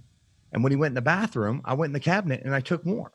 And 0.53 0.63
when 0.63 0.73
he 0.73 0.77
went 0.77 0.93
in 0.93 0.97
the 0.97 1.03
bathroom, 1.03 1.63
I 1.65 1.75
went 1.75 1.91
in 1.91 1.95
the 1.95 2.01
cabinet 2.01 2.43
and 2.45 2.55
I 2.55 2.61
took 2.61 2.85
more. 2.85 3.13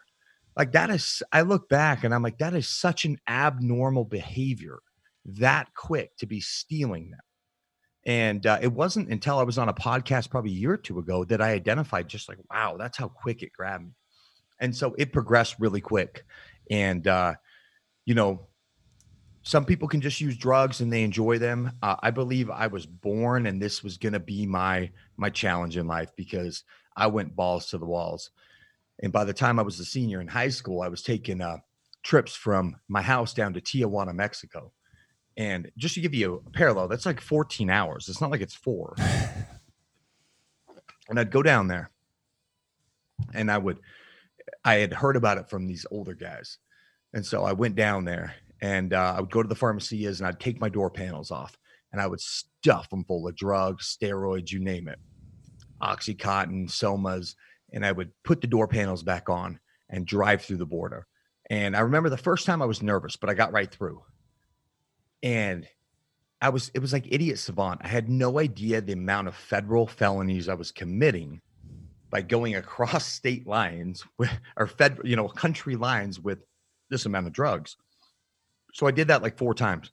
Like 0.55 0.71
that 0.71 0.89
is, 0.89 1.21
I 1.31 1.41
look 1.41 1.69
back 1.69 2.03
and 2.03 2.13
I'm 2.13 2.23
like, 2.23 2.39
that 2.39 2.55
is 2.55 2.67
such 2.67 3.05
an 3.05 3.17
abnormal 3.27 4.05
behavior 4.05 4.79
that 5.25 5.67
quick 5.75 6.15
to 6.17 6.25
be 6.25 6.39
stealing 6.39 7.11
them. 7.11 7.19
And 8.05 8.45
uh, 8.45 8.57
it 8.61 8.71
wasn't 8.71 9.09
until 9.09 9.37
I 9.37 9.43
was 9.43 9.57
on 9.57 9.69
a 9.69 9.73
podcast 9.73 10.31
probably 10.31 10.51
a 10.51 10.55
year 10.55 10.71
or 10.71 10.77
two 10.77 10.97
ago 10.97 11.25
that 11.25 11.41
I 11.41 11.51
identified 11.51 12.07
just 12.07 12.29
like, 12.29 12.39
wow, 12.49 12.77
that's 12.77 12.97
how 12.97 13.09
quick 13.09 13.43
it 13.43 13.51
grabbed 13.51 13.83
me. 13.83 13.91
And 14.59 14.75
so 14.75 14.95
it 14.97 15.11
progressed 15.11 15.57
really 15.59 15.81
quick. 15.81 16.23
And, 16.71 17.05
uh, 17.05 17.35
you 18.05 18.15
know, 18.15 18.47
some 19.47 19.63
people 19.63 19.87
can 19.87 20.01
just 20.01 20.19
use 20.19 20.35
drugs 20.35 20.81
and 20.81 20.91
they 20.91 21.03
enjoy 21.03 21.37
them. 21.37 21.71
Uh, 21.81 21.95
I 22.01 22.11
believe 22.11 22.49
I 22.49 22.67
was 22.67 22.85
born 22.85 23.45
and 23.45 23.61
this 23.61 23.81
was 23.81 23.97
going 23.97 24.11
to 24.11 24.19
be 24.19 24.45
my 24.45 24.91
my 25.15 25.29
challenge 25.29 25.77
in 25.77 25.87
life 25.87 26.11
because 26.17 26.65
I 26.97 27.07
went 27.07 27.33
balls 27.33 27.67
to 27.67 27.77
the 27.77 27.85
walls. 27.85 28.31
And 29.01 29.13
by 29.13 29.23
the 29.23 29.33
time 29.33 29.57
I 29.57 29.61
was 29.61 29.79
a 29.79 29.85
senior 29.85 30.19
in 30.19 30.27
high 30.27 30.49
school, 30.49 30.81
I 30.81 30.89
was 30.89 31.01
taking 31.01 31.39
uh, 31.39 31.59
trips 32.03 32.35
from 32.35 32.75
my 32.89 33.01
house 33.01 33.33
down 33.33 33.53
to 33.53 33.61
Tijuana, 33.61 34.13
Mexico. 34.13 34.73
And 35.37 35.71
just 35.77 35.95
to 35.95 36.01
give 36.01 36.13
you 36.13 36.43
a 36.45 36.49
parallel, 36.49 36.89
that's 36.89 37.05
like 37.05 37.21
14 37.21 37.69
hours. 37.69 38.09
It's 38.09 38.19
not 38.19 38.31
like 38.31 38.41
it's 38.41 38.55
four. 38.55 38.95
and 41.07 41.17
I'd 41.17 41.31
go 41.31 41.41
down 41.41 41.69
there 41.69 41.89
and 43.33 43.49
I 43.49 43.59
would, 43.59 43.79
I 44.65 44.75
had 44.75 44.91
heard 44.91 45.15
about 45.15 45.37
it 45.37 45.49
from 45.49 45.67
these 45.67 45.85
older 45.89 46.15
guys. 46.15 46.57
And 47.13 47.25
so 47.25 47.45
I 47.45 47.53
went 47.53 47.75
down 47.75 48.03
there 48.03 48.35
and 48.61 48.93
uh, 48.93 49.15
I 49.17 49.21
would 49.21 49.31
go 49.31 49.43
to 49.43 49.49
the 49.49 49.55
pharmacies 49.55 50.19
and 50.19 50.27
I'd 50.27 50.39
take 50.39 50.59
my 50.59 50.69
door 50.69 50.89
panels 50.89 51.31
off 51.31 51.57
and 51.91 52.01
I 52.01 52.07
would 52.07 52.21
stuff 52.21 52.89
them 52.89 53.03
full 53.03 53.27
of 53.27 53.35
drugs, 53.35 53.97
steroids, 54.01 54.51
you 54.51 54.59
name 54.59 54.87
it, 54.87 54.99
Oxycontin, 55.81 56.69
Somas, 56.69 57.35
and 57.71 57.85
I 57.85 57.91
would 57.91 58.11
put 58.23 58.41
the 58.41 58.47
door 58.47 58.67
panels 58.67 59.03
back 59.03 59.29
on 59.29 59.59
and 59.89 60.05
drive 60.05 60.41
through 60.41 60.57
the 60.57 60.65
border. 60.65 61.07
And 61.49 61.75
I 61.75 61.81
remember 61.81 62.09
the 62.09 62.17
first 62.17 62.45
time 62.45 62.61
I 62.61 62.65
was 62.65 62.81
nervous, 62.81 63.15
but 63.15 63.29
I 63.29 63.33
got 63.33 63.53
right 63.53 63.71
through. 63.71 64.03
And 65.23 65.67
I 66.41 66.49
was, 66.49 66.69
it 66.73 66.79
was 66.79 66.93
like 66.93 67.07
idiot 67.09 67.39
savant. 67.39 67.81
I 67.83 67.87
had 67.87 68.09
no 68.09 68.39
idea 68.39 68.81
the 68.81 68.93
amount 68.93 69.27
of 69.27 69.35
federal 69.35 69.87
felonies 69.87 70.49
I 70.49 70.53
was 70.53 70.71
committing 70.71 71.41
by 72.09 72.21
going 72.21 72.55
across 72.57 73.05
state 73.05 73.47
lines 73.47 74.03
with, 74.17 74.31
or 74.57 74.67
fed, 74.67 74.99
you 75.03 75.15
know, 75.15 75.27
country 75.29 75.75
lines 75.75 76.19
with 76.19 76.39
this 76.89 77.05
amount 77.05 77.27
of 77.27 77.33
drugs. 77.33 77.77
So 78.77 78.85
I 78.85 78.91
did 78.91 79.07
that 79.07 79.23
like 79.23 79.39
four 79.39 79.55
times. 79.55 79.91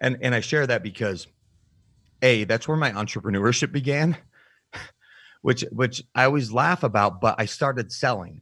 And 0.00 0.16
and 0.22 0.34
I 0.34 0.40
share 0.40 0.66
that 0.66 0.82
because 0.82 1.26
a 2.22 2.44
that's 2.44 2.66
where 2.66 2.78
my 2.78 2.90
entrepreneurship 2.90 3.72
began, 3.72 4.16
which 5.42 5.66
which 5.70 6.02
I 6.14 6.24
always 6.24 6.50
laugh 6.50 6.82
about, 6.82 7.20
but 7.20 7.34
I 7.38 7.44
started 7.44 7.92
selling. 7.92 8.40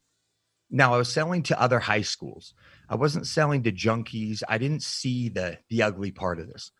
Now 0.71 0.95
I 0.95 0.97
was 0.97 1.13
selling 1.13 1.43
to 1.45 1.61
other 1.61 1.81
high 1.81 2.03
schools. 2.03 2.55
I 2.89 2.95
wasn't 2.95 3.27
selling 3.27 3.65
to 3.65 3.73
junkies. 3.73 4.45
I 4.49 4.59
didn't 4.59 4.85
see 4.85 5.29
the 5.29 5.59
the 5.69 5.83
ugly 5.83 6.13
part 6.13 6.39
of 6.39 6.47
this. 6.47 6.71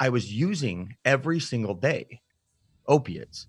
I 0.00 0.08
was 0.08 0.32
using 0.32 0.96
every 1.04 1.38
single 1.38 1.74
day 1.74 2.20
opiates 2.88 3.46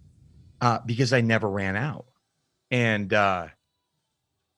uh, 0.61 0.77
because 0.85 1.11
I 1.11 1.21
never 1.21 1.49
ran 1.49 1.75
out. 1.75 2.05
And 2.69 3.11
uh, 3.11 3.47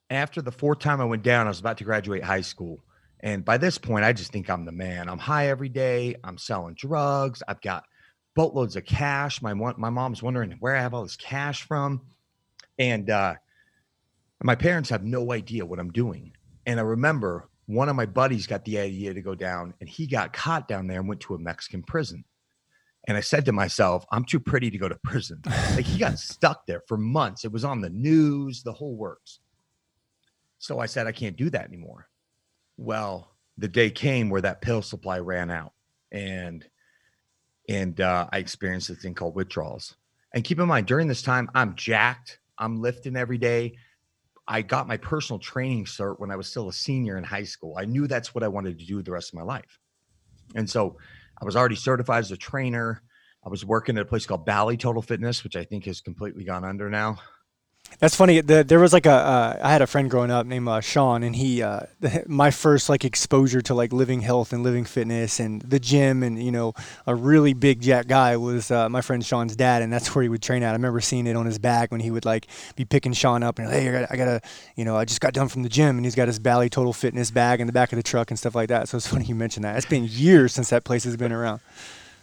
after 0.09 0.41
the 0.41 0.51
fourth 0.51 0.79
time 0.79 0.99
I 0.99 1.05
went 1.05 1.23
down, 1.23 1.47
I 1.47 1.49
was 1.49 1.61
about 1.61 1.77
to 1.77 1.85
graduate 1.85 2.25
high 2.25 2.41
school. 2.41 2.83
And 3.21 3.43
by 3.43 3.57
this 3.57 3.77
point, 3.77 4.05
I 4.05 4.13
just 4.13 4.31
think 4.31 4.49
I'm 4.49 4.65
the 4.65 4.71
man. 4.71 5.09
I'm 5.09 5.17
high 5.17 5.47
every 5.47 5.69
day. 5.69 6.15
I'm 6.23 6.37
selling 6.37 6.75
drugs. 6.75 7.43
I've 7.47 7.61
got 7.61 7.83
boatloads 8.35 8.75
of 8.75 8.85
cash. 8.85 9.41
My 9.41 9.53
my 9.53 9.89
mom's 9.89 10.23
wondering 10.23 10.55
where 10.59 10.75
I 10.75 10.81
have 10.81 10.93
all 10.93 11.03
this 11.03 11.17
cash 11.17 11.63
from, 11.63 12.01
and 12.77 13.09
uh, 13.09 13.35
my 14.41 14.55
parents 14.55 14.89
have 14.89 15.03
no 15.03 15.33
idea 15.33 15.65
what 15.65 15.79
I'm 15.79 15.91
doing. 15.91 16.33
And 16.65 16.79
I 16.79 16.83
remember 16.83 17.49
one 17.65 17.89
of 17.89 17.95
my 17.95 18.05
buddies 18.05 18.47
got 18.47 18.65
the 18.65 18.79
idea 18.79 19.13
to 19.13 19.21
go 19.21 19.35
down, 19.35 19.73
and 19.79 19.89
he 19.89 20.07
got 20.07 20.33
caught 20.33 20.67
down 20.67 20.87
there 20.87 20.99
and 20.99 21.09
went 21.09 21.21
to 21.21 21.35
a 21.35 21.39
Mexican 21.39 21.83
prison. 21.83 22.23
And 23.07 23.17
I 23.17 23.21
said 23.21 23.45
to 23.45 23.51
myself, 23.51 24.05
I'm 24.11 24.25
too 24.25 24.39
pretty 24.39 24.69
to 24.71 24.77
go 24.77 24.89
to 24.89 24.95
prison. 25.03 25.41
Like 25.45 25.85
he 25.85 25.99
got 25.99 26.19
stuck 26.19 26.65
there 26.65 26.81
for 26.87 26.97
months. 26.97 27.45
It 27.45 27.51
was 27.51 27.65
on 27.65 27.81
the 27.81 27.89
news, 27.89 28.63
the 28.63 28.73
whole 28.73 28.95
works. 28.95 29.39
So 30.59 30.79
I 30.79 30.85
said, 30.85 31.07
I 31.07 31.11
can't 31.11 31.37
do 31.37 31.49
that 31.51 31.65
anymore. 31.65 32.08
Well, 32.79 33.35
the 33.57 33.67
day 33.67 33.91
came 33.91 34.29
where 34.29 34.39
that 34.39 34.61
pill 34.61 34.81
supply 34.81 35.19
ran 35.19 35.51
out. 35.51 35.73
And 36.13 36.65
and 37.67 37.99
uh, 37.99 38.27
I 38.31 38.37
experienced 38.37 38.89
a 38.89 38.95
thing 38.95 39.13
called 39.13 39.35
withdrawals. 39.35 39.95
And 40.33 40.45
keep 40.45 40.59
in 40.59 40.67
mind, 40.67 40.87
during 40.87 41.07
this 41.07 41.21
time, 41.21 41.49
I'm 41.53 41.75
jacked. 41.75 42.39
I'm 42.57 42.81
lifting 42.81 43.17
every 43.17 43.37
day. 43.37 43.75
I 44.47 44.61
got 44.61 44.87
my 44.87 44.97
personal 44.97 45.39
training 45.39 45.85
cert 45.85 46.19
when 46.19 46.31
I 46.31 46.35
was 46.35 46.47
still 46.47 46.69
a 46.69 46.73
senior 46.73 47.17
in 47.17 47.23
high 47.23 47.43
school. 47.43 47.75
I 47.77 47.85
knew 47.85 48.07
that's 48.07 48.33
what 48.33 48.43
I 48.43 48.47
wanted 48.47 48.79
to 48.79 48.85
do 48.85 49.03
the 49.03 49.11
rest 49.11 49.29
of 49.29 49.35
my 49.35 49.43
life. 49.43 49.77
And 50.55 50.67
so 50.67 50.97
I 51.39 51.45
was 51.45 51.55
already 51.55 51.75
certified 51.75 52.21
as 52.21 52.31
a 52.31 52.37
trainer. 52.37 53.03
I 53.45 53.49
was 53.49 53.65
working 53.65 53.97
at 53.97 54.03
a 54.03 54.05
place 54.05 54.25
called 54.25 54.45
Bally 54.45 54.77
Total 54.77 55.01
Fitness, 55.01 55.43
which 55.43 55.55
I 55.55 55.65
think 55.65 55.85
has 55.85 56.01
completely 56.01 56.45
gone 56.45 56.63
under 56.63 56.89
now. 56.89 57.19
That's 57.99 58.15
funny. 58.15 58.39
The, 58.39 58.63
there 58.63 58.79
was 58.79 58.93
like 58.93 59.05
a 59.05 59.11
uh, 59.11 59.59
I 59.61 59.71
had 59.71 59.81
a 59.81 59.87
friend 59.87 60.09
growing 60.09 60.31
up 60.31 60.45
named 60.45 60.69
uh, 60.69 60.79
Sean, 60.79 61.21
and 61.21 61.35
he 61.35 61.61
uh, 61.61 61.81
my 62.27 62.49
first 62.49 62.87
like 62.87 63.03
exposure 63.03 63.61
to 63.63 63.73
like 63.73 63.91
living 63.91 64.21
health 64.21 64.53
and 64.53 64.63
living 64.63 64.85
fitness 64.85 65.39
and 65.39 65.61
the 65.63 65.79
gym 65.79 66.23
and 66.23 66.41
you 66.41 66.51
know 66.51 66.73
a 67.05 67.13
really 67.13 67.53
big 67.53 67.81
jack 67.81 68.07
guy 68.07 68.37
was 68.37 68.71
uh, 68.71 68.87
my 68.87 69.01
friend 69.01 69.25
Sean's 69.25 69.55
dad, 69.55 69.81
and 69.81 69.91
that's 69.91 70.15
where 70.15 70.23
he 70.23 70.29
would 70.29 70.41
train 70.41 70.63
at. 70.63 70.69
I 70.69 70.73
remember 70.73 71.01
seeing 71.01 71.27
it 71.27 71.35
on 71.35 71.45
his 71.45 71.59
back 71.59 71.91
when 71.91 71.99
he 71.99 72.09
would 72.09 72.23
like 72.23 72.47
be 72.77 72.85
picking 72.85 73.11
Sean 73.11 73.43
up 73.43 73.59
and 73.59 73.69
hey, 73.69 73.89
I 73.89 73.91
got 73.91 74.11
I 74.11 74.15
gotta 74.15 74.41
you 74.77 74.85
know 74.85 74.95
I 74.95 75.03
just 75.03 75.19
got 75.19 75.33
done 75.33 75.49
from 75.49 75.63
the 75.63 75.69
gym, 75.69 75.97
and 75.97 76.05
he's 76.05 76.15
got 76.15 76.29
his 76.29 76.39
Bally 76.39 76.69
Total 76.69 76.93
Fitness 76.93 77.31
bag 77.31 77.59
in 77.59 77.67
the 77.67 77.73
back 77.73 77.91
of 77.91 77.97
the 77.97 78.03
truck 78.03 78.31
and 78.31 78.39
stuff 78.39 78.55
like 78.55 78.69
that. 78.69 78.87
So 78.87 78.95
it's 78.95 79.07
funny 79.07 79.25
you 79.25 79.35
mentioned 79.35 79.65
that. 79.65 79.75
It's 79.75 79.85
been 79.85 80.05
years 80.09 80.53
since 80.53 80.69
that 80.69 80.85
place 80.85 81.03
has 81.03 81.17
been 81.17 81.33
around. 81.33 81.59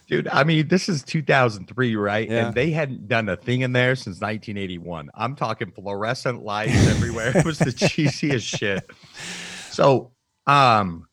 Dude, 0.07 0.29
I 0.29 0.45
mean, 0.45 0.69
this 0.69 0.89
is 0.89 1.03
2003, 1.03 1.97
right? 1.97 2.29
Yeah. 2.29 2.47
And 2.47 2.55
they 2.55 2.71
hadn't 2.71 3.09
done 3.09 3.29
a 3.29 3.37
thing 3.37 3.63
in 3.63 3.73
there 3.73 3.97
since 3.97 4.21
1981. 4.21 5.11
I'm 5.15 5.35
talking 5.35 5.73
fluorescent 5.73 6.45
lights 6.45 6.87
everywhere. 6.87 7.37
It 7.37 7.45
was 7.45 7.59
the 7.59 7.65
cheesiest 7.73 8.43
shit. 8.43 8.89
So, 9.73 10.13
um, 10.47 11.09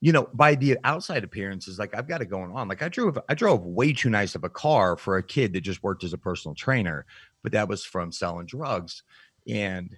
you 0.00 0.10
know, 0.10 0.28
by 0.34 0.56
the 0.56 0.76
outside 0.82 1.22
appearances, 1.22 1.78
like 1.78 1.94
I've 1.94 2.08
got 2.08 2.20
it 2.20 2.26
going 2.26 2.50
on. 2.50 2.66
Like 2.66 2.82
I 2.82 2.88
drove, 2.88 3.16
I 3.28 3.34
drove 3.34 3.64
way 3.64 3.92
too 3.92 4.10
nice 4.10 4.34
of 4.34 4.42
a 4.42 4.50
car 4.50 4.96
for 4.96 5.18
a 5.18 5.22
kid 5.22 5.52
that 5.52 5.60
just 5.60 5.84
worked 5.84 6.02
as 6.02 6.12
a 6.12 6.18
personal 6.18 6.56
trainer, 6.56 7.06
but 7.44 7.52
that 7.52 7.68
was 7.68 7.84
from 7.84 8.10
selling 8.10 8.46
drugs. 8.46 9.04
And 9.46 9.96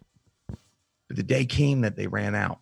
the 1.08 1.22
day 1.22 1.46
came 1.46 1.80
that 1.80 1.96
they 1.96 2.06
ran 2.08 2.34
out. 2.34 2.58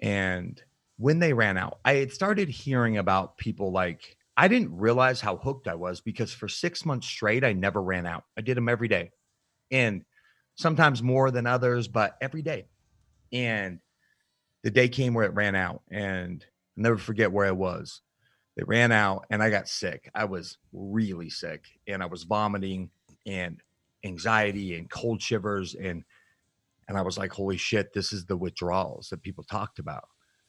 And 0.00 0.62
when 0.96 1.18
they 1.18 1.34
ran 1.34 1.58
out, 1.58 1.78
I 1.84 1.96
had 1.96 2.12
started 2.12 2.48
hearing 2.48 2.96
about 2.96 3.36
people 3.36 3.70
like 3.70 4.15
I 4.36 4.48
didn't 4.48 4.76
realize 4.76 5.20
how 5.20 5.36
hooked 5.36 5.66
I 5.66 5.74
was 5.74 6.00
because 6.00 6.32
for 6.32 6.48
six 6.48 6.84
months 6.84 7.06
straight, 7.06 7.44
I 7.44 7.52
never 7.52 7.82
ran 7.82 8.06
out. 8.06 8.24
I 8.36 8.42
did 8.42 8.56
them 8.56 8.68
every 8.68 8.88
day 8.88 9.10
and 9.70 10.04
sometimes 10.54 11.02
more 11.02 11.30
than 11.30 11.46
others, 11.46 11.88
but 11.88 12.16
every 12.20 12.42
day. 12.42 12.66
And 13.32 13.80
the 14.62 14.70
day 14.70 14.88
came 14.88 15.14
where 15.14 15.26
it 15.26 15.34
ran 15.34 15.54
out, 15.54 15.82
and 15.90 16.44
I'll 16.76 16.82
never 16.82 16.98
forget 16.98 17.32
where 17.32 17.46
I 17.46 17.52
was. 17.52 18.02
It 18.56 18.66
ran 18.68 18.92
out, 18.92 19.26
and 19.30 19.42
I 19.42 19.50
got 19.50 19.68
sick. 19.68 20.10
I 20.14 20.24
was 20.24 20.58
really 20.72 21.30
sick, 21.30 21.64
and 21.86 22.02
I 22.02 22.06
was 22.06 22.24
vomiting 22.24 22.90
and 23.26 23.60
anxiety 24.04 24.76
and 24.76 24.88
cold 24.88 25.20
shivers 25.20 25.74
and 25.74 26.04
and 26.88 26.96
I 26.96 27.02
was 27.02 27.18
like, 27.18 27.32
holy 27.32 27.56
shit, 27.56 27.92
this 27.92 28.12
is 28.12 28.26
the 28.26 28.36
withdrawals 28.36 29.08
that 29.08 29.20
people 29.20 29.42
talked 29.42 29.80
about 29.80 30.04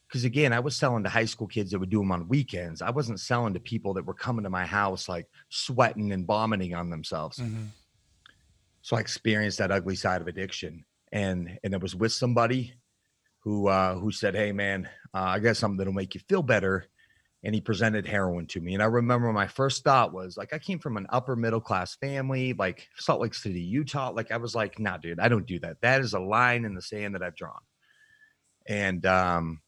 because 0.08 0.24
again, 0.24 0.52
I 0.52 0.60
was 0.60 0.74
selling 0.74 1.04
to 1.04 1.10
high 1.10 1.26
school 1.26 1.46
kids 1.46 1.70
that 1.70 1.78
would 1.78 1.90
do 1.90 1.98
them 1.98 2.12
on 2.12 2.28
weekends. 2.28 2.80
I 2.80 2.90
wasn't 2.90 3.20
selling 3.20 3.52
to 3.54 3.60
people 3.60 3.92
that 3.94 4.06
were 4.06 4.14
coming 4.14 4.44
to 4.44 4.50
my 4.50 4.64
house 4.64 5.08
like 5.08 5.26
sweating 5.50 6.12
and 6.12 6.26
vomiting 6.26 6.74
on 6.74 6.88
themselves. 6.88 7.38
Mm-hmm. 7.38 7.64
So 8.80 8.96
I 8.96 9.00
experienced 9.00 9.58
that 9.58 9.70
ugly 9.70 9.96
side 9.96 10.22
of 10.22 10.28
addiction, 10.28 10.84
and 11.12 11.58
and 11.62 11.74
it 11.74 11.82
was 11.82 11.94
with 11.94 12.12
somebody 12.12 12.72
who 13.40 13.68
uh, 13.68 13.96
who 13.96 14.10
said, 14.10 14.34
"Hey, 14.34 14.50
man, 14.52 14.88
uh, 15.12 15.24
I 15.24 15.38
got 15.40 15.58
something 15.58 15.76
that'll 15.76 15.92
make 15.92 16.14
you 16.14 16.22
feel 16.28 16.42
better." 16.42 16.86
And 17.44 17.54
he 17.54 17.60
presented 17.60 18.04
heroin 18.04 18.46
to 18.48 18.60
me, 18.60 18.74
and 18.74 18.82
I 18.82 18.86
remember 18.86 19.32
my 19.32 19.46
first 19.46 19.84
thought 19.84 20.12
was 20.12 20.36
like, 20.36 20.52
I 20.52 20.58
came 20.58 20.80
from 20.80 20.96
an 20.96 21.06
upper 21.10 21.36
middle 21.36 21.60
class 21.60 21.94
family, 21.94 22.52
like 22.52 22.88
Salt 22.96 23.20
Lake 23.20 23.34
City, 23.34 23.60
Utah. 23.60 24.10
Like 24.10 24.32
I 24.32 24.38
was 24.38 24.54
like, 24.54 24.78
"Nah, 24.78 24.96
dude, 24.96 25.20
I 25.20 25.28
don't 25.28 25.46
do 25.46 25.58
that. 25.60 25.80
That 25.82 26.00
is 26.00 26.14
a 26.14 26.18
line 26.18 26.64
in 26.64 26.74
the 26.74 26.82
sand 26.82 27.14
that 27.14 27.22
I've 27.22 27.36
drawn." 27.36 27.60
And 28.66 29.04
um, 29.06 29.60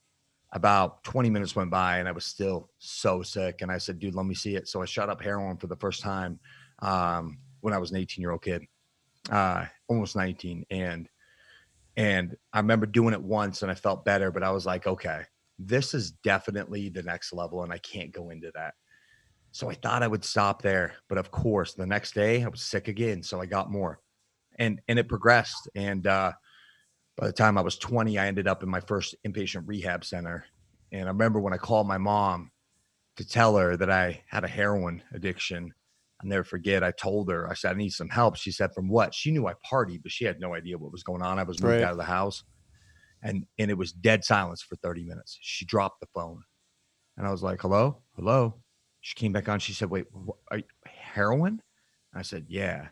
about 0.52 1.04
20 1.04 1.30
minutes 1.30 1.54
went 1.54 1.70
by 1.70 1.98
and 1.98 2.08
I 2.08 2.12
was 2.12 2.26
still 2.26 2.70
so 2.78 3.22
sick. 3.22 3.62
And 3.62 3.70
I 3.70 3.78
said, 3.78 3.98
dude, 3.98 4.14
let 4.14 4.26
me 4.26 4.34
see 4.34 4.56
it. 4.56 4.68
So 4.68 4.82
I 4.82 4.84
shot 4.84 5.08
up 5.08 5.22
heroin 5.22 5.56
for 5.56 5.68
the 5.68 5.76
first 5.76 6.02
time 6.02 6.40
um, 6.80 7.38
when 7.60 7.72
I 7.72 7.78
was 7.78 7.92
an 7.92 7.98
18 7.98 8.20
year 8.20 8.32
old 8.32 8.42
kid, 8.42 8.62
uh, 9.30 9.66
almost 9.86 10.16
19. 10.16 10.66
And, 10.70 11.08
and 11.96 12.36
I 12.52 12.58
remember 12.58 12.86
doing 12.86 13.14
it 13.14 13.22
once 13.22 13.62
and 13.62 13.70
I 13.70 13.74
felt 13.74 14.04
better, 14.04 14.32
but 14.32 14.42
I 14.42 14.50
was 14.50 14.66
like, 14.66 14.86
okay, 14.86 15.22
this 15.58 15.94
is 15.94 16.12
definitely 16.24 16.88
the 16.88 17.02
next 17.02 17.32
level 17.32 17.62
and 17.62 17.72
I 17.72 17.78
can't 17.78 18.12
go 18.12 18.30
into 18.30 18.50
that. 18.54 18.74
So 19.52 19.68
I 19.70 19.74
thought 19.74 20.02
I 20.02 20.08
would 20.08 20.24
stop 20.24 20.62
there. 20.62 20.94
But 21.08 21.18
of 21.18 21.30
course, 21.30 21.74
the 21.74 21.86
next 21.86 22.14
day 22.14 22.42
I 22.42 22.48
was 22.48 22.62
sick 22.62 22.88
again. 22.88 23.22
So 23.22 23.40
I 23.40 23.46
got 23.46 23.70
more 23.70 24.00
and, 24.58 24.80
and 24.88 24.98
it 24.98 25.08
progressed. 25.08 25.68
And, 25.76 26.08
uh, 26.08 26.32
by 27.20 27.26
the 27.26 27.32
time 27.34 27.58
I 27.58 27.60
was 27.60 27.76
20, 27.76 28.18
I 28.18 28.26
ended 28.26 28.48
up 28.48 28.62
in 28.62 28.70
my 28.70 28.80
first 28.80 29.14
inpatient 29.26 29.64
rehab 29.66 30.06
center. 30.06 30.46
And 30.90 31.04
I 31.04 31.12
remember 31.12 31.38
when 31.38 31.52
I 31.52 31.58
called 31.58 31.86
my 31.86 31.98
mom 31.98 32.50
to 33.16 33.28
tell 33.28 33.58
her 33.58 33.76
that 33.76 33.90
I 33.90 34.22
had 34.26 34.42
a 34.42 34.48
heroin 34.48 35.02
addiction. 35.12 35.74
I'll 36.22 36.28
never 36.28 36.44
forget. 36.44 36.82
I 36.82 36.92
told 36.92 37.30
her, 37.30 37.46
I 37.46 37.52
said, 37.52 37.72
I 37.72 37.78
need 37.78 37.90
some 37.90 38.08
help. 38.08 38.36
She 38.36 38.50
said, 38.50 38.72
From 38.72 38.88
what? 38.88 39.14
She 39.14 39.32
knew 39.32 39.46
I 39.46 39.52
partied, 39.70 40.02
but 40.02 40.12
she 40.12 40.24
had 40.24 40.40
no 40.40 40.54
idea 40.54 40.78
what 40.78 40.92
was 40.92 41.02
going 41.02 41.20
on. 41.20 41.38
I 41.38 41.42
was 41.42 41.62
moved 41.62 41.74
right. 41.74 41.82
out 41.82 41.92
of 41.92 41.98
the 41.98 42.04
house. 42.04 42.42
And 43.22 43.44
and 43.58 43.70
it 43.70 43.76
was 43.76 43.92
dead 43.92 44.24
silence 44.24 44.62
for 44.62 44.76
30 44.76 45.04
minutes. 45.04 45.38
She 45.42 45.66
dropped 45.66 46.00
the 46.00 46.08
phone. 46.14 46.42
And 47.18 47.26
I 47.26 47.30
was 47.30 47.42
like, 47.42 47.60
Hello? 47.60 47.98
Hello? 48.16 48.54
She 49.02 49.14
came 49.14 49.32
back 49.32 49.46
on. 49.46 49.58
She 49.58 49.74
said, 49.74 49.90
Wait, 49.90 50.06
what, 50.10 50.38
are 50.50 50.58
you, 50.58 50.64
heroin? 50.86 51.60
I 52.14 52.22
said, 52.22 52.46
Yeah. 52.48 52.88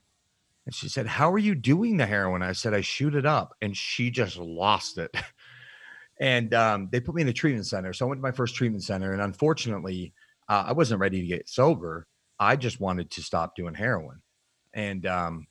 And 0.69 0.75
she 0.75 0.91
said, 0.91 1.07
How 1.07 1.33
are 1.33 1.39
you 1.39 1.55
doing 1.55 1.97
the 1.97 2.05
heroin? 2.05 2.43
I 2.43 2.53
said, 2.53 2.75
I 2.75 2.83
shoot 2.83 3.15
it 3.15 3.25
up. 3.25 3.57
And 3.63 3.75
she 3.75 4.11
just 4.11 4.37
lost 4.37 4.99
it. 4.99 5.11
and 6.21 6.53
um, 6.53 6.91
they 6.93 7.01
put 7.01 7.15
me 7.15 7.23
in 7.23 7.29
a 7.29 7.33
treatment 7.33 7.67
center. 7.67 7.95
So 7.95 8.05
I 8.05 8.09
went 8.11 8.19
to 8.19 8.23
my 8.23 8.33
first 8.33 8.55
treatment 8.55 8.85
center. 8.85 9.15
And 9.15 9.23
unfortunately, 9.23 10.13
uh, 10.47 10.65
I 10.67 10.73
wasn't 10.75 11.01
ready 11.01 11.23
to 11.23 11.27
get 11.27 11.49
sober. 11.49 12.07
I 12.39 12.55
just 12.55 12.81
wanted 12.81 13.11
to 13.13 13.23
stop 13.23 13.57
doing 13.57 13.73
heroin. 13.73 14.21
And, 14.75 15.07
um, 15.07 15.47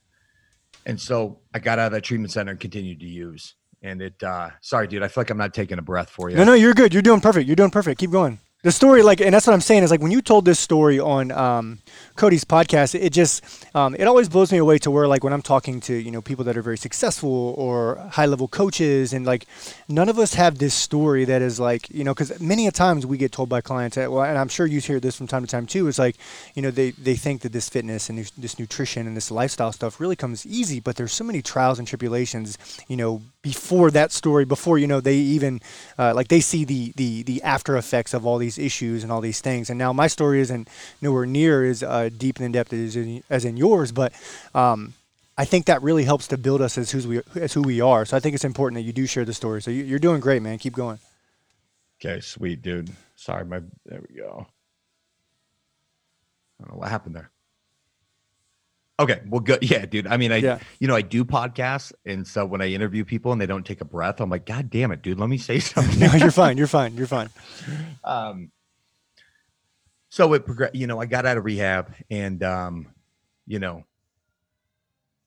and 0.86 1.02
so 1.02 1.40
I 1.52 1.58
got 1.58 1.80
out 1.80 1.88
of 1.88 1.92
that 1.94 2.04
treatment 2.04 2.32
center 2.32 2.52
and 2.52 2.60
continued 2.60 3.00
to 3.00 3.08
use. 3.08 3.56
And 3.82 4.04
it, 4.04 4.22
uh, 4.22 4.52
sorry, 4.62 4.88
dude, 4.88 5.02
I 5.02 5.08
feel 5.08 5.22
like 5.22 5.32
I'm 5.32 5.38
not 5.40 5.52
taking 5.52 5.80
a 5.80 5.82
breath 5.82 6.12
for 6.12 6.30
you. 6.30 6.36
No, 6.36 6.44
no, 6.44 6.54
you're 6.54 6.76
good. 6.76 6.94
You're 6.94 7.02
doing 7.02 7.22
perfect. 7.22 7.48
You're 7.48 7.56
doing 7.56 7.72
perfect. 7.72 8.00
Keep 8.00 8.12
going. 8.12 8.38
The 8.64 8.72
story, 8.72 9.04
like, 9.04 9.22
and 9.22 9.34
that's 9.34 9.46
what 9.46 9.54
I'm 9.54 9.62
saying 9.62 9.84
is 9.84 9.92
like 9.92 10.02
when 10.02 10.12
you 10.12 10.20
told 10.20 10.44
this 10.44 10.60
story 10.60 11.00
on 11.00 11.32
um, 11.32 11.78
Cody's 12.16 12.44
podcast, 12.44 13.00
it 13.00 13.12
just 13.14 13.44
um, 13.76 13.94
it 13.94 14.06
always 14.06 14.28
blows 14.30 14.52
me 14.52 14.58
away 14.58 14.80
to 14.80 14.90
where 14.90 15.08
like 15.08 15.24
when 15.24 15.32
I'm 15.32 15.44
talking 15.44 15.80
to 15.82 15.94
you 15.94 16.10
know 16.10 16.24
people 16.24 16.44
that 16.46 16.58
are 16.58 16.64
very 16.64 16.78
successful 16.78 17.54
or 17.56 17.98
high 18.14 18.26
level 18.26 18.48
coaches, 18.48 19.14
and 19.14 19.28
like 19.28 19.46
none 19.88 20.10
of 20.10 20.18
us 20.18 20.34
have 20.34 20.58
this 20.58 20.74
story 20.74 21.24
that 21.26 21.44
is 21.44 21.60
like 21.60 21.88
you 21.92 22.04
know 22.04 22.16
because 22.16 22.40
many 22.42 22.66
a 22.66 22.72
times 22.72 23.06
we 23.06 23.18
get 23.18 23.32
told 23.32 23.48
by 23.48 23.62
clients, 23.62 23.96
that, 23.96 24.12
well, 24.12 24.24
and 24.24 24.40
I'm 24.40 24.50
sure 24.50 24.66
you 24.66 24.80
hear 24.80 25.00
this 25.00 25.16
from 25.16 25.28
time 25.28 25.46
to 25.46 25.48
time 25.48 25.68
too. 25.68 25.88
Is 25.88 26.00
like 26.00 26.16
you 26.56 26.64
know 26.64 26.72
they 26.72 26.92
they 26.92 27.16
think 27.16 27.42
that 27.42 27.52
this 27.52 27.70
fitness 27.70 28.10
and 28.10 28.18
this 28.40 28.58
nutrition 28.58 29.06
and 29.06 29.16
this 29.16 29.30
lifestyle 29.30 29.72
stuff 29.72 30.00
really 30.00 30.16
comes 30.16 30.48
easy, 30.48 30.80
but 30.80 30.96
there's 30.96 31.14
so 31.14 31.24
many 31.24 31.44
trials 31.44 31.78
and 31.78 31.88
tribulations, 31.88 32.58
you 32.88 32.98
know, 32.98 33.22
before 33.44 33.92
that 33.92 34.12
story, 34.12 34.46
before 34.46 34.80
you 34.80 34.88
know 34.88 35.00
they 35.00 35.16
even 35.16 35.62
uh, 36.00 36.12
like 36.16 36.30
they 36.30 36.40
see 36.40 36.66
the 36.66 36.92
the 36.96 37.22
the 37.22 37.42
after 37.44 37.78
effects 37.78 38.16
of 38.16 38.26
all 38.26 38.40
these 38.40 38.47
issues 38.56 39.02
and 39.02 39.12
all 39.12 39.20
these 39.20 39.42
things. 39.42 39.72
And 39.72 39.80
now 39.80 39.92
my 39.92 40.06
story 40.06 40.40
isn't 40.42 40.70
nowhere 41.02 41.26
near 41.26 41.66
as 41.66 41.82
uh, 41.82 42.10
deep 42.16 42.38
and 42.38 42.46
in 42.46 42.52
depth 42.52 42.72
as 42.72 42.96
in, 42.96 43.24
as 43.32 43.46
in 43.46 43.58
yours, 43.58 43.92
but 43.92 44.14
um, 44.54 44.94
I 45.38 45.46
think 45.46 45.66
that 45.66 45.82
really 45.84 46.04
helps 46.04 46.28
to 46.28 46.38
build 46.38 46.62
us 46.62 46.78
as 46.78 46.92
who 46.92 47.10
we 47.10 47.22
as 47.36 47.54
who 47.54 47.62
we 47.62 47.80
are. 47.80 48.06
So 48.06 48.18
I 48.18 48.20
think 48.20 48.34
it's 48.36 48.46
important 48.46 48.78
that 48.78 48.84
you 48.84 48.94
do 48.94 49.06
share 49.06 49.26
the 49.26 49.34
story. 49.34 49.62
So 49.62 49.70
you, 49.70 49.96
are 49.96 50.00
doing 50.00 50.20
great, 50.20 50.42
man. 50.42 50.58
Keep 50.58 50.74
going. 50.74 51.00
Okay, 52.00 52.22
sweet 52.22 52.62
dude. 52.62 52.92
Sorry, 53.16 53.46
my 53.46 53.62
there 53.86 54.02
we 54.08 54.16
go. 54.16 54.48
I 56.60 56.64
don't 56.64 56.74
know 56.74 56.80
what 56.80 56.90
happened 56.90 57.16
there. 57.16 57.30
Okay, 59.00 59.22
well, 59.28 59.42
good. 59.42 59.60
Yeah, 59.62 59.86
dude. 59.86 60.08
I 60.08 60.18
mean, 60.18 60.32
I, 60.32 60.38
yeah. 60.38 60.60
you 60.80 60.88
know, 60.88 60.96
I 60.96 61.02
do 61.02 61.24
podcasts, 61.24 61.94
and 62.06 62.26
so 62.26 62.46
when 62.46 62.62
I 62.62 62.70
interview 62.70 63.06
people 63.06 63.32
and 63.32 63.40
they 63.40 63.46
don't 63.46 63.66
take 63.66 63.82
a 63.82 63.86
breath, 63.86 64.20
I'm 64.20 64.30
like, 64.30 64.46
God 64.48 64.72
damn 64.72 64.92
it, 64.92 65.04
dude, 65.04 65.20
let 65.20 65.30
me 65.30 65.38
say 65.38 65.60
something. 65.60 66.00
no, 66.00 66.14
you're 66.14 66.32
fine. 66.32 66.58
You're 66.58 66.68
fine. 66.68 66.96
You're 66.96 67.08
fine. 67.08 67.30
Um, 68.04 68.52
so 70.10 70.34
it 70.34 70.46
progressed. 70.46 70.74
You 70.74 70.88
know, 70.88 71.00
I 71.00 71.06
got 71.06 71.28
out 71.28 71.38
of 71.38 71.46
rehab, 71.46 71.94
and 72.10 72.42
um, 72.42 72.88
you 73.46 73.60
know, 73.60 73.84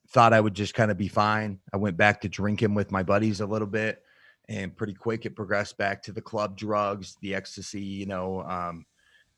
thought 0.09 0.33
I 0.33 0.41
would 0.41 0.53
just 0.53 0.73
kind 0.73 0.91
of 0.91 0.97
be 0.97 1.07
fine. 1.07 1.59
I 1.71 1.77
went 1.77 1.95
back 1.95 2.21
to 2.21 2.29
drinking 2.29 2.73
with 2.73 2.91
my 2.91 3.03
buddies 3.03 3.39
a 3.39 3.45
little 3.45 3.67
bit, 3.67 4.03
and 4.49 4.75
pretty 4.75 4.93
quick 4.93 5.25
it 5.25 5.35
progressed 5.35 5.77
back 5.77 6.03
to 6.03 6.11
the 6.11 6.21
club 6.21 6.57
drugs, 6.57 7.15
the 7.21 7.35
ecstasy. 7.35 7.81
You 7.81 8.07
know, 8.07 8.41
um, 8.41 8.85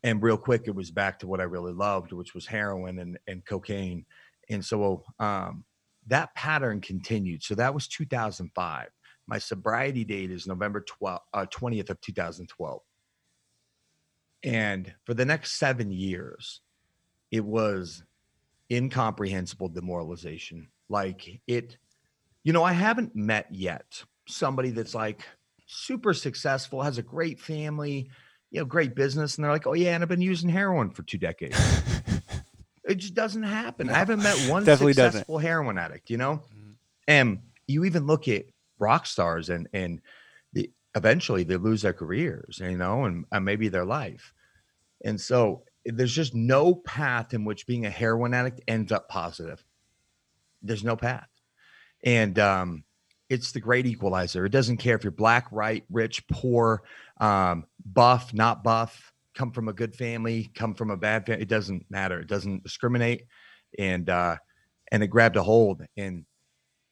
and 0.01 0.23
real 0.23 0.37
quick 0.37 0.63
it 0.65 0.73
was 0.73 0.89
back 0.89 1.19
to 1.19 1.27
what 1.27 1.39
I 1.39 1.43
really 1.43 1.73
loved, 1.73 2.13
which 2.13 2.33
was 2.33 2.47
heroin 2.47 2.97
and 2.97 3.19
and 3.27 3.45
cocaine 3.45 4.05
and 4.49 4.63
so 4.63 5.03
um, 5.19 5.63
that 6.07 6.33
pattern 6.35 6.81
continued. 6.81 7.43
So 7.43 7.55
that 7.55 7.73
was 7.73 7.87
2005. 7.87 8.87
My 9.27 9.37
sobriety 9.37 10.03
date 10.03 10.31
is 10.31 10.47
November 10.47 10.81
12, 10.81 11.19
uh, 11.33 11.45
20th 11.45 11.89
of 11.89 12.01
2012. 12.01 12.81
And 14.43 14.93
for 15.05 15.13
the 15.13 15.25
next 15.25 15.53
seven 15.53 15.91
years, 15.91 16.61
it 17.31 17.45
was 17.45 18.03
incomprehensible 18.69 19.69
demoralization. 19.69 20.67
Like 20.89 21.41
it, 21.47 21.77
you 22.43 22.51
know, 22.51 22.63
I 22.63 22.73
haven't 22.73 23.15
met 23.15 23.47
yet 23.49 24.03
somebody 24.27 24.71
that's 24.71 24.93
like 24.93 25.25
super 25.65 26.13
successful, 26.13 26.81
has 26.81 26.97
a 26.97 27.03
great 27.03 27.39
family, 27.39 28.09
you 28.51 28.59
know, 28.59 28.65
great 28.65 28.95
business. 28.95 29.37
And 29.37 29.45
they're 29.45 29.51
like, 29.51 29.67
oh, 29.67 29.73
yeah, 29.73 29.95
and 29.95 30.03
I've 30.03 30.09
been 30.09 30.21
using 30.21 30.49
heroin 30.49 30.91
for 30.91 31.03
two 31.03 31.17
decades. 31.17 31.57
It 32.85 32.95
just 32.95 33.13
doesn't 33.13 33.43
happen. 33.43 33.89
I 33.89 33.97
haven't 33.97 34.21
met 34.21 34.37
one 34.49 34.65
successful 34.65 34.93
doesn't. 34.93 35.41
heroin 35.41 35.77
addict, 35.77 36.09
you 36.09 36.17
know? 36.17 36.41
Mm-hmm. 36.53 36.71
And 37.07 37.39
you 37.67 37.85
even 37.85 38.05
look 38.05 38.27
at 38.27 38.45
rock 38.79 39.05
stars 39.05 39.49
and 39.49 39.67
and 39.73 40.01
the, 40.51 40.69
eventually 40.95 41.43
they 41.43 41.55
lose 41.55 41.81
their 41.81 41.93
careers, 41.93 42.59
you 42.61 42.77
know, 42.77 43.05
and, 43.05 43.25
and 43.31 43.45
maybe 43.45 43.69
their 43.69 43.85
life. 43.85 44.33
And 45.03 45.19
so 45.19 45.63
there's 45.85 46.13
just 46.13 46.33
no 46.33 46.75
path 46.75 47.33
in 47.33 47.45
which 47.45 47.67
being 47.67 47.85
a 47.85 47.89
heroin 47.89 48.33
addict 48.33 48.61
ends 48.67 48.91
up 48.91 49.09
positive. 49.09 49.63
There's 50.61 50.83
no 50.83 50.95
path. 50.95 51.27
And 52.03 52.37
um, 52.39 52.83
it's 53.29 53.51
the 53.51 53.59
great 53.59 53.85
equalizer. 53.85 54.45
It 54.45 54.51
doesn't 54.51 54.77
care 54.77 54.95
if 54.95 55.03
you're 55.03 55.11
black, 55.11 55.47
right, 55.51 55.83
rich, 55.89 56.27
poor, 56.27 56.83
um, 57.19 57.65
buff, 57.85 58.33
not 58.33 58.63
buff 58.63 59.12
come 59.35 59.51
from 59.51 59.67
a 59.67 59.73
good 59.73 59.95
family, 59.95 60.51
come 60.55 60.73
from 60.73 60.91
a 60.91 60.97
bad 60.97 61.25
family. 61.25 61.41
It 61.41 61.49
doesn't 61.49 61.85
matter. 61.89 62.19
It 62.19 62.27
doesn't 62.27 62.63
discriminate. 62.63 63.25
And 63.79 64.09
uh, 64.09 64.37
and 64.91 65.01
it 65.01 65.07
grabbed 65.07 65.35
a 65.35 65.43
hold. 65.43 65.83
And 65.97 66.25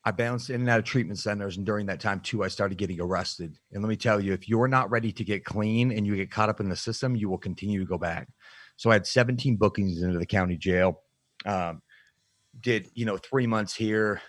I 0.03 0.11
bounced 0.11 0.49
in 0.49 0.61
and 0.61 0.69
out 0.69 0.79
of 0.79 0.85
treatment 0.85 1.19
centers. 1.19 1.57
And 1.57 1.65
during 1.65 1.85
that 1.85 1.99
time 1.99 2.21
too, 2.21 2.43
I 2.43 2.47
started 2.47 2.77
getting 2.77 2.99
arrested. 2.99 3.57
And 3.71 3.83
let 3.83 3.89
me 3.89 3.95
tell 3.95 4.19
you, 4.19 4.33
if 4.33 4.49
you're 4.49 4.67
not 4.67 4.89
ready 4.89 5.11
to 5.11 5.23
get 5.23 5.45
clean 5.45 5.91
and 5.91 6.07
you 6.07 6.15
get 6.15 6.31
caught 6.31 6.49
up 6.49 6.59
in 6.59 6.69
the 6.69 6.75
system, 6.75 7.15
you 7.15 7.29
will 7.29 7.37
continue 7.37 7.79
to 7.79 7.85
go 7.85 7.99
back. 7.99 8.27
So 8.77 8.89
I 8.89 8.93
had 8.93 9.05
17 9.05 9.57
bookings 9.57 10.01
into 10.01 10.17
the 10.17 10.25
county 10.25 10.57
jail. 10.57 11.03
Um, 11.45 11.81
did 12.59 12.89
you 12.95 13.05
know 13.05 13.17
three 13.17 13.47
months 13.47 13.75
here, 13.75 14.21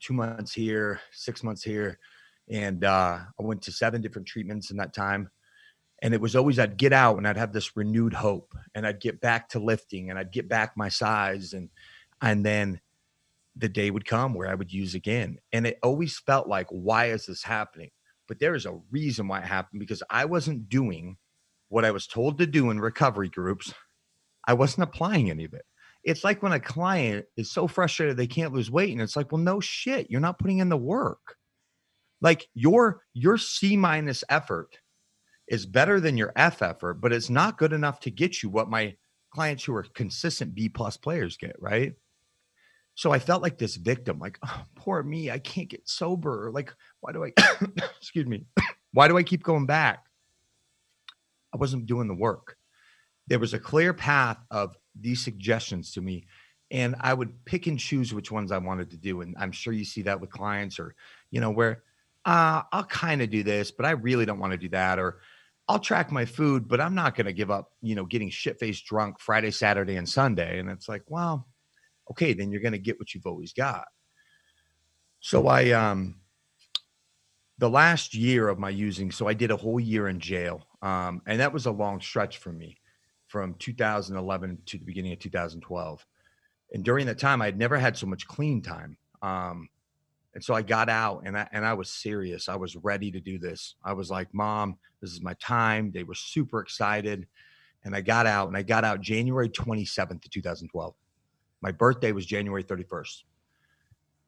two 0.00 0.14
months 0.14 0.52
here, 0.52 1.00
six 1.12 1.42
months 1.42 1.62
here, 1.62 1.98
and 2.48 2.84
uh, 2.84 3.18
I 3.38 3.42
went 3.42 3.62
to 3.62 3.72
seven 3.72 4.00
different 4.00 4.28
treatments 4.28 4.70
in 4.70 4.76
that 4.76 4.94
time 4.94 5.28
and 6.02 6.12
it 6.12 6.20
was 6.20 6.36
always 6.36 6.58
I'd 6.58 6.76
get 6.76 6.92
out 6.92 7.16
and 7.16 7.26
I'd 7.26 7.36
have 7.36 7.52
this 7.52 7.76
renewed 7.76 8.12
hope 8.12 8.54
and 8.74 8.86
I'd 8.86 9.00
get 9.00 9.20
back 9.20 9.48
to 9.50 9.58
lifting 9.58 10.10
and 10.10 10.18
I'd 10.18 10.32
get 10.32 10.48
back 10.48 10.76
my 10.76 10.88
size 10.88 11.52
and 11.52 11.70
and 12.20 12.44
then 12.44 12.80
the 13.56 13.68
day 13.68 13.90
would 13.90 14.04
come 14.04 14.34
where 14.34 14.48
I 14.48 14.54
would 14.54 14.72
use 14.72 14.94
again. 14.94 15.38
And 15.52 15.66
it 15.66 15.78
always 15.82 16.18
felt 16.18 16.46
like 16.46 16.66
why 16.68 17.06
is 17.06 17.26
this 17.26 17.42
happening? 17.42 17.90
But 18.28 18.38
there 18.38 18.54
is 18.54 18.66
a 18.66 18.78
reason 18.90 19.28
why 19.28 19.40
it 19.40 19.46
happened 19.46 19.80
because 19.80 20.02
I 20.10 20.26
wasn't 20.26 20.68
doing 20.68 21.16
what 21.68 21.84
I 21.84 21.90
was 21.90 22.06
told 22.06 22.38
to 22.38 22.46
do 22.46 22.70
in 22.70 22.80
recovery 22.80 23.28
groups. 23.28 23.72
I 24.46 24.52
wasn't 24.54 24.84
applying 24.84 25.30
any 25.30 25.44
of 25.44 25.54
it. 25.54 25.64
It's 26.04 26.22
like 26.22 26.42
when 26.42 26.52
a 26.52 26.60
client 26.60 27.26
is 27.36 27.50
so 27.50 27.66
frustrated 27.66 28.16
they 28.16 28.26
can't 28.26 28.52
lose 28.52 28.70
weight 28.70 28.92
and 28.92 29.00
it's 29.00 29.16
like 29.16 29.32
well 29.32 29.40
no 29.40 29.60
shit 29.60 30.10
you're 30.10 30.20
not 30.20 30.38
putting 30.38 30.58
in 30.58 30.68
the 30.68 30.76
work. 30.76 31.36
Like 32.20 32.46
your 32.54 33.02
your 33.14 33.38
C 33.38 33.76
minus 33.76 34.22
effort 34.28 34.78
is 35.48 35.66
better 35.66 36.00
than 36.00 36.16
your 36.16 36.32
F 36.36 36.62
effort, 36.62 36.94
but 36.94 37.12
it's 37.12 37.30
not 37.30 37.58
good 37.58 37.72
enough 37.72 38.00
to 38.00 38.10
get 38.10 38.42
you 38.42 38.48
what 38.48 38.68
my 38.68 38.96
clients 39.30 39.64
who 39.64 39.74
are 39.74 39.84
consistent 39.94 40.54
B 40.54 40.68
plus 40.68 40.96
players 40.96 41.36
get, 41.36 41.56
right? 41.60 41.94
So 42.94 43.12
I 43.12 43.18
felt 43.18 43.42
like 43.42 43.58
this 43.58 43.76
victim, 43.76 44.18
like, 44.18 44.38
oh, 44.44 44.62
poor 44.74 45.02
me, 45.02 45.30
I 45.30 45.38
can't 45.38 45.68
get 45.68 45.86
sober. 45.88 46.50
Like, 46.52 46.74
why 47.00 47.12
do 47.12 47.24
I, 47.24 47.32
excuse 47.98 48.26
me, 48.26 48.46
why 48.92 49.06
do 49.06 49.18
I 49.18 49.22
keep 49.22 49.42
going 49.42 49.66
back? 49.66 50.06
I 51.52 51.58
wasn't 51.58 51.86
doing 51.86 52.08
the 52.08 52.14
work. 52.14 52.56
There 53.28 53.38
was 53.38 53.54
a 53.54 53.58
clear 53.58 53.92
path 53.92 54.38
of 54.50 54.76
these 54.98 55.22
suggestions 55.22 55.92
to 55.92 56.00
me, 56.00 56.26
and 56.70 56.96
I 57.00 57.12
would 57.12 57.44
pick 57.44 57.66
and 57.66 57.78
choose 57.78 58.14
which 58.14 58.32
ones 58.32 58.50
I 58.50 58.58
wanted 58.58 58.90
to 58.90 58.96
do. 58.96 59.20
And 59.20 59.36
I'm 59.38 59.52
sure 59.52 59.72
you 59.72 59.84
see 59.84 60.02
that 60.02 60.20
with 60.20 60.30
clients, 60.30 60.78
or, 60.78 60.94
you 61.30 61.40
know, 61.40 61.50
where 61.50 61.82
uh, 62.24 62.62
I'll 62.72 62.84
kind 62.84 63.20
of 63.20 63.30
do 63.30 63.42
this, 63.42 63.70
but 63.70 63.84
I 63.84 63.90
really 63.90 64.24
don't 64.24 64.38
want 64.38 64.52
to 64.52 64.58
do 64.58 64.70
that. 64.70 64.98
Or, 64.98 65.18
I'll 65.68 65.78
track 65.80 66.12
my 66.12 66.24
food, 66.24 66.68
but 66.68 66.80
I'm 66.80 66.94
not 66.94 67.16
going 67.16 67.26
to 67.26 67.32
give 67.32 67.50
up, 67.50 67.72
you 67.82 67.94
know, 67.94 68.04
getting 68.04 68.30
shit 68.30 68.58
faced 68.60 68.86
drunk 68.86 69.18
Friday, 69.18 69.50
Saturday, 69.50 69.96
and 69.96 70.08
Sunday. 70.08 70.60
And 70.60 70.70
it's 70.70 70.88
like, 70.88 71.02
well, 71.08 71.48
okay, 72.10 72.32
then 72.34 72.52
you're 72.52 72.60
going 72.60 72.72
to 72.72 72.78
get 72.78 72.98
what 72.98 73.14
you've 73.14 73.26
always 73.26 73.52
got. 73.52 73.86
So 75.20 75.48
I, 75.48 75.70
um, 75.70 76.20
the 77.58 77.70
last 77.70 78.14
year 78.14 78.48
of 78.48 78.58
my 78.58 78.70
using, 78.70 79.10
so 79.10 79.26
I 79.26 79.34
did 79.34 79.50
a 79.50 79.56
whole 79.56 79.80
year 79.80 80.08
in 80.08 80.20
jail. 80.20 80.66
Um, 80.82 81.20
and 81.26 81.40
that 81.40 81.52
was 81.52 81.66
a 81.66 81.72
long 81.72 82.00
stretch 82.00 82.38
for 82.38 82.52
me 82.52 82.76
from 83.26 83.54
2011 83.54 84.58
to 84.66 84.78
the 84.78 84.84
beginning 84.84 85.12
of 85.12 85.18
2012. 85.18 86.06
And 86.72 86.84
during 86.84 87.06
that 87.06 87.18
time, 87.18 87.42
I 87.42 87.46
had 87.46 87.58
never 87.58 87.76
had 87.76 87.96
so 87.96 88.06
much 88.06 88.26
clean 88.26 88.62
time. 88.62 88.96
Um, 89.22 89.68
and 90.36 90.44
so 90.44 90.52
I 90.52 90.60
got 90.60 90.90
out 90.90 91.22
and 91.24 91.34
I 91.34 91.48
and 91.50 91.64
I 91.64 91.72
was 91.72 91.88
serious. 91.88 92.50
I 92.50 92.56
was 92.56 92.76
ready 92.76 93.10
to 93.10 93.20
do 93.20 93.38
this. 93.38 93.74
I 93.82 93.94
was 93.94 94.10
like, 94.10 94.34
"Mom, 94.34 94.76
this 95.00 95.10
is 95.10 95.22
my 95.22 95.32
time." 95.40 95.90
They 95.92 96.02
were 96.02 96.14
super 96.14 96.60
excited. 96.60 97.26
And 97.84 97.96
I 97.96 98.02
got 98.02 98.26
out 98.26 98.48
and 98.48 98.54
I 98.54 98.60
got 98.60 98.84
out 98.84 99.00
January 99.00 99.48
27th, 99.48 100.28
2012. 100.28 100.94
My 101.62 101.72
birthday 101.72 102.12
was 102.12 102.26
January 102.26 102.62
31st. 102.62 103.22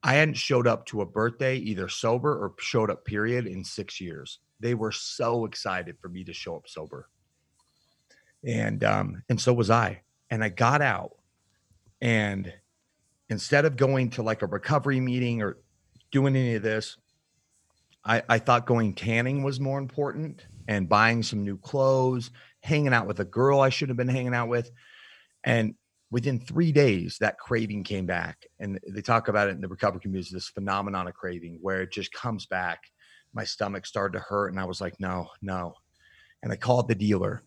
I 0.03 0.15
hadn't 0.15 0.39
showed 0.39 0.67
up 0.67 0.87
to 0.87 1.03
a 1.03 1.07
birthday 1.07 1.57
either 1.57 1.91
sober 1.91 2.33
or 2.33 2.55
showed 2.59 2.91
up 2.91 3.05
period 3.05 3.47
in 3.47 3.63
6 3.63 4.01
years. 4.01 4.39
They 4.61 4.73
were 4.73 4.93
so 4.93 5.45
excited 5.45 5.99
for 6.01 6.09
me 6.09 6.25
to 6.25 6.33
show 6.33 6.57
up 6.57 6.69
sober. 6.69 7.11
And 8.43 8.83
um 8.83 9.23
and 9.29 9.39
so 9.39 9.53
was 9.53 9.69
I. 9.69 10.01
And 10.31 10.43
I 10.43 10.49
got 10.49 10.81
out 10.81 11.19
and 12.01 12.51
instead 13.29 13.67
of 13.67 13.77
going 13.77 14.09
to 14.09 14.23
like 14.23 14.41
a 14.41 14.47
recovery 14.47 15.01
meeting 15.01 15.43
or 15.43 15.59
doing 16.11 16.37
any 16.37 16.55
of 16.55 16.63
this. 16.63 16.97
I, 18.05 18.23
I 18.29 18.39
thought 18.39 18.67
going 18.67 18.95
tanning 18.95 19.43
was 19.43 19.61
more 19.61 19.79
important 19.79 20.47
and 20.67 20.89
buying 20.89 21.23
some 21.23 21.45
new 21.45 21.59
clothes, 21.59 22.31
hanging 22.61 22.93
out 22.95 23.07
with 23.07 23.21
a 23.21 23.25
girl 23.25 23.61
I 23.61 23.69
should 23.69 23.89
have 23.89 23.99
been 23.99 24.09
hanging 24.09 24.35
out 24.35 24.49
with. 24.49 24.71
And 25.45 25.75
within 26.11 26.41
three 26.41 26.73
days, 26.73 27.19
that 27.21 27.39
craving 27.39 27.85
came 27.85 28.07
back. 28.07 28.47
And 28.59 28.79
they 28.89 29.03
talk 29.03 29.29
about 29.29 29.49
it 29.49 29.53
in 29.53 29.61
the 29.61 29.69
recovery 29.69 30.01
community, 30.01 30.31
this 30.33 30.49
phenomenon 30.49 31.09
of 31.09 31.15
craving 31.15 31.59
where 31.61 31.83
it 31.83 31.93
just 31.93 32.13
comes 32.13 32.47
back. 32.47 32.81
My 33.35 33.45
stomach 33.45 33.87
started 33.87 34.19
to 34.19 34.25
hurt. 34.25 34.49
And 34.49 34.61
I 34.61 34.65
was 34.65 34.81
like, 34.81 34.99
no, 34.99 35.29
no. 35.43 35.75
And 36.43 36.53
I 36.53 36.57
called 36.57 36.89
the 36.89 36.95
dealer 36.95 37.43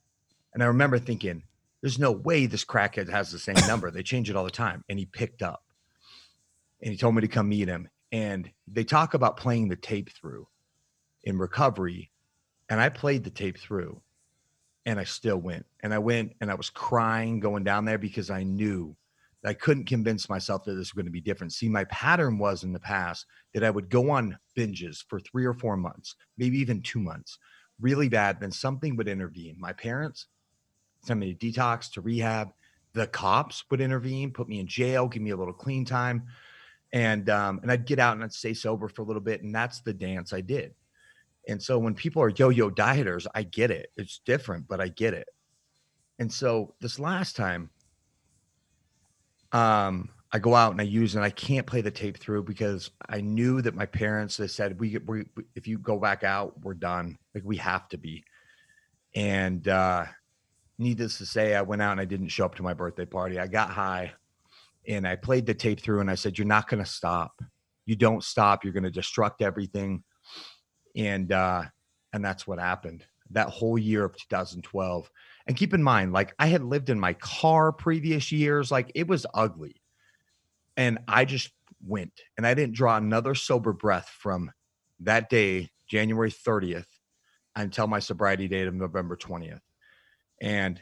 And 0.53 0.61
I 0.61 0.67
remember 0.67 0.99
thinking, 0.99 1.43
there's 1.81 1.97
no 1.97 2.11
way 2.11 2.45
this 2.45 2.65
crackhead 2.65 3.09
has 3.09 3.31
the 3.31 3.39
same 3.39 3.55
number. 3.67 3.89
They 3.89 4.03
change 4.03 4.29
it 4.29 4.35
all 4.35 4.43
the 4.43 4.51
time. 4.51 4.83
And 4.89 4.99
he 4.99 5.05
picked 5.05 5.41
up 5.41 5.63
and 6.81 6.91
he 6.91 6.97
told 6.97 7.15
me 7.15 7.21
to 7.21 7.27
come 7.27 7.49
meet 7.49 7.67
him. 7.67 7.89
And 8.11 8.49
they 8.67 8.83
talk 8.83 9.13
about 9.13 9.37
playing 9.37 9.69
the 9.69 9.75
tape 9.75 10.11
through 10.11 10.47
in 11.23 11.37
recovery. 11.37 12.11
And 12.69 12.79
I 12.79 12.89
played 12.89 13.23
the 13.23 13.29
tape 13.29 13.57
through 13.57 14.01
and 14.85 14.99
I 14.99 15.03
still 15.03 15.37
went. 15.37 15.65
And 15.81 15.93
I 15.93 15.99
went 15.99 16.33
and 16.41 16.51
I 16.51 16.55
was 16.55 16.69
crying 16.69 17.39
going 17.39 17.63
down 17.63 17.85
there 17.85 17.97
because 17.97 18.29
I 18.29 18.43
knew 18.43 18.95
I 19.43 19.53
couldn't 19.53 19.85
convince 19.85 20.29
myself 20.29 20.65
that 20.65 20.73
this 20.73 20.79
was 20.79 20.91
going 20.91 21.05
to 21.05 21.11
be 21.11 21.21
different. 21.21 21.53
See, 21.53 21.67
my 21.67 21.83
pattern 21.85 22.37
was 22.37 22.63
in 22.63 22.73
the 22.73 22.79
past 22.79 23.25
that 23.53 23.63
I 23.63 23.71
would 23.71 23.89
go 23.89 24.11
on 24.11 24.37
binges 24.55 25.03
for 25.07 25.19
three 25.19 25.45
or 25.45 25.53
four 25.53 25.77
months, 25.77 26.15
maybe 26.37 26.59
even 26.59 26.81
two 26.81 26.99
months, 26.99 27.39
really 27.79 28.07
bad. 28.07 28.39
Then 28.39 28.51
something 28.51 28.95
would 28.97 29.07
intervene. 29.07 29.55
My 29.59 29.73
parents 29.73 30.27
sent 31.03 31.19
me 31.19 31.33
to 31.33 31.51
detox, 31.51 31.91
to 31.93 32.01
rehab. 32.01 32.49
The 32.93 33.07
cops 33.07 33.63
would 33.71 33.81
intervene, 33.81 34.31
put 34.31 34.47
me 34.47 34.59
in 34.59 34.67
jail, 34.67 35.07
give 35.07 35.23
me 35.23 35.31
a 35.31 35.37
little 35.37 35.53
clean 35.53 35.85
time, 35.85 36.27
and 36.93 37.29
um, 37.29 37.59
and 37.61 37.71
I'd 37.71 37.85
get 37.85 37.99
out 37.99 38.15
and 38.15 38.23
I'd 38.23 38.33
stay 38.33 38.53
sober 38.53 38.87
for 38.87 39.01
a 39.01 39.05
little 39.05 39.21
bit, 39.21 39.43
and 39.43 39.53
that's 39.53 39.81
the 39.81 39.93
dance 39.93 40.33
I 40.33 40.41
did. 40.41 40.73
And 41.47 41.61
so 41.61 41.79
when 41.79 41.95
people 41.95 42.21
are 42.21 42.29
yo-yo 42.29 42.69
dieters, 42.69 43.25
I 43.33 43.43
get 43.43 43.71
it. 43.71 43.91
It's 43.97 44.21
different, 44.25 44.67
but 44.67 44.79
I 44.79 44.89
get 44.89 45.13
it. 45.13 45.27
And 46.19 46.31
so 46.31 46.75
this 46.81 46.99
last 46.99 47.35
time, 47.35 47.71
um, 49.51 50.09
I 50.33 50.39
go 50.39 50.55
out 50.55 50.71
and 50.71 50.79
I 50.79 50.85
use 50.85 51.15
and 51.15 51.25
I 51.25 51.29
can't 51.29 51.67
play 51.67 51.81
the 51.81 51.91
tape 51.91 52.17
through 52.17 52.43
because 52.43 52.89
I 53.09 53.21
knew 53.21 53.61
that 53.61 53.75
my 53.75 53.85
parents 53.85 54.37
they 54.37 54.47
said 54.47 54.79
we, 54.79 54.97
we 55.05 55.25
if 55.55 55.67
you 55.67 55.77
go 55.77 55.99
back 55.99 56.23
out 56.23 56.59
we're 56.63 56.73
done 56.73 57.17
like 57.35 57.43
we 57.45 57.57
have 57.57 57.89
to 57.89 57.97
be 57.97 58.23
and 59.13 59.67
uh 59.67 60.05
needless 60.77 61.17
to 61.17 61.25
say 61.25 61.53
I 61.53 61.61
went 61.63 61.81
out 61.81 61.91
and 61.91 62.01
I 62.01 62.05
didn't 62.05 62.29
show 62.29 62.45
up 62.45 62.55
to 62.55 62.63
my 62.63 62.73
birthday 62.73 63.05
party 63.05 63.39
I 63.39 63.47
got 63.47 63.71
high 63.71 64.13
and 64.87 65.07
I 65.07 65.15
played 65.15 65.45
the 65.45 65.53
tape 65.53 65.81
through 65.81 65.99
and 65.99 66.09
I 66.09 66.15
said 66.15 66.37
you're 66.37 66.47
not 66.47 66.67
going 66.67 66.83
to 66.83 66.89
stop 66.89 67.41
you 67.85 67.95
don't 67.95 68.23
stop 68.23 68.63
you're 68.63 68.73
going 68.73 68.89
to 68.89 68.91
destruct 68.91 69.41
everything 69.41 70.03
and 70.95 71.31
uh 71.31 71.63
and 72.13 72.23
that's 72.23 72.45
what 72.45 72.59
happened 72.59 73.05
that 73.31 73.49
whole 73.49 73.77
year 73.77 74.03
of 74.03 74.15
2012 74.17 75.09
and 75.47 75.57
keep 75.57 75.73
in 75.73 75.83
mind, 75.83 76.13
like 76.13 76.33
I 76.39 76.47
had 76.47 76.63
lived 76.63 76.89
in 76.89 76.99
my 76.99 77.13
car 77.13 77.71
previous 77.71 78.31
years, 78.31 78.71
like 78.71 78.91
it 78.95 79.07
was 79.07 79.25
ugly. 79.33 79.81
And 80.77 80.99
I 81.07 81.25
just 81.25 81.49
went 81.85 82.13
and 82.37 82.45
I 82.45 82.53
didn't 82.53 82.75
draw 82.75 82.97
another 82.97 83.35
sober 83.35 83.73
breath 83.73 84.09
from 84.19 84.51
that 85.01 85.29
day, 85.29 85.69
January 85.87 86.31
30th, 86.31 86.85
until 87.55 87.87
my 87.87 87.99
sobriety 87.99 88.47
date 88.47 88.67
of 88.67 88.73
November 88.73 89.17
20th. 89.17 89.61
And 90.41 90.79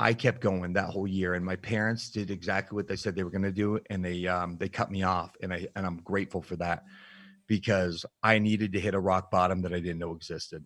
I 0.00 0.14
kept 0.14 0.40
going 0.40 0.72
that 0.72 0.88
whole 0.88 1.06
year, 1.06 1.34
and 1.34 1.44
my 1.44 1.56
parents 1.56 2.08
did 2.08 2.30
exactly 2.30 2.74
what 2.74 2.88
they 2.88 2.96
said 2.96 3.14
they 3.14 3.22
were 3.22 3.30
going 3.30 3.42
to 3.42 3.52
do, 3.52 3.78
and 3.90 4.02
they 4.02 4.26
um, 4.26 4.56
they 4.56 4.70
cut 4.70 4.90
me 4.90 5.02
off, 5.02 5.36
and 5.42 5.52
I 5.52 5.66
and 5.76 5.84
I'm 5.84 5.98
grateful 5.98 6.40
for 6.40 6.56
that 6.56 6.84
because 7.46 8.06
I 8.22 8.38
needed 8.38 8.72
to 8.72 8.80
hit 8.80 8.94
a 8.94 9.00
rock 9.00 9.30
bottom 9.30 9.60
that 9.60 9.74
I 9.74 9.78
didn't 9.80 9.98
know 9.98 10.14
existed, 10.14 10.64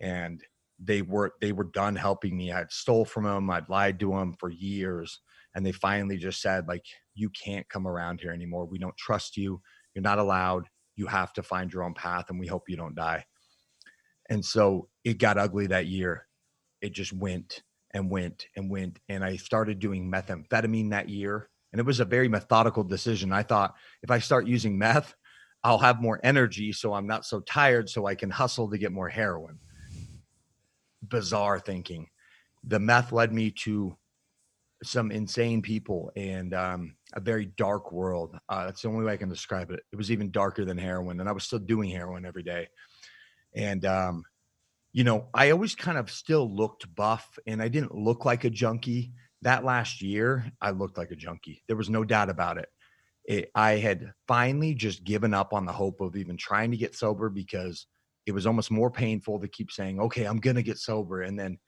and 0.00 0.42
they 0.78 1.02
were 1.02 1.34
they 1.42 1.52
were 1.52 1.68
done 1.74 1.94
helping 1.94 2.38
me. 2.38 2.52
I'd 2.52 2.72
stole 2.72 3.04
from 3.04 3.24
them. 3.24 3.50
I'd 3.50 3.68
lied 3.68 4.00
to 4.00 4.12
them 4.12 4.34
for 4.40 4.48
years, 4.48 5.20
and 5.54 5.64
they 5.64 5.72
finally 5.72 6.16
just 6.16 6.40
said 6.40 6.66
like, 6.66 6.86
"You 7.14 7.28
can't 7.28 7.68
come 7.68 7.86
around 7.86 8.22
here 8.22 8.32
anymore. 8.32 8.64
We 8.64 8.78
don't 8.78 8.96
trust 8.96 9.36
you. 9.36 9.60
You're 9.94 10.02
not 10.02 10.18
allowed. 10.18 10.70
You 10.96 11.06
have 11.08 11.34
to 11.34 11.42
find 11.42 11.70
your 11.70 11.82
own 11.82 11.92
path, 11.92 12.30
and 12.30 12.40
we 12.40 12.46
hope 12.46 12.70
you 12.70 12.78
don't 12.78 12.94
die." 12.96 13.26
And 14.30 14.42
so 14.42 14.88
it 15.04 15.18
got 15.18 15.36
ugly 15.36 15.66
that 15.66 15.84
year. 15.84 16.28
It 16.80 16.94
just 16.94 17.12
went 17.12 17.62
and 17.94 18.10
went 18.10 18.46
and 18.56 18.70
went, 18.70 18.98
and 19.08 19.24
I 19.24 19.36
started 19.36 19.78
doing 19.78 20.10
methamphetamine 20.10 20.90
that 20.90 21.08
year, 21.08 21.48
and 21.72 21.80
it 21.80 21.86
was 21.86 22.00
a 22.00 22.04
very 22.04 22.28
methodical 22.28 22.84
decision. 22.84 23.32
I 23.32 23.42
thought 23.42 23.74
if 24.02 24.10
I 24.10 24.18
start 24.18 24.46
using 24.46 24.76
meth, 24.76 25.14
I'll 25.62 25.78
have 25.78 26.02
more 26.02 26.20
energy, 26.22 26.72
so 26.72 26.92
I'm 26.92 27.06
not 27.06 27.24
so 27.24 27.40
tired, 27.40 27.88
so 27.88 28.06
I 28.06 28.14
can 28.14 28.28
hustle 28.28 28.68
to 28.70 28.76
get 28.76 28.92
more 28.92 29.08
heroin 29.08 29.58
bizarre 31.08 31.60
thinking. 31.60 32.08
The 32.64 32.80
meth 32.80 33.12
led 33.12 33.32
me 33.32 33.50
to 33.62 33.96
some 34.82 35.10
insane 35.10 35.62
people 35.62 36.10
and 36.16 36.52
um, 36.54 36.96
a 37.14 37.20
very 37.20 37.46
dark 37.56 37.92
world. 37.92 38.38
Uh, 38.48 38.66
that's 38.66 38.82
the 38.82 38.88
only 38.88 39.04
way 39.04 39.12
I 39.12 39.18
can 39.18 39.28
describe 39.28 39.70
it. 39.70 39.80
It 39.92 39.96
was 39.96 40.10
even 40.10 40.30
darker 40.30 40.64
than 40.64 40.78
heroin, 40.78 41.20
and 41.20 41.28
I 41.28 41.32
was 41.32 41.44
still 41.44 41.58
doing 41.58 41.90
heroin 41.90 42.24
every 42.26 42.42
day. 42.42 42.68
And 43.54 43.84
um, 43.84 44.24
you 44.94 45.02
know, 45.02 45.26
I 45.34 45.50
always 45.50 45.74
kind 45.74 45.98
of 45.98 46.08
still 46.08 46.48
looked 46.48 46.94
buff, 46.94 47.36
and 47.48 47.60
I 47.60 47.66
didn't 47.66 47.96
look 47.96 48.24
like 48.24 48.44
a 48.44 48.50
junkie. 48.50 49.12
That 49.42 49.64
last 49.64 50.00
year, 50.00 50.50
I 50.62 50.70
looked 50.70 50.96
like 50.96 51.10
a 51.10 51.16
junkie. 51.16 51.64
There 51.66 51.76
was 51.76 51.90
no 51.90 52.04
doubt 52.04 52.30
about 52.30 52.58
it. 52.58 52.68
it 53.24 53.50
I 53.56 53.72
had 53.72 54.12
finally 54.28 54.72
just 54.72 55.02
given 55.02 55.34
up 55.34 55.52
on 55.52 55.66
the 55.66 55.72
hope 55.72 56.00
of 56.00 56.14
even 56.14 56.36
trying 56.36 56.70
to 56.70 56.76
get 56.76 56.94
sober 56.94 57.28
because 57.28 57.88
it 58.24 58.30
was 58.30 58.46
almost 58.46 58.70
more 58.70 58.90
painful 58.90 59.40
to 59.40 59.48
keep 59.48 59.72
saying, 59.72 59.98
okay, 59.98 60.26
I'm 60.26 60.38
going 60.38 60.56
to 60.56 60.62
get 60.62 60.78
sober. 60.78 61.22
And 61.22 61.36
then 61.36 61.58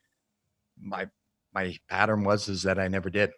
my, 0.80 1.08
my 1.52 1.76
pattern 1.90 2.22
was, 2.22 2.48
is 2.48 2.62
that 2.62 2.78
I 2.78 2.86
never 2.86 3.10
did. 3.10 3.32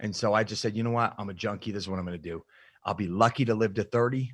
And 0.00 0.16
so 0.16 0.32
I 0.32 0.44
just 0.44 0.62
said, 0.62 0.74
you 0.74 0.82
know 0.82 0.92
what? 0.92 1.14
I'm 1.18 1.28
a 1.28 1.34
junkie. 1.34 1.72
This 1.72 1.82
is 1.82 1.88
what 1.90 1.98
I'm 1.98 2.06
going 2.06 2.16
to 2.16 2.28
do. 2.28 2.42
I'll 2.86 2.94
be 2.94 3.06
lucky 3.06 3.44
to 3.44 3.54
live 3.54 3.74
to 3.74 3.84
30. 3.84 4.32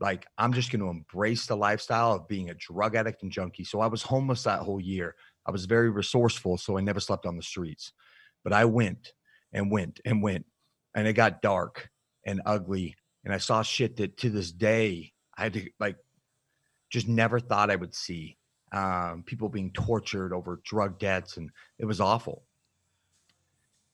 Like 0.00 0.26
I'm 0.36 0.52
just 0.52 0.70
going 0.70 0.82
to 0.82 0.90
embrace 0.90 1.46
the 1.46 1.56
lifestyle 1.56 2.12
of 2.12 2.28
being 2.28 2.50
a 2.50 2.54
drug 2.54 2.96
addict 2.96 3.22
and 3.22 3.32
junkie. 3.32 3.64
So 3.64 3.80
I 3.80 3.86
was 3.86 4.02
homeless 4.02 4.42
that 4.42 4.60
whole 4.60 4.80
year. 4.80 5.14
I 5.46 5.50
was 5.50 5.64
very 5.64 5.90
resourceful. 5.90 6.58
So 6.58 6.76
I 6.76 6.80
never 6.80 7.00
slept 7.00 7.26
on 7.26 7.36
the 7.36 7.42
streets, 7.42 7.92
but 8.44 8.52
I 8.52 8.64
went 8.64 9.12
and 9.52 9.70
went 9.70 10.00
and 10.04 10.22
went 10.22 10.44
and 10.94 11.06
it 11.06 11.14
got 11.14 11.42
dark 11.42 11.90
and 12.26 12.42
ugly. 12.44 12.96
And 13.24 13.32
I 13.32 13.38
saw 13.38 13.62
shit 13.62 13.96
that 13.96 14.16
to 14.18 14.30
this 14.30 14.52
day 14.52 15.12
I 15.36 15.44
had 15.44 15.52
to 15.54 15.70
like 15.78 15.96
just 16.90 17.08
never 17.08 17.38
thought 17.38 17.70
I 17.70 17.76
would 17.76 17.94
see. 17.94 18.38
Um, 18.72 19.22
people 19.24 19.48
being 19.48 19.70
tortured 19.72 20.32
over 20.32 20.60
drug 20.64 20.98
debts, 20.98 21.36
and 21.36 21.50
it 21.78 21.84
was 21.84 22.00
awful. 22.00 22.44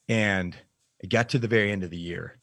And 0.09 0.57
it 1.01 1.11
got 1.11 1.29
to 1.31 1.39
the 1.39 1.49
very 1.49 1.71
end 1.71 1.85
of 1.85 1.91
the 1.91 1.99
year, 1.99 2.39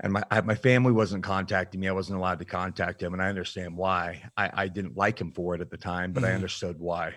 and 0.00 0.12
my 0.12 0.22
I, 0.30 0.40
my 0.42 0.54
family 0.54 0.92
wasn't 0.92 1.24
contacting 1.24 1.80
me. 1.80 1.88
I 1.88 1.92
wasn't 1.92 2.18
allowed 2.18 2.38
to 2.38 2.44
contact 2.44 3.02
him, 3.02 3.12
and 3.12 3.22
I 3.22 3.28
understand 3.28 3.76
why. 3.76 4.22
I, 4.36 4.50
I 4.52 4.68
didn't 4.68 4.96
like 4.96 5.20
him 5.20 5.32
for 5.32 5.54
it 5.54 5.60
at 5.60 5.70
the 5.70 5.76
time, 5.76 6.12
but 6.12 6.22
mm-hmm. 6.22 6.32
I 6.32 6.34
understood 6.34 6.78
why. 6.78 7.14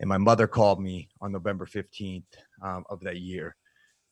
And 0.00 0.08
my 0.08 0.18
mother 0.18 0.46
called 0.46 0.80
me 0.80 1.08
on 1.20 1.32
November 1.32 1.66
fifteenth 1.66 2.26
um, 2.62 2.84
of 2.88 3.00
that 3.00 3.18
year, 3.18 3.56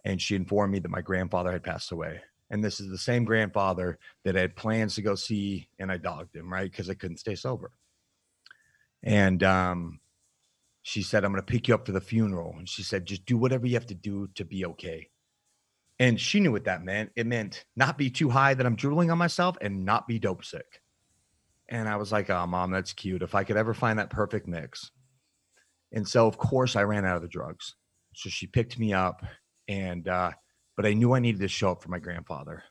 and 0.05 0.21
she 0.21 0.37
informed 0.37 0.73
me 0.73 0.79
that 0.81 0.91
my 0.91 1.03
grandfather 1.03 1.53
had 1.53 1.63
passed 1.63 1.93
away 1.93 2.21
and 2.51 2.65
this 2.65 2.81
is 2.81 2.89
the 2.89 2.99
same 2.99 3.25
grandfather 3.25 3.99
that 4.25 4.37
I 4.37 4.41
had 4.41 4.57
plans 4.57 4.95
to 4.95 5.03
go 5.03 5.15
see, 5.15 5.69
and 5.79 5.93
I 5.93 5.99
dogged 5.99 6.35
him 6.35 6.53
right 6.53 6.71
because 6.71 6.89
I 6.89 6.95
couldn't 6.95 7.19
stay 7.19 7.35
sober. 7.35 7.73
And 9.03 9.43
um, 9.43 10.01
she 10.83 11.03
said, 11.03 11.25
"I'm 11.25 11.33
going 11.33 11.43
to 11.43 11.53
pick 11.53 11.69
you 11.69 11.75
up 11.75 11.87
for 11.87 11.93
the 11.93 12.01
funeral," 12.01 12.55
and 12.59 12.69
she 12.69 12.83
said, 12.83 13.07
"Just 13.07 13.27
do 13.27 13.37
whatever 13.37 13.67
you 13.67 13.75
have 13.75 13.87
to 13.87 13.95
do 13.95 14.29
to 14.35 14.45
be 14.45 14.65
okay." 14.65 15.11
And 16.01 16.21
she 16.21 16.41
knew 16.41 16.53
what 16.53 16.65
that 16.65 16.85
meant. 16.85 17.11
It 17.17 17.27
meant 17.27 17.65
not 17.77 17.99
be 17.99 18.11
too 18.11 18.29
high 18.31 18.55
that 18.55 18.65
I'm 18.65 18.77
drooling 18.77 19.11
on 19.11 19.19
myself, 19.19 19.57
and 19.61 19.85
not 19.85 20.07
be 20.07 20.19
dope 20.19 20.45
sick. 20.45 20.81
And 21.69 21.89
I 21.89 21.97
was 21.97 22.13
like, 22.13 22.31
"Oh, 22.31 22.47
mom, 22.47 22.71
that's 22.71 22.93
cute. 22.93 23.23
If 23.23 23.35
I 23.35 23.45
could 23.45 23.57
ever 23.57 23.75
find 23.75 23.99
that 23.99 24.11
perfect 24.11 24.47
mix." 24.47 24.91
And 25.93 26.07
so, 26.07 26.27
of 26.27 26.39
course, 26.39 26.77
I 26.77 26.83
ran 26.83 27.05
out 27.05 27.17
of 27.17 27.23
the 27.23 27.29
drugs. 27.29 27.75
So 28.15 28.31
she 28.31 28.47
picked 28.47 28.79
me 28.79 28.93
up, 28.93 29.25
and 29.67 30.07
uh, 30.07 30.33
but 30.77 30.87
I 30.87 30.95
knew 30.95 31.13
I 31.13 31.19
needed 31.19 31.41
to 31.41 31.49
show 31.49 31.73
up 31.73 31.83
for 31.83 31.89
my 31.89 31.99
grandfather. 31.99 32.63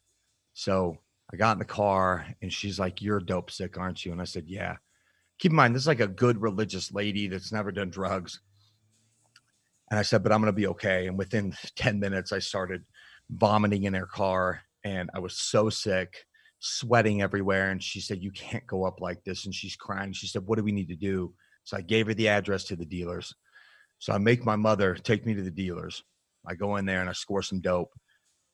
So 0.54 0.98
I 1.32 1.36
got 1.36 1.54
in 1.54 1.60
the 1.60 1.66
car 1.66 2.26
and 2.42 2.52
she's 2.52 2.80
like, 2.80 3.02
You're 3.02 3.20
dope 3.20 3.52
sick, 3.52 3.78
aren't 3.78 4.06
you? 4.06 4.12
And 4.12 4.22
I 4.22 4.24
said, 4.24 4.46
Yeah. 4.48 4.78
Keep 5.40 5.52
in 5.52 5.56
mind, 5.56 5.76
this 5.76 5.84
is 5.84 5.88
like 5.88 6.00
a 6.00 6.08
good 6.08 6.42
religious 6.42 6.92
lady 6.92 7.28
that's 7.28 7.52
never 7.52 7.72
done 7.72 7.90
drugs. 7.90 8.40
And 9.92 10.00
I 10.00 10.04
said, 10.04 10.24
But 10.24 10.32
I'm 10.32 10.42
going 10.42 10.54
to 10.54 10.56
be 10.56 10.68
okay. 10.68 11.08
And 11.08 11.18
within 11.18 11.54
10 11.76 12.00
minutes, 12.00 12.32
I 12.32 12.40
started 12.40 12.84
vomiting 13.30 13.84
in 13.84 13.94
her 13.94 14.06
car 14.06 14.62
and 14.84 15.10
I 15.14 15.20
was 15.20 15.38
so 15.38 15.70
sick, 15.70 16.26
sweating 16.60 17.22
everywhere. 17.22 17.72
And 17.72 17.84
she 17.84 18.00
said, 18.00 18.24
You 18.24 18.32
can't 18.32 18.66
go 18.68 18.86
up 18.86 19.02
like 19.02 19.24
this. 19.24 19.46
And 19.46 19.54
she's 19.54 19.76
crying. 19.76 20.14
She 20.14 20.28
said, 20.28 20.46
What 20.46 20.58
do 20.58 20.64
we 20.64 20.72
need 20.72 20.88
to 20.90 20.96
do? 20.96 21.34
So 21.64 21.78
I 21.78 21.82
gave 21.82 22.08
her 22.08 22.14
the 22.14 22.30
address 22.30 22.64
to 22.66 22.76
the 22.76 22.86
dealers. 22.86 23.34
So 24.00 24.14
I 24.14 24.18
make 24.18 24.46
my 24.46 24.56
mother 24.56 24.96
take 24.96 25.26
me 25.26 25.34
to 25.34 25.42
the 25.42 25.52
dealers. 25.52 26.04
I 26.48 26.56
go 26.56 26.78
in 26.78 26.86
there 26.86 27.02
and 27.02 27.10
I 27.10 27.14
score 27.14 27.42
some 27.42 27.60
dope. 27.60 27.92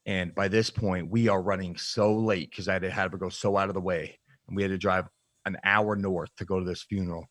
And 0.05 0.33
by 0.33 0.47
this 0.47 0.69
point, 0.69 1.11
we 1.11 1.27
are 1.27 1.41
running 1.41 1.77
so 1.77 2.13
late 2.13 2.49
because 2.49 2.67
I 2.67 2.73
had 2.73 2.81
to 2.81 2.91
have 2.91 3.11
her 3.11 3.17
go 3.17 3.29
so 3.29 3.57
out 3.57 3.69
of 3.69 3.75
the 3.75 3.81
way. 3.81 4.19
And 4.47 4.55
we 4.55 4.63
had 4.63 4.71
to 4.71 4.77
drive 4.77 5.05
an 5.45 5.57
hour 5.63 5.95
north 5.95 6.29
to 6.37 6.45
go 6.45 6.59
to 6.59 6.65
this 6.65 6.83
funeral. 6.83 7.25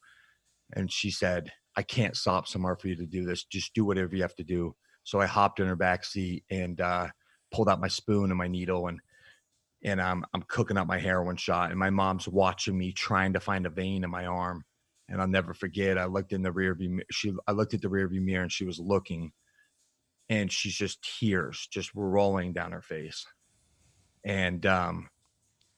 And 0.74 0.90
she 0.90 1.10
said, 1.10 1.50
I 1.76 1.82
can't 1.82 2.16
stop 2.16 2.46
somewhere 2.46 2.76
for 2.76 2.88
you 2.88 2.96
to 2.96 3.06
do 3.06 3.24
this. 3.24 3.44
Just 3.44 3.74
do 3.74 3.84
whatever 3.84 4.14
you 4.14 4.22
have 4.22 4.36
to 4.36 4.44
do. 4.44 4.74
So 5.04 5.20
I 5.20 5.26
hopped 5.26 5.58
in 5.58 5.66
her 5.66 5.76
back 5.76 6.04
seat 6.04 6.44
and 6.50 6.80
uh, 6.80 7.08
pulled 7.52 7.68
out 7.68 7.80
my 7.80 7.88
spoon 7.88 8.30
and 8.30 8.38
my 8.38 8.48
needle 8.48 8.86
and 8.88 9.00
and 9.84 10.00
I'm 10.00 10.24
I'm 10.32 10.42
cooking 10.42 10.76
up 10.76 10.86
my 10.86 10.98
heroin 10.98 11.36
shot. 11.36 11.70
And 11.70 11.78
my 11.78 11.90
mom's 11.90 12.28
watching 12.28 12.78
me 12.78 12.92
trying 12.92 13.32
to 13.34 13.40
find 13.40 13.66
a 13.66 13.70
vein 13.70 14.04
in 14.04 14.10
my 14.10 14.26
arm. 14.26 14.64
And 15.08 15.20
I'll 15.20 15.28
never 15.28 15.52
forget. 15.52 15.98
I 15.98 16.06
looked 16.06 16.32
in 16.32 16.42
the 16.42 16.52
rear 16.52 16.74
view. 16.74 17.02
She, 17.10 17.32
I 17.46 17.52
looked 17.52 17.74
at 17.74 17.82
the 17.82 17.88
rear 17.88 18.08
view 18.08 18.20
mirror, 18.20 18.42
and 18.42 18.52
she 18.52 18.64
was 18.64 18.78
looking, 18.78 19.32
and 20.30 20.50
she's 20.50 20.74
just 20.74 21.02
tears 21.18 21.68
just 21.70 21.90
rolling 21.94 22.52
down 22.52 22.72
her 22.72 22.80
face. 22.80 23.26
And 24.24 24.64
um, 24.64 25.08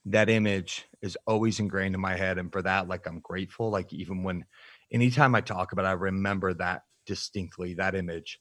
that 0.05 0.29
image 0.29 0.85
is 1.01 1.17
always 1.27 1.59
ingrained 1.59 1.95
in 1.95 2.01
my 2.01 2.15
head, 2.15 2.37
and 2.37 2.51
for 2.51 2.61
that, 2.61 2.87
like 2.87 3.07
I'm 3.07 3.19
grateful. 3.19 3.71
Like 3.71 3.91
even 3.91 4.23
when, 4.23 4.45
anytime 4.91 5.35
I 5.35 5.41
talk 5.41 5.71
about, 5.73 5.85
it, 5.85 5.89
I 5.89 5.93
remember 5.93 6.53
that 6.53 6.83
distinctly, 7.05 7.73
that 7.73 7.95
image. 7.95 8.39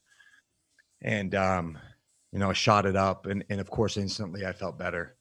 And 1.02 1.34
um, 1.34 1.78
you 2.34 2.40
know, 2.40 2.50
I 2.50 2.52
shot 2.52 2.84
it 2.84 2.96
up, 2.96 3.24
and 3.24 3.42
and 3.48 3.60
of 3.60 3.70
course, 3.70 3.96
instantly 3.96 4.44
I 4.44 4.52
felt 4.52 4.78
better 4.78 5.16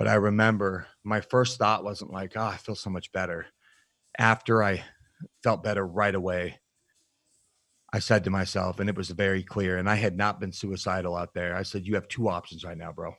but 0.00 0.08
I 0.08 0.14
remember 0.14 0.86
my 1.04 1.20
first 1.20 1.58
thought 1.58 1.84
wasn't 1.84 2.10
like, 2.10 2.32
oh, 2.34 2.40
I 2.40 2.56
feel 2.56 2.74
so 2.74 2.88
much 2.88 3.12
better. 3.12 3.44
After 4.18 4.62
I 4.62 4.82
felt 5.42 5.62
better 5.62 5.86
right 5.86 6.14
away, 6.14 6.58
I 7.92 7.98
said 7.98 8.24
to 8.24 8.30
myself, 8.30 8.80
and 8.80 8.88
it 8.88 8.96
was 8.96 9.10
very 9.10 9.42
clear, 9.42 9.76
and 9.76 9.90
I 9.90 9.96
had 9.96 10.16
not 10.16 10.40
been 10.40 10.52
suicidal 10.52 11.16
out 11.16 11.34
there. 11.34 11.54
I 11.54 11.64
said, 11.64 11.84
You 11.84 11.96
have 11.96 12.08
two 12.08 12.30
options 12.30 12.64
right 12.64 12.78
now, 12.78 12.92
bro. 12.92 13.12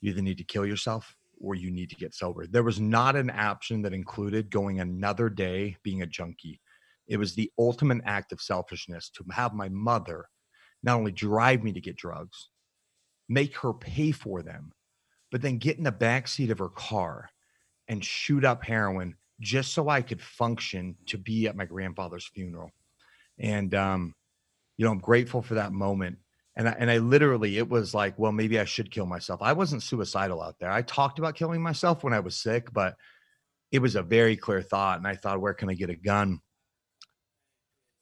You 0.00 0.12
either 0.12 0.22
need 0.22 0.38
to 0.38 0.44
kill 0.44 0.64
yourself 0.64 1.14
or 1.38 1.54
you 1.54 1.70
need 1.70 1.90
to 1.90 1.96
get 1.96 2.14
sober. 2.14 2.46
There 2.46 2.62
was 2.62 2.80
not 2.80 3.14
an 3.14 3.28
option 3.28 3.82
that 3.82 3.92
included 3.92 4.50
going 4.50 4.80
another 4.80 5.28
day 5.28 5.76
being 5.82 6.00
a 6.00 6.06
junkie. 6.06 6.62
It 7.08 7.18
was 7.18 7.34
the 7.34 7.52
ultimate 7.58 8.00
act 8.06 8.32
of 8.32 8.40
selfishness 8.40 9.10
to 9.10 9.24
have 9.32 9.52
my 9.52 9.68
mother 9.68 10.30
not 10.82 10.96
only 10.96 11.12
drive 11.12 11.62
me 11.62 11.72
to 11.72 11.80
get 11.80 11.96
drugs, 11.96 12.48
make 13.28 13.56
her 13.58 13.72
pay 13.72 14.10
for 14.10 14.42
them, 14.42 14.72
but 15.30 15.42
then 15.42 15.58
get 15.58 15.78
in 15.78 15.84
the 15.84 15.92
back 15.92 16.28
seat 16.28 16.50
of 16.50 16.58
her 16.58 16.68
car 16.68 17.30
and 17.88 18.04
shoot 18.04 18.44
up 18.44 18.64
heroin 18.64 19.14
just 19.40 19.72
so 19.72 19.88
I 19.88 20.02
could 20.02 20.20
function 20.20 20.96
to 21.06 21.18
be 21.18 21.46
at 21.46 21.56
my 21.56 21.64
grandfather's 21.64 22.26
funeral. 22.26 22.70
And 23.38 23.74
um, 23.74 24.14
you 24.78 24.84
know, 24.84 24.92
I'm 24.92 24.98
grateful 24.98 25.42
for 25.42 25.54
that 25.54 25.72
moment. 25.72 26.18
And 26.56 26.68
I, 26.68 26.72
and 26.78 26.90
I 26.90 26.98
literally, 26.98 27.58
it 27.58 27.68
was 27.68 27.94
like, 27.94 28.18
well, 28.18 28.32
maybe 28.32 28.58
I 28.58 28.64
should 28.64 28.90
kill 28.90 29.06
myself. 29.06 29.42
I 29.42 29.52
wasn't 29.52 29.82
suicidal 29.82 30.42
out 30.42 30.56
there. 30.58 30.70
I 30.70 30.82
talked 30.82 31.18
about 31.18 31.36
killing 31.36 31.62
myself 31.62 32.02
when 32.02 32.12
I 32.12 32.20
was 32.20 32.34
sick, 32.34 32.72
but 32.72 32.96
it 33.70 33.80
was 33.80 33.94
a 33.94 34.02
very 34.02 34.36
clear 34.36 34.62
thought. 34.62 34.98
And 34.98 35.06
I 35.06 35.14
thought, 35.14 35.40
where 35.40 35.54
can 35.54 35.68
I 35.68 35.74
get 35.74 35.90
a 35.90 35.94
gun? 35.94 36.40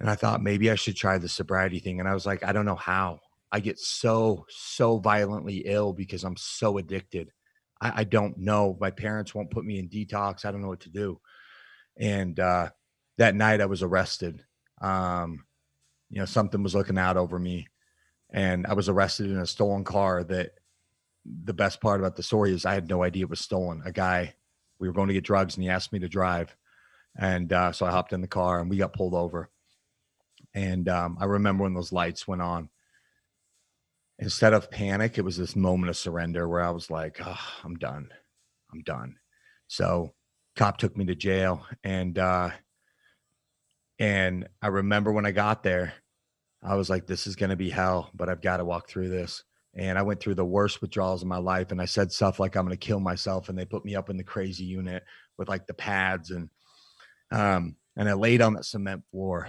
And 0.01 0.11
I 0.11 0.15
thought 0.15 0.43
maybe 0.43 0.71
I 0.71 0.75
should 0.75 0.97
try 0.97 1.19
the 1.19 1.29
sobriety 1.29 1.79
thing. 1.79 2.01
And 2.01 2.09
I 2.09 2.15
was 2.15 2.27
like, 2.27 2.45
I 2.45 2.53
don't 2.53 2.67
know 2.67 2.77
how. 2.77 3.21
I 3.51 3.61
get 3.61 3.79
so, 3.79 4.45
so 4.51 4.99
violently 4.99 5.63
ill 5.65 5.93
because 5.93 6.25
I'm 6.25 6.37
so 6.37 6.79
addicted. 6.79 7.31
I, 7.81 8.01
I, 8.01 8.05
don't 8.05 8.37
know. 8.39 8.77
My 8.81 8.91
parents 8.91 9.35
won't 9.35 9.51
put 9.51 9.65
me 9.65 9.79
in 9.79 9.89
detox. 9.89 10.45
I 10.45 10.51
don't 10.51 10.61
know 10.61 10.69
what 10.69 10.81
to 10.81 10.91
do. 10.91 11.21
And 11.97 12.39
uh, 12.39 12.71
that 13.19 13.35
night 13.35 13.61
I 13.61 13.67
was 13.67 13.83
arrested. 13.83 14.45
Um, 14.81 15.45
you 16.11 16.19
know, 16.19 16.27
something 16.27 16.63
was 16.63 16.75
looking 16.75 16.99
out 16.99 17.17
over 17.17 17.39
me. 17.39 17.69
And 18.31 18.67
I 18.67 18.75
was 18.75 18.89
arrested 18.89 19.31
in 19.31 19.39
a 19.39 19.47
stolen 19.47 19.85
car 19.85 20.25
that 20.25 20.51
the 21.25 21.55
best 21.55 21.81
part 21.81 22.01
about 22.01 22.17
the 22.17 22.23
story 22.23 22.53
is 22.53 22.67
I 22.67 22.75
had 22.75 22.89
no 22.89 23.03
idea 23.03 23.25
it 23.25 23.31
was 23.31 23.41
stolen. 23.41 23.83
A 23.85 23.93
guy, 23.93 24.35
we 24.79 24.89
were 24.89 24.95
going 24.95 25.09
to 25.09 25.15
get 25.15 25.25
drugs 25.25 25.55
and 25.55 25.65
he 25.65 25.71
asked 25.71 25.93
me 25.93 26.01
to 26.01 26.09
drive. 26.09 26.55
And 27.19 27.53
uh, 27.53 27.73
so 27.73 27.87
I 27.87 27.91
hopped 27.91 28.13
in 28.13 28.21
the 28.21 28.29
car 28.29 28.61
and 28.61 28.69
we 28.69 28.77
got 28.77 28.93
pulled 28.93 29.15
over. 29.15 29.51
And 30.57 30.89
um, 30.89 31.19
I 31.21 31.27
remember 31.27 31.65
when 31.65 31.75
those 31.75 31.93
lights 31.93 32.27
went 32.27 32.41
on 32.41 32.71
instead 34.19 34.55
of 34.55 34.71
panic, 34.71 35.19
it 35.19 35.23
was 35.23 35.37
this 35.37 35.55
moment 35.55 35.91
of 35.91 35.99
surrender 35.99 36.49
where 36.49 36.63
I 36.63 36.71
was 36.71 36.91
like, 36.91 37.21
oh, 37.23 37.39
I'm 37.63 37.77
done. 37.77 38.09
I'm 38.73 38.81
done. 38.81 39.17
So 39.69 40.15
cop 40.57 40.79
took 40.79 40.97
me 40.97 41.05
to 41.05 41.15
jail 41.15 41.67
and 41.85 42.19
uh 42.19 42.49
and 43.99 44.49
I 44.63 44.69
remember 44.69 45.13
when 45.13 45.27
I 45.27 45.31
got 45.31 45.63
there, 45.63 45.93
I 46.63 46.77
was 46.77 46.89
like, 46.89 47.07
this 47.07 47.27
is 47.27 47.37
gonna 47.37 47.57
be 47.57 47.69
hell, 47.69 48.11
but 48.15 48.31
I've 48.31 48.43
got 48.43 48.57
to 48.57 48.65
walk 48.65 48.89
through 48.89 49.11
this. 49.11 49.45
And 49.75 49.99
I 49.99 50.03
went 50.03 50.21
through 50.21 50.37
the 50.37 50.45
worst 50.45 50.81
withdrawals 50.81 51.21
of 51.21 51.29
my 51.29 51.37
life. 51.37 51.71
And 51.71 51.83
I 51.83 51.85
said 51.85 52.11
stuff 52.11 52.41
like 52.41 52.57
I'm 52.57 52.65
gonna 52.65 52.79
kill 52.79 53.01
myself. 53.01 53.51
And 53.51 53.59
they 53.59 53.67
put 53.67 53.85
me 53.85 53.95
up 53.95 54.09
in 54.09 54.17
the 54.17 54.25
crazy 54.25 54.65
unit 54.65 55.03
with 55.37 55.51
like 55.51 55.67
the 55.67 55.75
pads 55.75 56.31
and 56.31 56.49
um 57.31 57.77
and 57.95 58.09
I 58.09 58.15
laid 58.15 58.41
on 58.41 58.55
that 58.55 58.65
cement 58.65 59.03
floor 59.11 59.49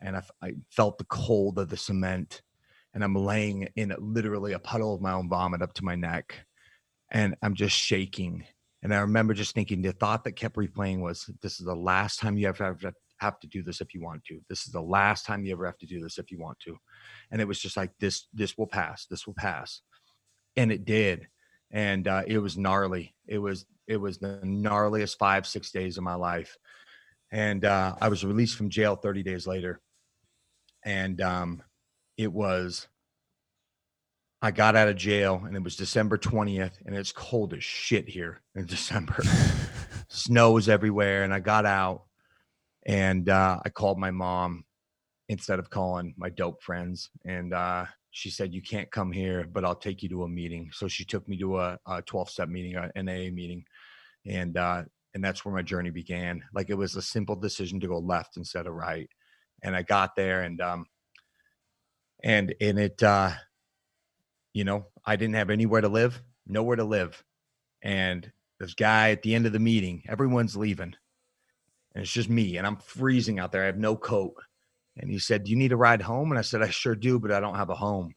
and 0.00 0.16
I, 0.16 0.22
I 0.42 0.52
felt 0.70 0.98
the 0.98 1.04
cold 1.04 1.58
of 1.58 1.68
the 1.68 1.76
cement 1.76 2.42
and 2.94 3.04
I'm 3.04 3.14
laying 3.14 3.68
in 3.76 3.94
literally 3.98 4.52
a 4.52 4.58
puddle 4.58 4.94
of 4.94 5.00
my 5.00 5.12
own 5.12 5.28
vomit 5.28 5.62
up 5.62 5.74
to 5.74 5.84
my 5.84 5.94
neck 5.94 6.34
and 7.10 7.34
I'm 7.42 7.54
just 7.54 7.76
shaking. 7.76 8.44
And 8.82 8.94
I 8.94 8.98
remember 8.98 9.34
just 9.34 9.54
thinking 9.54 9.82
the 9.82 9.92
thought 9.92 10.24
that 10.24 10.32
kept 10.32 10.56
replaying 10.56 11.00
was 11.00 11.30
this 11.42 11.60
is 11.60 11.66
the 11.66 11.74
last 11.74 12.20
time 12.20 12.36
you 12.36 12.48
ever 12.48 12.78
have 13.18 13.40
to 13.40 13.46
do 13.46 13.62
this 13.62 13.80
if 13.80 13.94
you 13.94 14.02
want 14.02 14.24
to. 14.24 14.40
This 14.48 14.66
is 14.66 14.72
the 14.72 14.80
last 14.80 15.26
time 15.26 15.44
you 15.44 15.52
ever 15.52 15.66
have 15.66 15.78
to 15.78 15.86
do 15.86 16.00
this 16.00 16.18
if 16.18 16.30
you 16.30 16.38
want 16.38 16.58
to. 16.60 16.76
And 17.30 17.40
it 17.40 17.48
was 17.48 17.60
just 17.60 17.76
like 17.76 17.90
this 17.98 18.28
this 18.32 18.56
will 18.56 18.66
pass. 18.66 19.06
This 19.06 19.26
will 19.26 19.34
pass. 19.34 19.82
And 20.56 20.70
it 20.70 20.84
did. 20.84 21.28
And 21.70 22.06
uh, 22.06 22.22
it 22.26 22.38
was 22.38 22.56
gnarly. 22.56 23.14
It 23.26 23.38
was 23.38 23.66
it 23.86 23.96
was 23.96 24.18
the 24.18 24.40
gnarliest 24.44 25.18
5 25.18 25.46
6 25.46 25.70
days 25.72 25.96
of 25.96 26.04
my 26.04 26.14
life. 26.14 26.56
And 27.30 27.64
uh, 27.64 27.96
I 28.00 28.08
was 28.08 28.24
released 28.24 28.56
from 28.56 28.70
jail 28.70 28.96
30 28.96 29.22
days 29.22 29.46
later. 29.46 29.80
And 30.84 31.20
um, 31.20 31.62
it 32.16 32.32
was 32.32 32.88
I 34.40 34.52
got 34.52 34.76
out 34.76 34.88
of 34.88 34.96
jail 34.96 35.42
and 35.46 35.56
it 35.56 35.64
was 35.64 35.74
December 35.74 36.16
20th 36.16 36.74
and 36.86 36.94
it's 36.94 37.10
cold 37.10 37.54
as 37.54 37.64
shit 37.64 38.08
here 38.08 38.40
in 38.54 38.66
December. 38.66 39.16
Snow 40.08 40.56
is 40.56 40.68
everywhere 40.68 41.24
and 41.24 41.34
I 41.34 41.40
got 41.40 41.66
out 41.66 42.04
and 42.86 43.28
uh, 43.28 43.58
I 43.64 43.68
called 43.68 43.98
my 43.98 44.12
mom 44.12 44.64
instead 45.28 45.58
of 45.58 45.70
calling 45.70 46.14
my 46.16 46.30
dope 46.30 46.62
friends 46.62 47.10
and 47.24 47.52
uh, 47.52 47.86
she 48.10 48.30
said 48.30 48.54
you 48.54 48.62
can't 48.62 48.90
come 48.90 49.10
here 49.10 49.44
but 49.52 49.64
I'll 49.64 49.74
take 49.74 50.02
you 50.02 50.08
to 50.10 50.22
a 50.22 50.28
meeting. 50.28 50.70
So 50.72 50.86
she 50.86 51.04
took 51.04 51.28
me 51.28 51.36
to 51.38 51.58
a, 51.58 51.78
a 51.86 52.02
12 52.02 52.30
step 52.30 52.48
meeting, 52.48 52.76
an 52.76 53.08
AA 53.08 53.30
meeting 53.32 53.64
and 54.24 54.56
uh, 54.56 54.84
and 55.14 55.24
that's 55.24 55.44
where 55.44 55.54
my 55.54 55.62
journey 55.62 55.90
began. 55.90 56.44
Like 56.54 56.70
it 56.70 56.74
was 56.74 56.94
a 56.94 57.02
simple 57.02 57.34
decision 57.34 57.80
to 57.80 57.88
go 57.88 57.98
left 57.98 58.36
instead 58.36 58.68
of 58.68 58.74
right. 58.74 59.10
And 59.62 59.74
I 59.74 59.82
got 59.82 60.14
there 60.16 60.42
and 60.42 60.60
um, 60.60 60.86
and 62.22 62.54
and 62.60 62.78
it 62.78 63.02
uh 63.02 63.30
you 64.52 64.64
know 64.64 64.86
i 65.04 65.16
didn't 65.16 65.34
have 65.34 65.50
anywhere 65.50 65.80
to 65.80 65.88
live 65.88 66.20
nowhere 66.50 66.76
to 66.76 66.84
live. 66.84 67.22
And 67.82 68.32
this 68.58 68.72
guy 68.74 69.10
at 69.10 69.22
the 69.22 69.34
end 69.34 69.46
of 69.46 69.52
the 69.52 69.58
meeting 69.58 70.02
everyone's 70.08 70.56
leaving. 70.56 70.94
And 71.94 72.02
it's 72.02 72.12
just 72.12 72.28
me 72.28 72.56
and 72.56 72.66
i'm 72.66 72.76
freezing 72.76 73.38
out 73.38 73.52
there 73.52 73.62
i 73.62 73.66
have 73.66 73.78
no 73.78 73.96
coat. 73.96 74.34
And 74.96 75.10
he 75.10 75.18
said 75.18 75.44
do 75.44 75.50
you 75.50 75.56
need 75.56 75.72
a 75.72 75.76
ride 75.76 76.02
home? 76.02 76.30
And 76.30 76.38
i 76.38 76.42
said 76.42 76.62
i 76.62 76.68
sure 76.68 76.96
do 76.96 77.18
but 77.18 77.32
i 77.32 77.40
don't 77.40 77.56
have 77.56 77.70
a 77.70 77.74
home. 77.74 78.14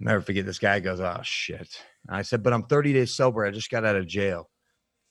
I'll 0.00 0.06
never 0.06 0.22
forget 0.22 0.46
this 0.46 0.58
guy 0.58 0.80
goes 0.80 1.00
oh 1.00 1.20
shit. 1.22 1.82
And 2.06 2.16
i 2.16 2.22
said 2.22 2.42
but 2.42 2.52
i'm 2.52 2.64
30 2.64 2.94
days 2.94 3.14
sober 3.14 3.44
i 3.44 3.50
just 3.50 3.70
got 3.70 3.84
out 3.84 3.96
of 3.96 4.06
jail. 4.06 4.50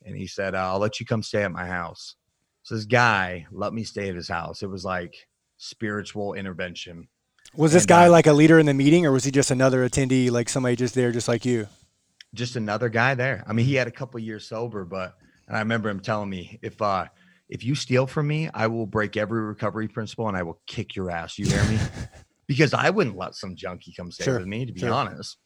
And 0.05 0.17
he 0.17 0.27
said 0.27 0.55
i'll 0.55 0.79
let 0.79 0.99
you 0.99 1.05
come 1.05 1.23
stay 1.23 1.43
at 1.43 1.51
my 1.51 1.65
house 1.65 2.15
so 2.63 2.75
this 2.75 2.85
guy 2.85 3.45
let 3.51 3.73
me 3.73 3.83
stay 3.83 4.09
at 4.09 4.15
his 4.15 4.29
house 4.29 4.63
it 4.63 4.69
was 4.69 4.83
like 4.83 5.15
spiritual 5.57 6.33
intervention 6.33 7.07
was 7.55 7.73
this 7.73 7.83
and, 7.83 7.89
guy 7.89 8.05
uh, 8.07 8.11
like 8.11 8.27
a 8.27 8.33
leader 8.33 8.59
in 8.59 8.65
the 8.65 8.73
meeting, 8.73 9.05
or 9.05 9.11
was 9.11 9.23
he 9.23 9.31
just 9.31 9.51
another 9.51 9.87
attendee, 9.87 10.31
like 10.31 10.49
somebody 10.49 10.75
just 10.75 10.95
there, 10.95 11.11
just 11.11 11.27
like 11.27 11.45
you? 11.45 11.67
Just 12.33 12.55
another 12.55 12.89
guy 12.89 13.13
there. 13.13 13.43
I 13.47 13.53
mean, 13.53 13.65
he 13.65 13.75
had 13.75 13.87
a 13.87 13.91
couple 13.91 14.19
years 14.19 14.47
sober, 14.47 14.85
but 14.85 15.13
and 15.47 15.55
I 15.55 15.59
remember 15.59 15.89
him 15.89 15.99
telling 15.99 16.29
me, 16.29 16.59
if 16.63 16.81
uh 16.81 17.05
if 17.49 17.63
you 17.63 17.75
steal 17.75 18.07
from 18.07 18.27
me, 18.27 18.49
I 18.53 18.67
will 18.67 18.87
break 18.87 19.17
every 19.17 19.41
recovery 19.41 19.87
principle 19.87 20.27
and 20.27 20.35
I 20.35 20.41
will 20.43 20.59
kick 20.65 20.95
your 20.95 21.11
ass. 21.11 21.37
You 21.37 21.45
hear 21.45 21.63
me? 21.65 21.77
because 22.47 22.73
I 22.73 22.89
wouldn't 22.89 23.17
let 23.17 23.35
some 23.35 23.55
junkie 23.55 23.93
come 23.95 24.09
stay 24.11 24.23
sure, 24.23 24.39
with 24.39 24.47
me, 24.47 24.65
to 24.65 24.73
be 24.73 24.79
sure. 24.79 24.91
honest. 24.91 25.37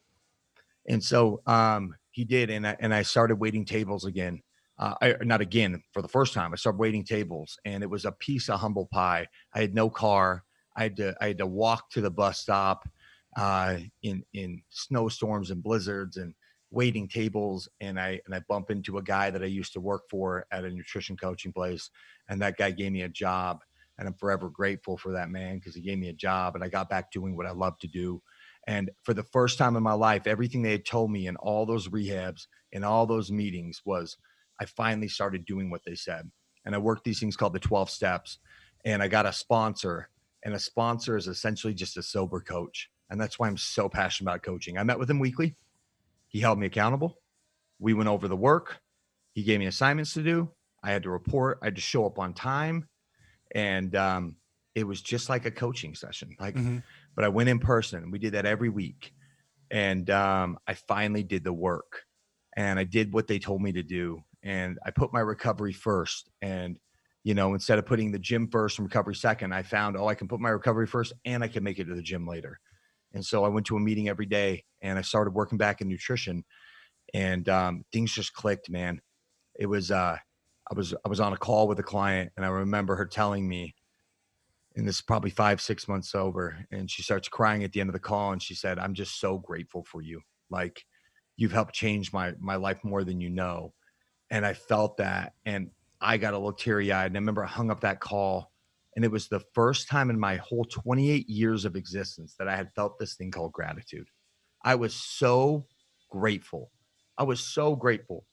And 0.88 1.04
so 1.04 1.42
um 1.46 1.94
he 2.12 2.24
did, 2.24 2.50
and 2.50 2.66
I 2.66 2.78
and 2.80 2.94
I 2.94 3.02
started 3.02 3.36
waiting 3.36 3.66
tables 3.66 4.06
again. 4.06 4.42
Uh, 4.80 4.94
I, 5.02 5.16
not 5.22 5.42
again 5.42 5.82
for 5.92 6.02
the 6.02 6.08
first 6.08 6.34
time. 6.34 6.54
I 6.54 6.56
started 6.56 6.80
waiting 6.80 7.04
tables, 7.04 7.58
and 7.66 7.82
it 7.82 7.90
was 7.90 8.06
a 8.06 8.12
piece 8.12 8.50
of 8.50 8.60
humble 8.60 8.88
pie. 8.92 9.28
I 9.54 9.62
had 9.62 9.74
no 9.74 9.90
car. 9.90 10.44
I 10.76 10.84
had 10.84 10.96
to 10.98 11.16
I 11.20 11.28
had 11.28 11.40
to 11.40 11.48
walk 11.48 11.90
to 11.92 12.02
the 12.02 12.12
bus 12.12 12.40
stop 12.40 12.88
uh, 13.36 13.78
in 14.04 14.24
in 14.34 14.62
snowstorms 14.70 15.52
and 15.52 15.64
blizzards 15.64 16.18
and 16.18 16.34
waiting 16.70 17.08
tables 17.08 17.70
and 17.80 18.00
I 18.00 18.20
and 18.26 18.36
I 18.36 18.42
bump 18.50 18.72
into 18.72 18.98
a 18.98 19.04
guy 19.04 19.30
that 19.30 19.42
I 19.42 19.46
used 19.46 19.74
to 19.74 19.80
work 19.80 20.04
for 20.10 20.46
at 20.52 20.66
a 20.66 20.70
nutrition 20.70 21.16
coaching 21.16 21.54
place 21.54 21.90
and 22.30 22.42
that 22.42 22.58
guy 22.58 22.72
gave 22.72 22.92
me 22.92 23.04
a 23.04 23.10
job 23.10 23.62
and 23.98 24.08
I'm 24.08 24.16
forever 24.16 24.50
grateful 24.50 24.98
for 24.98 25.14
that 25.14 25.30
man 25.30 25.56
because 25.58 25.76
he 25.76 25.82
gave 25.82 25.98
me 25.98 26.10
a 26.10 26.14
job 26.14 26.56
and 26.56 26.64
I 26.64 26.68
got 26.68 26.90
back 26.90 27.10
doing 27.12 27.38
what 27.38 27.46
I 27.46 27.52
love 27.52 27.80
to 27.80 27.88
do 27.88 28.22
and 28.68 28.92
for 29.04 29.14
the 29.14 29.24
first 29.24 29.58
time 29.58 29.78
in 29.78 29.84
my 29.84 29.94
life 29.94 30.28
everything 30.28 30.62
they 30.62 30.74
had 30.74 30.86
told 30.86 31.10
me 31.10 31.28
in 31.28 31.38
all 31.38 31.66
those 31.66 31.88
rehabs 31.88 32.48
and 32.74 32.84
all 32.84 33.06
those 33.06 33.32
meetings 33.32 33.82
was 33.86 34.18
I 34.60 34.66
finally 34.66 35.08
started 35.08 35.46
doing 35.46 35.70
what 35.70 35.82
they 35.86 35.96
said 35.96 36.30
and 36.66 36.76
I 36.76 36.78
worked 36.80 37.04
these 37.04 37.20
things 37.20 37.38
called 37.38 37.54
the 37.54 37.60
12 37.60 37.90
steps 37.90 38.40
and 38.86 39.02
I 39.02 39.08
got 39.08 39.26
a 39.26 39.34
sponsor 39.34 40.10
and 40.44 40.54
a 40.54 40.60
sponsor 40.60 41.18
is 41.18 41.28
essentially 41.28 41.74
just 41.74 41.98
a 41.98 42.04
sober 42.04 42.40
coach. 42.40 42.90
And 43.10 43.20
that's 43.20 43.40
why 43.40 43.48
I'm 43.48 43.58
so 43.58 43.90
passionate 43.90 44.30
about 44.30 44.44
coaching. 44.44 44.78
I 44.78 44.84
met 44.84 45.00
with 45.00 45.10
him 45.10 45.20
weekly. 45.20 45.56
He 46.28 46.40
held 46.40 46.60
me 46.60 46.68
accountable. 46.68 47.20
We 47.80 47.94
went 47.94 48.10
over 48.10 48.28
the 48.28 48.36
work. 48.36 48.80
He 49.34 49.44
gave 49.44 49.60
me 49.60 49.66
assignments 49.66 50.14
to 50.14 50.24
do. 50.24 50.52
I 50.84 50.92
had 50.92 51.04
to 51.04 51.10
report. 51.10 51.60
I 51.62 51.66
had 51.66 51.76
to 51.76 51.82
show 51.82 52.06
up 52.06 52.20
on 52.20 52.34
time, 52.34 52.88
and 53.54 53.96
um, 53.96 54.36
it 54.76 54.86
was 54.86 55.02
just 55.02 55.30
like 55.30 55.46
a 55.46 55.52
coaching 55.52 55.96
session. 55.96 56.36
Like, 56.40 56.56
mm-hmm. 56.56 56.78
but 57.16 57.26
I 57.26 57.30
went 57.30 57.50
in 57.50 57.60
person. 57.60 58.12
We 58.12 58.20
did 58.20 58.34
that 58.34 58.46
every 58.46 58.70
week, 58.70 59.14
and 59.72 60.10
um, 60.10 60.58
I 60.68 60.74
finally 60.74 61.24
did 61.24 61.44
the 61.44 61.54
work, 61.54 62.04
and 62.56 62.80
I 62.80 62.84
did 62.84 63.14
what 63.14 63.28
they 63.28 63.40
told 63.40 63.62
me 63.62 63.72
to 63.74 63.84
do, 63.84 64.24
and 64.44 64.78
I 64.86 64.92
put 64.92 65.14
my 65.14 65.20
recovery 65.20 65.74
first, 65.74 66.30
and 66.42 66.80
you 67.28 67.34
know, 67.34 67.54
instead 67.54 67.78
of 67.78 67.86
putting 67.86 68.10
the 68.10 68.20
gym 68.20 68.48
first 68.48 68.80
and 68.80 68.88
recovery 68.88 69.14
second, 69.14 69.54
I 69.54 69.62
found, 69.62 69.98
oh, 69.98 70.08
I 70.08 70.16
can 70.16 70.30
put 70.30 70.40
my 70.40 70.48
recovery 70.48 70.88
first 70.88 71.12
and 71.26 71.44
I 71.44 71.50
can 71.50 71.62
make 71.62 71.78
it 71.78 71.84
to 71.84 71.94
the 71.94 72.02
gym 72.02 72.26
later. 72.26 72.58
And 73.14 73.26
so 73.26 73.44
I 73.44 73.50
went 73.50 73.66
to 73.66 73.76
a 73.76 73.82
meeting 73.82 74.08
every 74.08 74.26
day 74.26 74.64
and 74.82 74.98
I 74.98 75.02
started 75.02 75.34
working 75.34 75.58
back 75.58 75.82
in 75.82 75.90
nutrition 75.90 76.46
and 77.14 77.50
um, 77.50 77.84
things 77.92 78.14
just 78.14 78.32
clicked, 78.32 78.70
man. 78.70 79.02
It 79.60 79.66
was, 79.66 79.92
uh, 79.92 80.16
I 80.72 80.74
was, 80.74 80.94
I 81.06 81.10
was 81.10 81.20
on 81.20 81.34
a 81.34 81.38
call 81.38 81.68
with 81.68 81.80
a 81.80 81.84
client 81.84 82.32
and 82.38 82.46
I 82.46 82.50
remember 82.50 82.96
her 82.96 83.06
telling 83.06 83.46
me, 83.46 83.76
and 84.78 84.88
this 84.88 84.96
is 84.96 85.02
probably 85.02 85.32
five, 85.32 85.60
six 85.60 85.86
months 85.90 86.16
over. 86.16 86.66
And 86.72 86.90
she 86.90 87.04
starts 87.04 87.28
crying 87.28 87.66
at 87.66 87.74
the 87.74 87.82
end 87.82 87.90
of 87.90 87.94
the 87.94 88.00
call. 88.00 88.32
And 88.32 88.42
she 88.42 88.56
said, 88.56 88.80
I'm 88.80 88.94
just 88.94 89.20
so 89.20 89.38
grateful 89.38 89.84
for 89.84 90.02
you. 90.02 90.22
Like 90.50 90.86
you've 91.36 91.52
helped 91.52 91.74
change 91.74 92.14
my, 92.14 92.32
my 92.40 92.56
life 92.56 92.82
more 92.86 93.04
than 93.04 93.20
you 93.20 93.30
know. 93.30 93.74
And 94.30 94.46
I 94.46 94.54
felt 94.54 94.98
that. 94.98 95.34
And 95.46 95.72
I 96.02 96.18
got 96.18 96.34
a 96.34 96.38
little 96.38 96.54
teary 96.54 96.92
eyed. 96.92 97.08
And 97.08 97.18
I 97.18 97.20
remember 97.20 97.44
I 97.44 97.48
hung 97.48 97.72
up 97.72 97.82
that 97.82 98.00
call, 98.00 98.52
and 98.96 99.06
it 99.06 99.12
was 99.12 99.28
the 99.28 99.42
first 99.54 99.88
time 99.88 100.10
in 100.10 100.20
my 100.20 100.38
whole 100.38 100.66
28 100.66 101.30
years 101.30 101.66
of 101.66 101.76
existence 101.76 102.36
that 102.38 102.48
I 102.48 102.56
had 102.56 102.74
felt 102.74 103.00
this 103.00 103.16
thing 103.16 103.32
called 103.32 103.54
gratitude. 103.54 104.08
I 104.64 104.76
was 104.76 104.94
so 104.94 105.66
grateful. 106.10 106.72
I 107.18 107.24
was 107.24 107.40
so 107.40 107.76
grateful. 107.76 108.26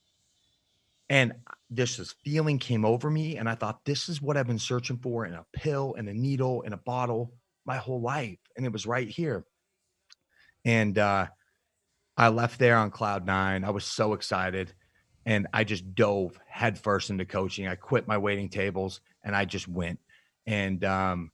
And 1.10 1.34
this, 1.70 1.98
this 1.98 2.14
feeling 2.24 2.58
came 2.58 2.84
over 2.84 3.10
me, 3.10 3.36
and 3.36 3.48
I 3.48 3.54
thought, 3.54 3.84
this 3.84 4.08
is 4.08 4.22
what 4.22 4.36
I've 4.36 4.46
been 4.46 4.58
searching 4.58 4.98
for 4.98 5.26
in 5.26 5.34
a 5.34 5.44
pill, 5.52 5.94
in 5.94 6.08
a 6.08 6.14
needle, 6.14 6.62
in 6.62 6.72
a 6.72 6.78
bottle 6.78 7.34
my 7.66 7.76
whole 7.76 8.00
life. 8.00 8.38
And 8.56 8.64
it 8.64 8.72
was 8.72 8.86
right 8.86 9.08
here. 9.08 9.44
And 10.64 10.98
uh, 10.98 11.26
I 12.16 12.28
left 12.28 12.58
there 12.58 12.76
on 12.76 12.90
cloud 12.90 13.26
nine. 13.26 13.64
I 13.64 13.70
was 13.70 13.84
so 13.84 14.14
excited 14.14 14.72
and 15.26 15.46
I 15.52 15.64
just 15.64 15.94
dove 15.94 16.38
headfirst 16.46 17.10
into 17.10 17.24
coaching. 17.24 17.66
I 17.66 17.74
quit 17.74 18.06
my 18.06 18.18
waiting 18.18 18.48
tables 18.48 19.00
and 19.22 19.34
I 19.34 19.44
just 19.44 19.68
went 19.68 19.98
and 20.46 20.84
um 20.84 21.30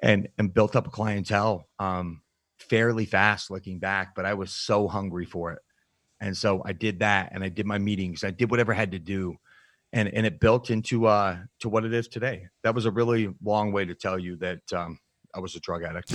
and 0.00 0.28
and 0.38 0.52
built 0.52 0.76
up 0.76 0.86
a 0.86 0.90
clientele 0.90 1.66
um 1.78 2.22
fairly 2.58 3.06
fast 3.06 3.50
looking 3.50 3.78
back, 3.78 4.14
but 4.14 4.26
I 4.26 4.34
was 4.34 4.50
so 4.52 4.88
hungry 4.88 5.24
for 5.24 5.52
it. 5.52 5.60
And 6.20 6.36
so 6.36 6.62
I 6.64 6.72
did 6.72 6.98
that 7.00 7.30
and 7.32 7.44
I 7.44 7.48
did 7.48 7.66
my 7.66 7.78
meetings. 7.78 8.24
I 8.24 8.30
did 8.30 8.50
whatever 8.50 8.72
I 8.72 8.76
had 8.76 8.92
to 8.92 8.98
do. 8.98 9.36
And 9.92 10.08
and 10.08 10.26
it 10.26 10.40
built 10.40 10.70
into 10.70 11.06
uh 11.06 11.38
to 11.60 11.68
what 11.68 11.84
it 11.84 11.94
is 11.94 12.08
today. 12.08 12.48
That 12.62 12.74
was 12.74 12.84
a 12.84 12.90
really 12.90 13.34
long 13.42 13.72
way 13.72 13.84
to 13.84 13.94
tell 13.94 14.18
you 14.18 14.36
that 14.36 14.60
um 14.72 14.98
I 15.34 15.40
was 15.40 15.54
a 15.54 15.60
drug 15.60 15.82
addict. 15.82 16.12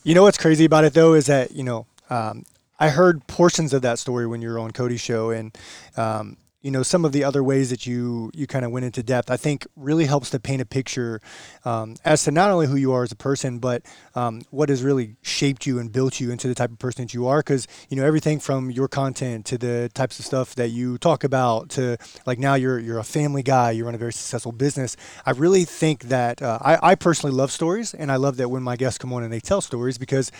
you 0.04 0.14
know 0.14 0.22
what's 0.22 0.38
crazy 0.38 0.64
about 0.64 0.84
it 0.84 0.94
though 0.94 1.14
is 1.14 1.26
that, 1.26 1.52
you 1.52 1.62
know, 1.62 1.86
um, 2.10 2.44
I 2.78 2.90
heard 2.90 3.26
portions 3.26 3.72
of 3.72 3.82
that 3.82 3.98
story 3.98 4.26
when 4.26 4.42
you 4.42 4.50
were 4.50 4.58
on 4.58 4.70
Cody's 4.70 5.00
show, 5.00 5.30
and 5.30 5.56
um, 5.96 6.36
you 6.60 6.70
know 6.70 6.82
some 6.82 7.04
of 7.04 7.12
the 7.12 7.24
other 7.24 7.42
ways 7.42 7.70
that 7.70 7.86
you 7.86 8.30
you 8.34 8.46
kind 8.46 8.64
of 8.64 8.70
went 8.70 8.84
into 8.84 9.02
depth. 9.02 9.30
I 9.30 9.38
think 9.38 9.66
really 9.76 10.04
helps 10.04 10.28
to 10.30 10.40
paint 10.40 10.60
a 10.60 10.66
picture 10.66 11.20
um, 11.64 11.96
as 12.04 12.24
to 12.24 12.32
not 12.32 12.50
only 12.50 12.66
who 12.66 12.76
you 12.76 12.92
are 12.92 13.02
as 13.02 13.12
a 13.12 13.16
person, 13.16 13.60
but 13.60 13.82
um, 14.14 14.42
what 14.50 14.68
has 14.68 14.82
really 14.82 15.16
shaped 15.22 15.64
you 15.64 15.78
and 15.78 15.90
built 15.90 16.20
you 16.20 16.30
into 16.30 16.48
the 16.48 16.54
type 16.54 16.70
of 16.70 16.78
person 16.78 17.04
that 17.04 17.14
you 17.14 17.26
are. 17.26 17.38
Because 17.38 17.66
you 17.88 17.96
know 17.96 18.04
everything 18.04 18.40
from 18.40 18.70
your 18.70 18.88
content 18.88 19.46
to 19.46 19.56
the 19.56 19.90
types 19.94 20.18
of 20.18 20.26
stuff 20.26 20.54
that 20.56 20.68
you 20.68 20.98
talk 20.98 21.24
about 21.24 21.70
to 21.70 21.96
like 22.26 22.38
now 22.38 22.54
you're 22.54 22.78
you're 22.78 22.98
a 22.98 23.04
family 23.04 23.42
guy, 23.42 23.70
you 23.70 23.86
run 23.86 23.94
a 23.94 23.98
very 23.98 24.12
successful 24.12 24.52
business. 24.52 24.96
I 25.24 25.30
really 25.30 25.64
think 25.64 26.04
that 26.04 26.42
uh, 26.42 26.58
I, 26.60 26.90
I 26.90 26.94
personally 26.94 27.34
love 27.34 27.52
stories, 27.52 27.94
and 27.94 28.12
I 28.12 28.16
love 28.16 28.36
that 28.36 28.50
when 28.50 28.62
my 28.62 28.76
guests 28.76 28.98
come 28.98 29.14
on 29.14 29.22
and 29.22 29.32
they 29.32 29.40
tell 29.40 29.62
stories 29.62 29.96
because 29.96 30.30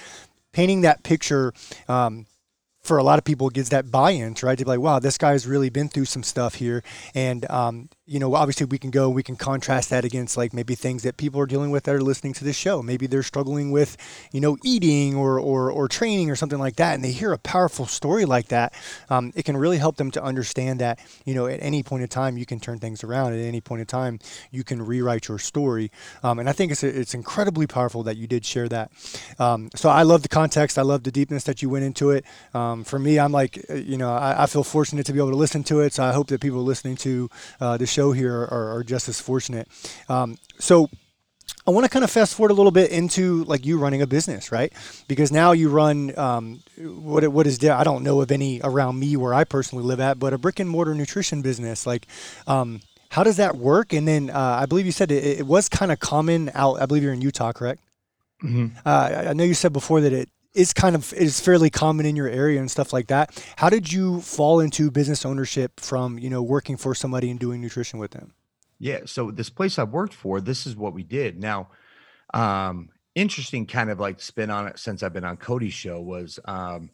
painting 0.57 0.81
that 0.81 1.03
picture 1.03 1.53
um, 1.87 2.25
for 2.83 2.97
a 2.97 3.03
lot 3.03 3.19
of 3.19 3.25
people 3.27 3.51
gives 3.51 3.69
that 3.69 3.91
buy-in, 3.91 4.35
right? 4.43 4.57
To 4.57 4.65
be 4.65 4.71
like, 4.71 4.81
wow, 4.81 4.99
this 4.99 5.19
guy's 5.19 5.47
really 5.47 5.69
been 5.69 5.91
through 5.91 6.07
some 6.07 6.23
stuff 6.23 6.55
here, 6.55 6.83
and 7.15 7.49
um, 7.51 7.91
you 8.07 8.21
know, 8.21 8.35
obviously 8.37 8.67
we 8.67 8.79
can 8.79 8.91
go, 8.91 9.11
we 9.11 9.25
can 9.25 9.35
contrast 9.35 9.91
that 9.91 10.05
against 10.05 10.37
like 10.37 10.55
maybe 10.55 10.77
things 10.77 11.03
that 11.03 11.17
people 11.17 11.41
are 11.41 11.47
dealing 11.47 11.73
with 11.73 11.85
that 11.85 11.95
are 11.95 12.01
listening 12.01 12.33
to 12.35 12.45
this 12.45 12.57
show. 12.57 12.81
Maybe 12.81 13.09
they're 13.09 13.25
struggling 13.25 13.73
with, 13.73 13.97
you 14.31 14.41
know, 14.41 14.57
eating 14.63 15.17
or 15.17 15.41
or, 15.41 15.73
or 15.73 15.89
training 15.89 16.31
or 16.31 16.37
something 16.37 16.59
like 16.59 16.77
that, 16.77 16.95
and 16.95 17.03
they 17.03 17.11
hear 17.11 17.33
a 17.33 17.39
powerful 17.39 17.87
story 17.87 18.25
like 18.25 18.49
that. 18.49 18.73
Um, 19.11 19.33
it 19.35 19.45
can 19.45 19.57
really 19.57 19.79
help 19.79 19.97
them 19.97 20.13
to 20.13 20.23
understand 20.23 20.81
that, 20.81 21.01
you 21.25 21.35
know, 21.35 21.47
at 21.47 21.61
any 21.61 21.83
point 21.83 22.03
in 22.03 22.09
time 22.09 22.37
you 22.37 22.47
can 22.47 22.61
turn 22.61 22.79
things 22.79 23.03
around. 23.03 23.33
At 23.33 23.41
any 23.41 23.61
point 23.61 23.81
in 23.81 23.87
time 23.87 24.21
you 24.53 24.63
can 24.63 24.81
rewrite 24.87 25.27
your 25.27 25.41
story, 25.41 25.91
um, 26.23 26.39
and 26.39 26.49
I 26.49 26.53
think 26.53 26.71
it's 26.71 26.85
it's 26.85 27.15
incredibly 27.15 27.67
powerful 27.67 28.05
that 28.05 28.17
you 28.17 28.29
did 28.29 28.45
share 28.45 28.69
that. 28.69 28.93
Um, 29.41 29.69
so 29.75 29.89
I 29.89 30.05
love 30.05 30.23
the 30.23 30.29
context. 30.29 30.79
I 30.79 30.83
love 30.83 31.03
the 31.03 31.11
deepness 31.11 31.43
that 31.45 31.61
you 31.61 31.69
went 31.69 31.85
into 31.85 32.11
it. 32.11 32.25
Um, 32.55 32.85
for 32.85 33.01
me, 33.01 33.19
I'm 33.19 33.33
like, 33.33 33.65
uh, 33.69 33.75
you 33.75 33.99
know, 33.99 34.15
I, 34.15 34.45
I, 34.45 34.47
feel 34.47 34.63
fortunate 34.63 35.07
to 35.07 35.13
be 35.13 35.19
able 35.19 35.31
to 35.31 35.37
listen 35.37 35.65
to 35.65 35.81
it. 35.81 35.93
So 35.93 36.05
I 36.05 36.13
hope 36.13 36.29
that 36.29 36.41
people 36.41 36.63
listening 36.63 36.97
to 36.97 37.29
uh, 37.61 37.77
the 37.77 37.87
show 37.97 38.13
here 38.13 38.35
are, 38.35 38.77
are 38.77 38.85
just 38.85 39.09
as 39.09 39.21
fortunate. 39.21 39.69
Um, 40.09 40.39
so 40.59 40.89
I 41.67 41.71
want 41.71 41.85
to 41.85 41.91
kind 41.91 42.05
of 42.05 42.11
fast 42.11 42.35
forward 42.35 42.51
a 42.51 42.55
little 42.55 42.71
bit 42.73 42.91
into 42.91 43.45
like 43.45 43.65
you 43.65 43.79
running 43.79 44.03
a 44.03 44.07
business, 44.07 44.53
right? 44.53 44.73
Because 45.09 45.33
now 45.33 45.53
you 45.53 45.69
run 45.69 46.17
um, 46.19 46.63
what 46.79 47.27
what 47.29 47.47
is 47.47 47.59
there? 47.59 47.75
I 47.75 47.85
don't 47.85 48.03
know 48.03 48.21
of 48.21 48.31
any 48.31 48.61
around 48.63 48.99
me 48.99 49.17
where 49.17 49.35
I 49.35 49.45
personally 49.45 49.85
live 49.85 50.01
at, 50.01 50.19
but 50.19 50.33
a 50.33 50.39
brick 50.39 50.61
and 50.61 50.69
mortar 50.69 50.95
nutrition 50.95 51.43
business. 51.43 51.87
Like, 51.87 52.07
um, 52.47 52.81
how 53.11 53.25
does 53.25 53.37
that 53.39 53.57
work? 53.57 53.93
And 53.93 54.07
then 54.07 54.31
uh, 54.31 54.59
I 54.63 54.67
believe 54.67 54.87
you 54.87 54.93
said 54.93 55.11
it, 55.11 55.41
it 55.41 55.47
was 55.47 55.69
kind 55.69 55.91
of 55.91 55.99
common 55.99 56.51
out. 56.55 56.81
I 56.81 56.87
believe 56.87 57.03
you're 57.03 57.15
in 57.15 57.23
Utah, 57.23 57.53
correct? 57.53 57.81
Mm-hmm. 58.45 58.77
Uh, 58.85 59.31
I 59.31 59.33
know 59.33 59.45
you 59.45 59.55
said 59.55 59.73
before 59.73 60.01
that 60.03 60.13
it 60.13 60.29
is 60.57 60.73
kind 60.73 60.97
of 60.97 61.13
is 61.13 61.39
fairly 61.39 61.71
common 61.71 62.07
in 62.07 62.17
your 62.17 62.29
area 62.29 62.59
and 62.59 62.71
stuff 62.71 62.93
like 62.93 63.09
that. 63.09 63.45
How 63.57 63.69
did 63.69 63.93
you 63.93 64.21
fall 64.23 64.61
into 64.61 64.91
business 64.91 65.25
ownership 65.25 65.79
from 65.79 66.19
you 66.19 66.31
know 66.31 66.43
working 66.43 66.77
for 66.77 66.95
somebody 66.95 67.31
and 67.31 67.39
doing 67.39 67.61
nutrition 67.61 67.99
with 67.99 68.13
them? 68.13 68.33
Yeah, 68.79 69.01
so 69.05 69.31
this 69.31 69.51
place 69.51 69.79
I 69.79 69.85
worked 69.85 70.15
for, 70.15 70.41
this 70.41 70.67
is 70.67 70.77
what 70.77 70.93
we 70.93 71.03
did. 71.03 71.41
Now, 71.41 71.69
um, 72.35 72.91
interesting 73.15 73.67
kind 73.67 73.91
of 73.91 74.01
like 74.01 74.21
spin 74.21 74.51
on 74.51 74.67
it 74.67 74.79
since 74.79 75.03
I've 75.03 75.15
been 75.15 75.25
on 75.25 75.39
Cody's 75.39 75.73
show 75.73 76.01
was 76.01 76.39
um, 76.45 76.91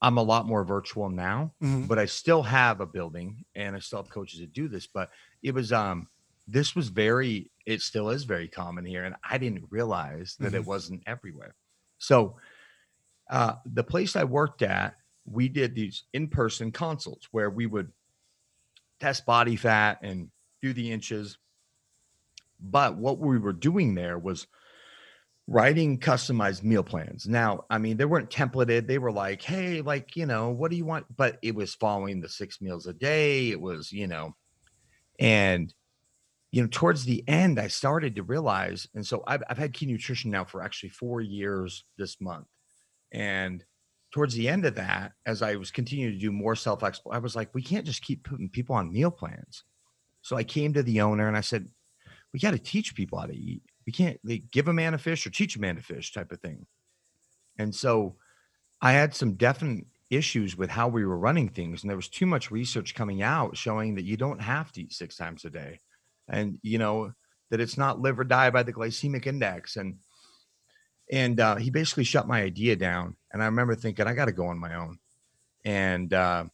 I'm 0.00 0.18
a 0.18 0.22
lot 0.22 0.46
more 0.46 0.64
virtual 0.64 1.10
now, 1.10 1.52
mm-hmm. 1.62 1.86
but 1.86 1.98
I 1.98 2.06
still 2.06 2.42
have 2.42 2.80
a 2.80 2.86
building 2.86 3.44
and 3.54 3.74
I 3.74 3.80
still 3.80 4.02
have 4.02 4.10
coaches 4.10 4.40
that 4.40 4.52
do 4.52 4.68
this. 4.68 4.86
But 4.86 5.10
it 5.42 5.54
was 5.54 5.72
um 5.72 6.08
this 6.46 6.76
was 6.76 6.88
very 6.88 7.50
it 7.64 7.80
still 7.80 8.10
is 8.10 8.24
very 8.24 8.48
common 8.48 8.84
here, 8.84 9.04
and 9.04 9.16
I 9.28 9.38
didn't 9.38 9.64
realize 9.70 10.36
that 10.38 10.48
mm-hmm. 10.48 10.56
it 10.56 10.66
wasn't 10.66 11.02
everywhere. 11.06 11.54
So 11.98 12.36
uh, 13.30 13.54
the 13.64 13.84
place 13.84 14.16
I 14.16 14.24
worked 14.24 14.62
at, 14.62 14.96
we 15.24 15.48
did 15.48 15.74
these 15.74 16.04
in 16.12 16.28
person 16.28 16.70
consults 16.70 17.28
where 17.32 17.50
we 17.50 17.66
would 17.66 17.90
test 19.00 19.26
body 19.26 19.56
fat 19.56 19.98
and 20.02 20.30
do 20.62 20.72
the 20.72 20.92
inches. 20.92 21.38
But 22.60 22.96
what 22.96 23.18
we 23.18 23.38
were 23.38 23.52
doing 23.52 23.94
there 23.94 24.18
was 24.18 24.46
writing 25.48 25.98
customized 25.98 26.62
meal 26.62 26.82
plans. 26.82 27.26
Now, 27.26 27.64
I 27.70 27.78
mean, 27.78 27.96
they 27.96 28.04
weren't 28.04 28.30
templated. 28.30 28.86
They 28.86 28.98
were 28.98 29.12
like, 29.12 29.42
hey, 29.42 29.80
like, 29.80 30.16
you 30.16 30.26
know, 30.26 30.50
what 30.50 30.70
do 30.70 30.76
you 30.76 30.84
want? 30.84 31.06
But 31.14 31.38
it 31.42 31.54
was 31.54 31.74
following 31.74 32.20
the 32.20 32.28
six 32.28 32.60
meals 32.60 32.86
a 32.86 32.92
day. 32.92 33.50
It 33.50 33.60
was, 33.60 33.92
you 33.92 34.06
know, 34.06 34.34
and, 35.18 35.72
you 36.50 36.62
know, 36.62 36.68
towards 36.68 37.04
the 37.04 37.22
end, 37.28 37.60
I 37.60 37.68
started 37.68 38.16
to 38.16 38.22
realize, 38.22 38.88
and 38.94 39.06
so 39.06 39.22
I've, 39.26 39.42
I've 39.48 39.58
had 39.58 39.72
key 39.72 39.86
nutrition 39.86 40.30
now 40.30 40.44
for 40.44 40.62
actually 40.62 40.90
four 40.90 41.20
years 41.20 41.84
this 41.98 42.20
month. 42.20 42.46
And 43.12 43.64
towards 44.12 44.34
the 44.34 44.48
end 44.48 44.64
of 44.64 44.74
that, 44.76 45.12
as 45.26 45.42
I 45.42 45.56
was 45.56 45.70
continuing 45.70 46.12
to 46.12 46.18
do 46.18 46.32
more 46.32 46.56
self 46.56 46.82
exploration, 46.82 47.16
I 47.16 47.22
was 47.22 47.36
like, 47.36 47.54
we 47.54 47.62
can't 47.62 47.86
just 47.86 48.02
keep 48.02 48.24
putting 48.24 48.48
people 48.48 48.74
on 48.74 48.92
meal 48.92 49.10
plans. 49.10 49.64
So 50.22 50.36
I 50.36 50.44
came 50.44 50.72
to 50.72 50.82
the 50.82 51.00
owner 51.00 51.28
and 51.28 51.36
I 51.36 51.40
said, 51.40 51.68
we 52.32 52.40
got 52.40 52.52
to 52.52 52.58
teach 52.58 52.94
people 52.94 53.18
how 53.18 53.26
to 53.26 53.36
eat. 53.36 53.62
We 53.86 53.92
can't 53.92 54.18
like, 54.24 54.50
give 54.50 54.68
a 54.68 54.72
man 54.72 54.94
a 54.94 54.98
fish 54.98 55.26
or 55.26 55.30
teach 55.30 55.56
a 55.56 55.60
man 55.60 55.76
to 55.76 55.82
fish 55.82 56.12
type 56.12 56.32
of 56.32 56.40
thing. 56.40 56.66
And 57.58 57.74
so 57.74 58.16
I 58.82 58.92
had 58.92 59.14
some 59.14 59.34
definite 59.34 59.86
issues 60.10 60.56
with 60.56 60.70
how 60.70 60.88
we 60.88 61.04
were 61.04 61.18
running 61.18 61.48
things. 61.48 61.82
And 61.82 61.90
there 61.90 61.96
was 61.96 62.08
too 62.08 62.26
much 62.26 62.50
research 62.50 62.94
coming 62.94 63.22
out 63.22 63.56
showing 63.56 63.94
that 63.94 64.04
you 64.04 64.16
don't 64.16 64.40
have 64.40 64.72
to 64.72 64.82
eat 64.82 64.92
six 64.92 65.16
times 65.16 65.44
a 65.44 65.50
day. 65.50 65.80
And, 66.28 66.58
you 66.62 66.78
know, 66.78 67.12
that 67.50 67.60
it's 67.60 67.78
not 67.78 68.00
live 68.00 68.18
or 68.18 68.24
die 68.24 68.50
by 68.50 68.62
the 68.62 68.72
glycemic 68.72 69.26
index. 69.26 69.76
And 69.76 69.96
and 71.10 71.38
uh, 71.38 71.56
he 71.56 71.70
basically 71.70 72.04
shut 72.04 72.26
my 72.26 72.42
idea 72.42 72.76
down. 72.76 73.16
And 73.32 73.42
I 73.42 73.46
remember 73.46 73.74
thinking, 73.74 74.06
I 74.06 74.14
got 74.14 74.26
to 74.26 74.32
go 74.32 74.46
on 74.46 74.58
my 74.58 74.74
own. 74.74 74.98
And 75.64 76.12
uh, 76.12 76.44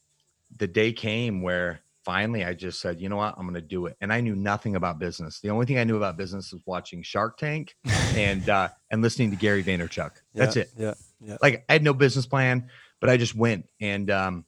the 0.56 0.66
day 0.66 0.92
came 0.92 1.42
where 1.42 1.80
finally 2.04 2.44
I 2.44 2.54
just 2.54 2.80
said, 2.80 3.00
you 3.00 3.08
know 3.08 3.16
what, 3.16 3.34
I'm 3.36 3.44
going 3.44 3.54
to 3.54 3.60
do 3.60 3.86
it. 3.86 3.96
And 4.00 4.12
I 4.12 4.20
knew 4.20 4.34
nothing 4.34 4.76
about 4.76 4.98
business. 4.98 5.40
The 5.40 5.50
only 5.50 5.66
thing 5.66 5.78
I 5.78 5.84
knew 5.84 5.96
about 5.96 6.16
business 6.16 6.52
was 6.52 6.62
watching 6.66 7.02
Shark 7.02 7.38
Tank 7.38 7.76
and 8.16 8.48
uh, 8.48 8.68
and 8.90 9.02
listening 9.02 9.30
to 9.30 9.36
Gary 9.36 9.62
Vaynerchuk. 9.62 10.12
That's 10.34 10.56
yeah, 10.56 10.62
it. 10.62 10.70
Yeah, 10.76 10.94
yeah. 11.20 11.36
Like 11.40 11.64
I 11.68 11.74
had 11.74 11.82
no 11.82 11.94
business 11.94 12.26
plan, 12.26 12.68
but 13.00 13.10
I 13.10 13.16
just 13.16 13.34
went 13.34 13.66
and 13.80 14.10
um, 14.10 14.44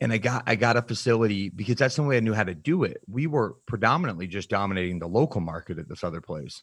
and 0.00 0.12
I 0.12 0.18
got 0.18 0.44
I 0.46 0.56
got 0.56 0.76
a 0.76 0.82
facility 0.82 1.48
because 1.48 1.76
that's 1.76 1.96
the 1.96 2.02
only 2.02 2.14
way 2.14 2.16
I 2.18 2.20
knew 2.20 2.34
how 2.34 2.44
to 2.44 2.54
do 2.54 2.84
it. 2.84 3.00
We 3.08 3.26
were 3.26 3.56
predominantly 3.66 4.26
just 4.26 4.50
dominating 4.50 4.98
the 4.98 5.08
local 5.08 5.40
market 5.40 5.78
at 5.78 5.88
this 5.88 6.02
other 6.02 6.20
place, 6.20 6.62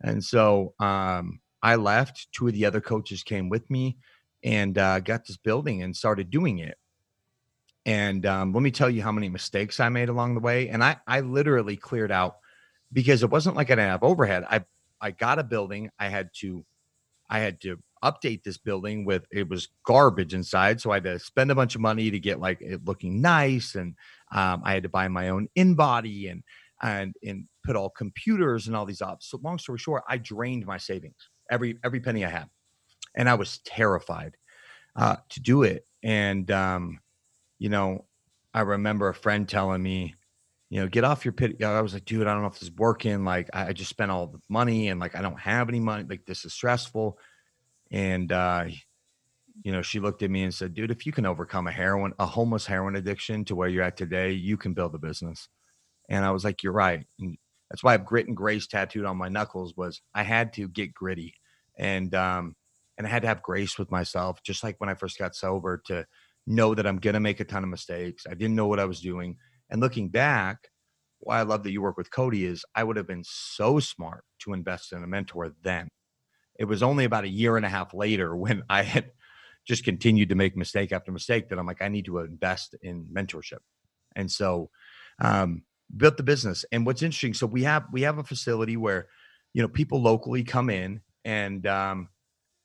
and 0.00 0.24
so 0.24 0.74
um, 0.80 1.40
I 1.62 1.76
left. 1.76 2.28
Two 2.32 2.48
of 2.48 2.54
the 2.54 2.64
other 2.64 2.80
coaches 2.80 3.22
came 3.22 3.48
with 3.48 3.68
me, 3.70 3.98
and 4.42 4.76
uh, 4.76 5.00
got 5.00 5.26
this 5.26 5.36
building 5.36 5.82
and 5.82 5.96
started 5.96 6.30
doing 6.30 6.58
it. 6.58 6.76
And 7.84 8.24
um, 8.26 8.52
let 8.52 8.62
me 8.62 8.70
tell 8.70 8.90
you 8.90 9.02
how 9.02 9.12
many 9.12 9.28
mistakes 9.28 9.80
I 9.80 9.88
made 9.88 10.08
along 10.08 10.34
the 10.34 10.40
way. 10.40 10.68
And 10.68 10.82
I 10.84 10.96
I 11.06 11.20
literally 11.20 11.76
cleared 11.76 12.12
out 12.12 12.36
because 12.92 13.22
it 13.22 13.30
wasn't 13.30 13.56
like 13.56 13.68
I 13.70 13.74
didn't 13.74 13.90
have 13.90 14.02
overhead. 14.02 14.44
I 14.48 14.64
I 15.00 15.10
got 15.10 15.38
a 15.38 15.44
building. 15.44 15.90
I 15.98 16.08
had 16.08 16.30
to 16.40 16.64
I 17.28 17.40
had 17.40 17.60
to 17.62 17.78
update 18.04 18.42
this 18.42 18.58
building 18.58 19.04
with 19.04 19.26
it 19.30 19.48
was 19.48 19.68
garbage 19.84 20.34
inside. 20.34 20.80
So 20.80 20.90
I 20.90 20.96
had 20.96 21.04
to 21.04 21.18
spend 21.18 21.50
a 21.50 21.54
bunch 21.54 21.74
of 21.74 21.80
money 21.80 22.10
to 22.10 22.18
get 22.18 22.40
like 22.40 22.60
it 22.60 22.84
looking 22.84 23.20
nice. 23.20 23.74
And 23.74 23.94
um, 24.32 24.62
I 24.64 24.74
had 24.74 24.82
to 24.82 24.88
buy 24.88 25.08
my 25.08 25.28
own 25.30 25.48
InBody 25.56 26.30
and 26.30 26.42
and 26.82 27.14
and 27.24 27.46
put 27.64 27.76
all 27.76 27.90
computers 27.90 28.66
and 28.66 28.76
all 28.76 28.84
these 28.86 29.02
up. 29.02 29.22
So 29.22 29.38
long 29.42 29.58
story 29.58 29.78
short, 29.78 30.02
I 30.08 30.18
drained 30.18 30.66
my 30.66 30.78
savings, 30.78 31.28
every 31.52 31.78
every 31.84 32.00
penny 32.00 32.24
I 32.24 32.30
had. 32.30 32.48
And 33.14 33.28
I 33.28 33.34
was 33.34 33.58
terrified 33.58 34.36
uh, 34.96 35.16
to 35.28 35.40
do 35.40 35.62
it. 35.62 35.86
And 36.02 36.50
um, 36.50 36.98
you 37.58 37.68
know, 37.68 38.06
I 38.54 38.62
remember 38.62 39.08
a 39.08 39.14
friend 39.14 39.48
telling 39.48 39.82
me, 39.82 40.14
you 40.70 40.80
know, 40.80 40.88
get 40.88 41.04
off 41.04 41.24
your 41.24 41.32
pit. 41.32 41.62
I 41.62 41.80
was 41.80 41.94
like, 41.94 42.04
dude, 42.04 42.26
I 42.26 42.32
don't 42.32 42.42
know 42.42 42.48
if 42.48 42.54
this 42.54 42.64
is 42.64 42.72
working. 42.72 43.24
Like, 43.24 43.48
I 43.52 43.72
just 43.72 43.90
spent 43.90 44.10
all 44.10 44.26
the 44.26 44.40
money 44.48 44.88
and 44.88 44.98
like, 44.98 45.14
I 45.14 45.22
don't 45.22 45.38
have 45.38 45.68
any 45.68 45.80
money. 45.80 46.04
Like, 46.08 46.26
this 46.26 46.44
is 46.44 46.52
stressful. 46.52 47.18
And, 47.90 48.32
uh, 48.32 48.64
you 49.62 49.70
know, 49.70 49.82
she 49.82 50.00
looked 50.00 50.22
at 50.22 50.30
me 50.30 50.42
and 50.44 50.52
said, 50.54 50.74
dude, 50.74 50.90
if 50.90 51.04
you 51.06 51.12
can 51.12 51.26
overcome 51.26 51.66
a 51.66 51.72
heroin, 51.72 52.14
a 52.18 52.26
homeless 52.26 52.66
heroin 52.66 52.96
addiction 52.96 53.44
to 53.44 53.54
where 53.54 53.68
you're 53.68 53.84
at 53.84 53.98
today, 53.98 54.32
you 54.32 54.56
can 54.56 54.72
build 54.72 54.94
a 54.94 54.98
business. 54.98 55.48
And 56.08 56.24
I 56.24 56.30
was 56.30 56.42
like, 56.42 56.62
you're 56.62 56.72
right. 56.72 57.04
And 57.20 57.36
that's 57.70 57.84
why 57.84 57.90
I 57.90 57.98
have 57.98 58.06
grit 58.06 58.26
and 58.26 58.36
grace 58.36 58.66
tattooed 58.66 59.04
on 59.04 59.16
my 59.16 59.28
knuckles 59.28 59.76
was 59.76 60.00
I 60.14 60.22
had 60.22 60.52
to 60.54 60.68
get 60.68 60.94
gritty 60.94 61.34
and, 61.82 62.14
um, 62.14 62.54
and 62.96 63.06
I 63.06 63.10
had 63.10 63.22
to 63.22 63.28
have 63.28 63.42
grace 63.42 63.76
with 63.76 63.90
myself, 63.90 64.40
just 64.44 64.62
like 64.62 64.76
when 64.78 64.88
I 64.88 64.94
first 64.94 65.18
got 65.18 65.34
sober 65.34 65.82
to 65.86 66.06
know 66.46 66.76
that 66.76 66.86
I'm 66.86 67.00
to 67.00 67.18
make 67.18 67.40
a 67.40 67.44
ton 67.44 67.64
of 67.64 67.70
mistakes. 67.70 68.24
I 68.24 68.34
didn't 68.34 68.54
know 68.54 68.68
what 68.68 68.78
I 68.78 68.84
was 68.84 69.00
doing. 69.00 69.36
And 69.68 69.80
looking 69.80 70.08
back, 70.08 70.68
why 71.18 71.40
I 71.40 71.42
love 71.42 71.64
that 71.64 71.72
you 71.72 71.82
work 71.82 71.96
with 71.96 72.12
Cody 72.12 72.44
is 72.44 72.64
I 72.76 72.84
would 72.84 72.96
have 72.96 73.08
been 73.08 73.24
so 73.24 73.80
smart 73.80 74.22
to 74.40 74.52
invest 74.52 74.92
in 74.92 75.02
a 75.02 75.08
mentor 75.08 75.54
then. 75.62 75.88
It 76.56 76.66
was 76.66 76.84
only 76.84 77.04
about 77.04 77.24
a 77.24 77.28
year 77.28 77.56
and 77.56 77.66
a 77.66 77.68
half 77.68 77.92
later 77.94 78.36
when 78.36 78.62
I 78.70 78.82
had 78.82 79.10
just 79.66 79.84
continued 79.84 80.28
to 80.28 80.36
make 80.36 80.56
mistake 80.56 80.92
after 80.92 81.10
mistake 81.10 81.48
that 81.48 81.58
I'm 81.58 81.66
like, 81.66 81.82
I 81.82 81.88
need 81.88 82.04
to 82.04 82.18
invest 82.18 82.76
in 82.82 83.06
mentorship. 83.12 83.58
And 84.14 84.30
so 84.30 84.70
um, 85.20 85.62
built 85.96 86.16
the 86.16 86.22
business. 86.22 86.64
And 86.70 86.86
what's 86.86 87.02
interesting, 87.02 87.34
so 87.34 87.46
we 87.46 87.64
have 87.64 87.86
we 87.90 88.02
have 88.02 88.18
a 88.18 88.24
facility 88.24 88.76
where, 88.76 89.08
you 89.52 89.62
know, 89.62 89.68
people 89.68 90.00
locally 90.00 90.44
come 90.44 90.70
in 90.70 91.00
and 91.24 91.66
um, 91.66 92.08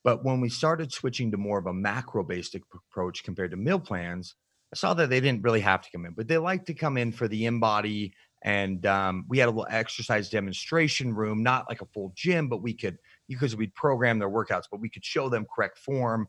but 0.04 0.24
when 0.24 0.40
we 0.40 0.50
started 0.50 0.94
switching 0.94 1.32
to 1.32 1.38
more 1.38 1.60
of 1.60 1.66
a 1.66 1.74
macro 1.74 2.24
based 2.24 2.56
approach 2.56 3.24
compared 3.24 3.52
to 3.52 3.58
meal 3.58 3.80
plans, 3.80 4.36
I 4.74 4.78
saw 4.78 4.94
that 4.94 5.10
they 5.10 5.20
didn't 5.20 5.44
really 5.44 5.60
have 5.60 5.82
to 5.82 5.92
come 5.92 6.06
in, 6.06 6.14
but 6.14 6.28
they 6.28 6.38
like 6.38 6.66
to 6.68 6.74
come 6.74 6.98
in 6.98 7.12
for 7.12 7.28
the 7.28 7.44
InBody. 7.44 8.14
And 8.44 8.86
um, 8.86 9.26
we 9.28 9.40
had 9.40 9.48
a 9.48 9.52
little 9.52 9.68
exercise 9.70 10.30
demonstration 10.30 11.14
room, 11.14 11.44
not 11.44 11.68
like 11.68 11.82
a 11.82 11.88
full 11.88 12.14
gym, 12.16 12.48
but 12.48 12.62
we 12.62 12.74
could, 12.74 12.98
because 13.28 13.56
we'd 13.56 13.76
program 13.76 14.20
their 14.20 14.30
workouts, 14.30 14.66
but 14.72 14.80
we 14.80 14.90
could 14.90 15.04
show 15.04 15.28
them 15.28 15.46
correct 15.54 15.78
form. 15.80 16.28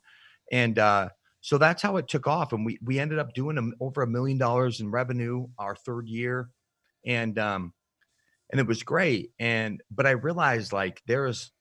And 0.51 0.79
uh, 0.79 1.11
so 1.41 1.59
that's 1.59 1.83
how 1.83 1.99
it 1.99 2.09
took 2.09 2.27
off. 2.27 2.53
And 2.53 2.65
we, 2.65 2.79
we 2.83 2.99
ended 2.99 3.19
up 3.19 3.35
doing 3.35 3.59
a, 3.59 3.85
over 3.85 4.03
a 4.03 4.07
million 4.07 4.39
dollars 4.39 4.81
in 4.81 4.91
revenue 4.91 5.47
our 5.59 5.77
third 5.77 6.09
year. 6.09 6.49
And, 7.07 7.39
um, 7.39 7.75
and 8.51 8.61
it 8.61 8.67
was 8.67 8.83
great. 8.83 9.31
And, 9.39 9.83
but 9.91 10.07
I 10.07 10.13
realized 10.13 10.73
like 10.73 11.03
there's, 11.07 11.53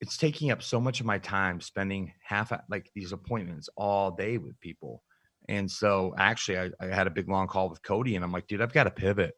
it's 0.00 0.16
taking 0.16 0.50
up 0.50 0.62
so 0.62 0.80
much 0.80 1.00
of 1.00 1.06
my 1.06 1.18
time 1.18 1.60
spending 1.60 2.12
half 2.22 2.52
like 2.68 2.90
these 2.94 3.12
appointments 3.12 3.68
all 3.76 4.10
day 4.10 4.38
with 4.38 4.58
people 4.60 5.02
and 5.48 5.70
so 5.70 6.14
actually, 6.18 6.58
I, 6.58 6.70
I 6.80 6.86
had 6.86 7.06
a 7.06 7.10
big 7.10 7.28
long 7.28 7.46
call 7.46 7.68
with 7.68 7.82
Cody, 7.82 8.16
and 8.16 8.24
I'm 8.24 8.32
like, 8.32 8.46
dude, 8.46 8.60
I've 8.60 8.72
got 8.72 8.84
to 8.84 8.90
pivot. 8.90 9.36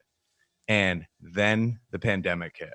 And 0.67 1.07
then 1.21 1.81
the 1.91 1.99
pandemic 1.99 2.57
hit. 2.59 2.75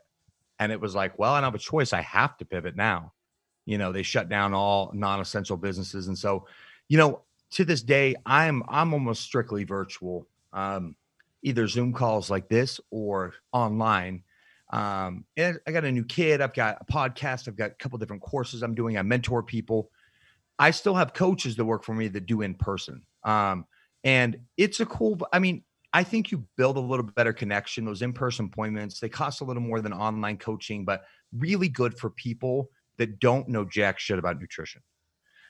And 0.59 0.71
it 0.71 0.79
was 0.79 0.95
like, 0.95 1.17
well, 1.17 1.33
I 1.33 1.37
don't 1.37 1.45
have 1.45 1.55
a 1.55 1.59
choice. 1.59 1.93
I 1.93 2.01
have 2.01 2.37
to 2.37 2.45
pivot 2.45 2.75
now. 2.75 3.13
You 3.65 3.77
know, 3.77 3.91
they 3.91 4.03
shut 4.03 4.29
down 4.29 4.53
all 4.53 4.91
non-essential 4.93 5.57
businesses. 5.57 6.07
And 6.07 6.17
so, 6.17 6.47
you 6.89 6.97
know, 6.97 7.21
to 7.51 7.65
this 7.65 7.81
day, 7.81 8.15
I'm 8.25 8.63
I'm 8.67 8.93
almost 8.93 9.21
strictly 9.21 9.63
virtual. 9.63 10.27
Um, 10.53 10.95
either 11.43 11.67
Zoom 11.67 11.93
calls 11.93 12.29
like 12.29 12.49
this 12.49 12.79
or 12.89 13.33
online. 13.51 14.23
Um, 14.71 15.25
and 15.37 15.59
I 15.67 15.71
got 15.71 15.85
a 15.85 15.91
new 15.91 16.05
kid. 16.05 16.41
I've 16.41 16.53
got 16.53 16.77
a 16.81 16.85
podcast. 16.91 17.47
I've 17.47 17.55
got 17.55 17.71
a 17.71 17.75
couple 17.75 17.97
different 17.99 18.21
courses 18.21 18.63
I'm 18.63 18.75
doing. 18.75 18.97
I 18.97 19.01
mentor 19.01 19.43
people. 19.43 19.91
I 20.57 20.71
still 20.71 20.95
have 20.95 21.13
coaches 21.13 21.55
that 21.55 21.65
work 21.65 21.83
for 21.83 21.93
me 21.93 22.07
that 22.09 22.25
do 22.25 22.41
in 22.41 22.55
person. 22.55 23.03
Um, 23.23 23.65
and 24.03 24.37
it's 24.57 24.79
a 24.79 24.85
cool, 24.85 25.19
I 25.31 25.39
mean, 25.39 25.63
I 25.93 26.03
think 26.03 26.31
you 26.31 26.45
build 26.57 26.77
a 26.77 26.81
little 26.81 27.05
better 27.05 27.33
connection. 27.33 27.85
Those 27.85 28.01
in 28.01 28.13
person 28.13 28.45
appointments, 28.45 28.99
they 28.99 29.09
cost 29.09 29.41
a 29.41 29.43
little 29.43 29.61
more 29.61 29.79
than 29.79 29.93
online 29.93 30.37
coaching, 30.37 30.85
but 30.85 31.03
really 31.37 31.69
good 31.69 31.97
for 31.97 32.09
people 32.09 32.69
that 32.97 33.19
don't 33.19 33.47
know 33.47 33.65
jack 33.65 33.99
shit 33.99 34.19
about 34.19 34.39
nutrition. 34.39 34.81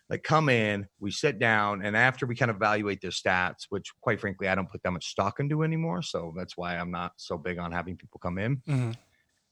Like, 0.10 0.24
come 0.24 0.50
in, 0.50 0.88
we 1.00 1.12
sit 1.12 1.40
down, 1.40 1.84
and 1.84 1.96
after 1.96 2.26
we 2.26 2.36
kind 2.36 2.52
of 2.52 2.58
evaluate 2.58 3.02
their 3.02 3.12
stats, 3.12 3.66
which 3.70 3.92
quite 4.02 4.20
frankly, 4.20 4.48
I 4.48 4.56
don't 4.56 4.70
put 4.70 4.84
that 4.84 4.92
much 4.92 5.08
stock 5.08 5.40
into 5.40 5.64
anymore. 5.64 6.02
So 6.02 6.34
that's 6.38 6.58
why 6.58 6.78
I'm 6.78 6.92
not 6.92 7.14
so 7.18 7.38
big 7.38 7.58
on 7.58 7.72
having 7.72 7.98
people 7.98 8.20
come 8.22 8.38
in. 8.38 8.58
Mm-hmm. 8.68 8.92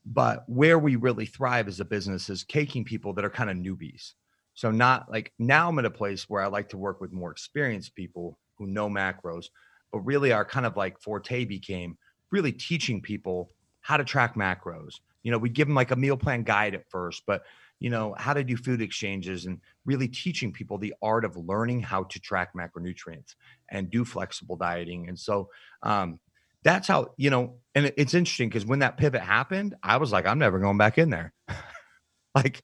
But 0.06 0.43
where 0.47 0.80
we 0.80 0.95
really 0.95 1.26
thrive 1.26 1.68
as 1.68 1.80
a 1.80 1.86
business 1.86 2.30
is 2.30 2.43
taking 2.43 2.84
people 2.84 3.14
that 3.14 3.26
are 3.26 3.30
kind 3.30 3.49
of 3.49 3.58
newbies 3.58 4.14
so 4.54 4.72
not 4.72 5.10
like 5.10 5.34
now 5.39 5.70
I'm 5.70 5.80
at 5.80 5.86
a 5.86 5.91
place 5.91 6.30
where 6.30 6.41
I 6.41 6.47
like 6.47 6.70
to 6.70 6.78
work 6.78 7.02
with 7.02 7.12
more 7.12 7.32
experienced 7.32 7.95
people 7.95 8.38
who 8.58 8.68
know 8.68 8.89
macros, 8.89 9.45
but 9.91 9.99
really 9.99 10.32
our 10.32 10.45
kind 10.45 10.66
of 10.66 10.78
like 10.78 10.99
forte 10.99 11.45
became 11.45 11.97
really 12.32 12.52
teaching 12.52 13.02
people 13.02 13.52
how 13.82 13.97
to 13.97 14.04
track 14.04 14.36
macros. 14.36 14.99
You 15.24 15.32
know, 15.32 15.38
we 15.38 15.49
give 15.49 15.68
them 15.68 15.76
like 15.76 15.91
a 15.91 15.95
meal 15.95 16.18
plan 16.18 16.43
guide 16.43 16.76
at 16.76 16.89
first, 16.89 17.24
but 17.26 17.43
you 17.82 17.90
know, 17.90 18.14
how 18.16 18.32
to 18.32 18.44
do 18.44 18.56
food 18.56 18.80
exchanges 18.80 19.48
and 19.48 19.60
really 19.86 20.08
teaching 20.08 20.54
people 20.54 20.78
the 20.78 20.94
art 21.02 21.26
of 21.26 21.36
learning 21.36 21.82
how 21.82 22.04
to 22.04 22.20
track 22.20 22.52
macronutrients 22.56 23.34
and 23.70 23.90
do 23.90 24.06
flexible 24.06 24.56
dieting. 24.56 25.10
And 25.10 25.18
so 25.18 25.50
um, 25.82 26.20
that's 26.64 26.88
how, 26.88 27.08
you 27.18 27.32
know, 27.32 27.56
and 27.74 27.92
it's 27.98 28.14
interesting 28.14 28.50
because 28.50 28.68
when 28.68 28.80
that 28.80 28.98
pivot 28.98 29.22
happened, 29.22 29.74
I 29.82 29.98
was 29.98 30.12
like, 30.12 30.28
I'm 30.28 30.38
never 30.38 30.60
going 30.60 30.78
back 30.78 31.00
in 31.00 31.10
there. 31.10 31.34
like 32.36 32.64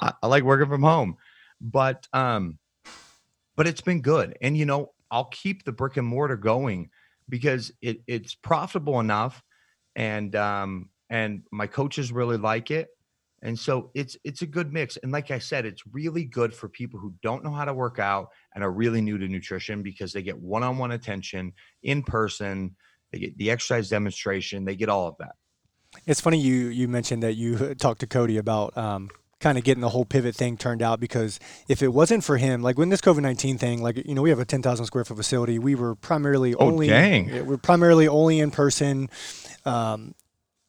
I, 0.00 0.14
I 0.20 0.26
like 0.26 0.42
working 0.42 0.68
from 0.68 0.82
home, 0.82 1.16
but 1.60 2.08
um, 2.12 2.58
but 3.56 3.68
it's 3.68 3.80
been 3.80 4.02
good, 4.02 4.36
and 4.40 4.56
you 4.56 4.66
know 4.66 4.92
I'll 5.10 5.26
keep 5.26 5.64
the 5.64 5.72
brick 5.72 5.96
and 5.96 6.06
mortar 6.06 6.36
going 6.36 6.90
because 7.28 7.72
it 7.80 8.02
it's 8.06 8.34
profitable 8.34 9.00
enough, 9.00 9.42
and 9.94 10.34
um, 10.34 10.90
and 11.08 11.42
my 11.50 11.66
coaches 11.66 12.12
really 12.12 12.36
like 12.36 12.70
it, 12.70 12.88
and 13.42 13.58
so 13.58 13.90
it's 13.94 14.16
it's 14.24 14.42
a 14.42 14.46
good 14.46 14.72
mix. 14.72 14.96
And 14.98 15.12
like 15.12 15.30
I 15.30 15.38
said, 15.38 15.64
it's 15.64 15.82
really 15.90 16.24
good 16.24 16.54
for 16.54 16.68
people 16.68 17.00
who 17.00 17.14
don't 17.22 17.42
know 17.42 17.52
how 17.52 17.64
to 17.64 17.74
work 17.74 17.98
out 17.98 18.28
and 18.54 18.62
are 18.62 18.70
really 18.70 19.00
new 19.00 19.18
to 19.18 19.28
nutrition 19.28 19.82
because 19.82 20.12
they 20.12 20.22
get 20.22 20.38
one-on-one 20.38 20.92
attention 20.92 21.52
in 21.82 22.02
person. 22.02 22.76
They 23.12 23.18
get 23.18 23.38
the 23.38 23.50
exercise 23.50 23.88
demonstration. 23.88 24.64
They 24.64 24.76
get 24.76 24.88
all 24.88 25.08
of 25.08 25.16
that. 25.18 25.32
It's 26.06 26.20
funny 26.20 26.38
you 26.38 26.66
you 26.66 26.86
mentioned 26.86 27.22
that 27.22 27.34
you 27.34 27.74
talked 27.74 28.00
to 28.00 28.06
Cody 28.06 28.36
about 28.36 28.76
um, 28.76 29.10
kind 29.40 29.56
of 29.56 29.64
getting 29.64 29.80
the 29.80 29.88
whole 29.88 30.04
pivot 30.04 30.36
thing 30.36 30.56
turned 30.56 30.82
out 30.82 31.00
because 31.00 31.40
if 31.66 31.82
it 31.82 31.88
wasn't 31.88 32.22
for 32.22 32.36
him, 32.36 32.62
like 32.62 32.78
when 32.78 32.90
this 32.90 33.00
COVID 33.00 33.22
nineteen 33.22 33.58
thing, 33.58 33.82
like 33.82 33.96
you 34.06 34.14
know, 34.14 34.22
we 34.22 34.30
have 34.30 34.38
a 34.38 34.44
ten 34.44 34.62
thousand 34.62 34.86
square 34.86 35.04
foot 35.04 35.16
facility. 35.16 35.58
We 35.58 35.74
were 35.74 35.94
primarily 35.94 36.54
oh, 36.54 36.66
only 36.66 36.88
dang. 36.88 37.46
we're 37.46 37.56
primarily 37.56 38.06
only 38.06 38.38
in 38.38 38.50
person. 38.50 39.08
Um, 39.64 40.14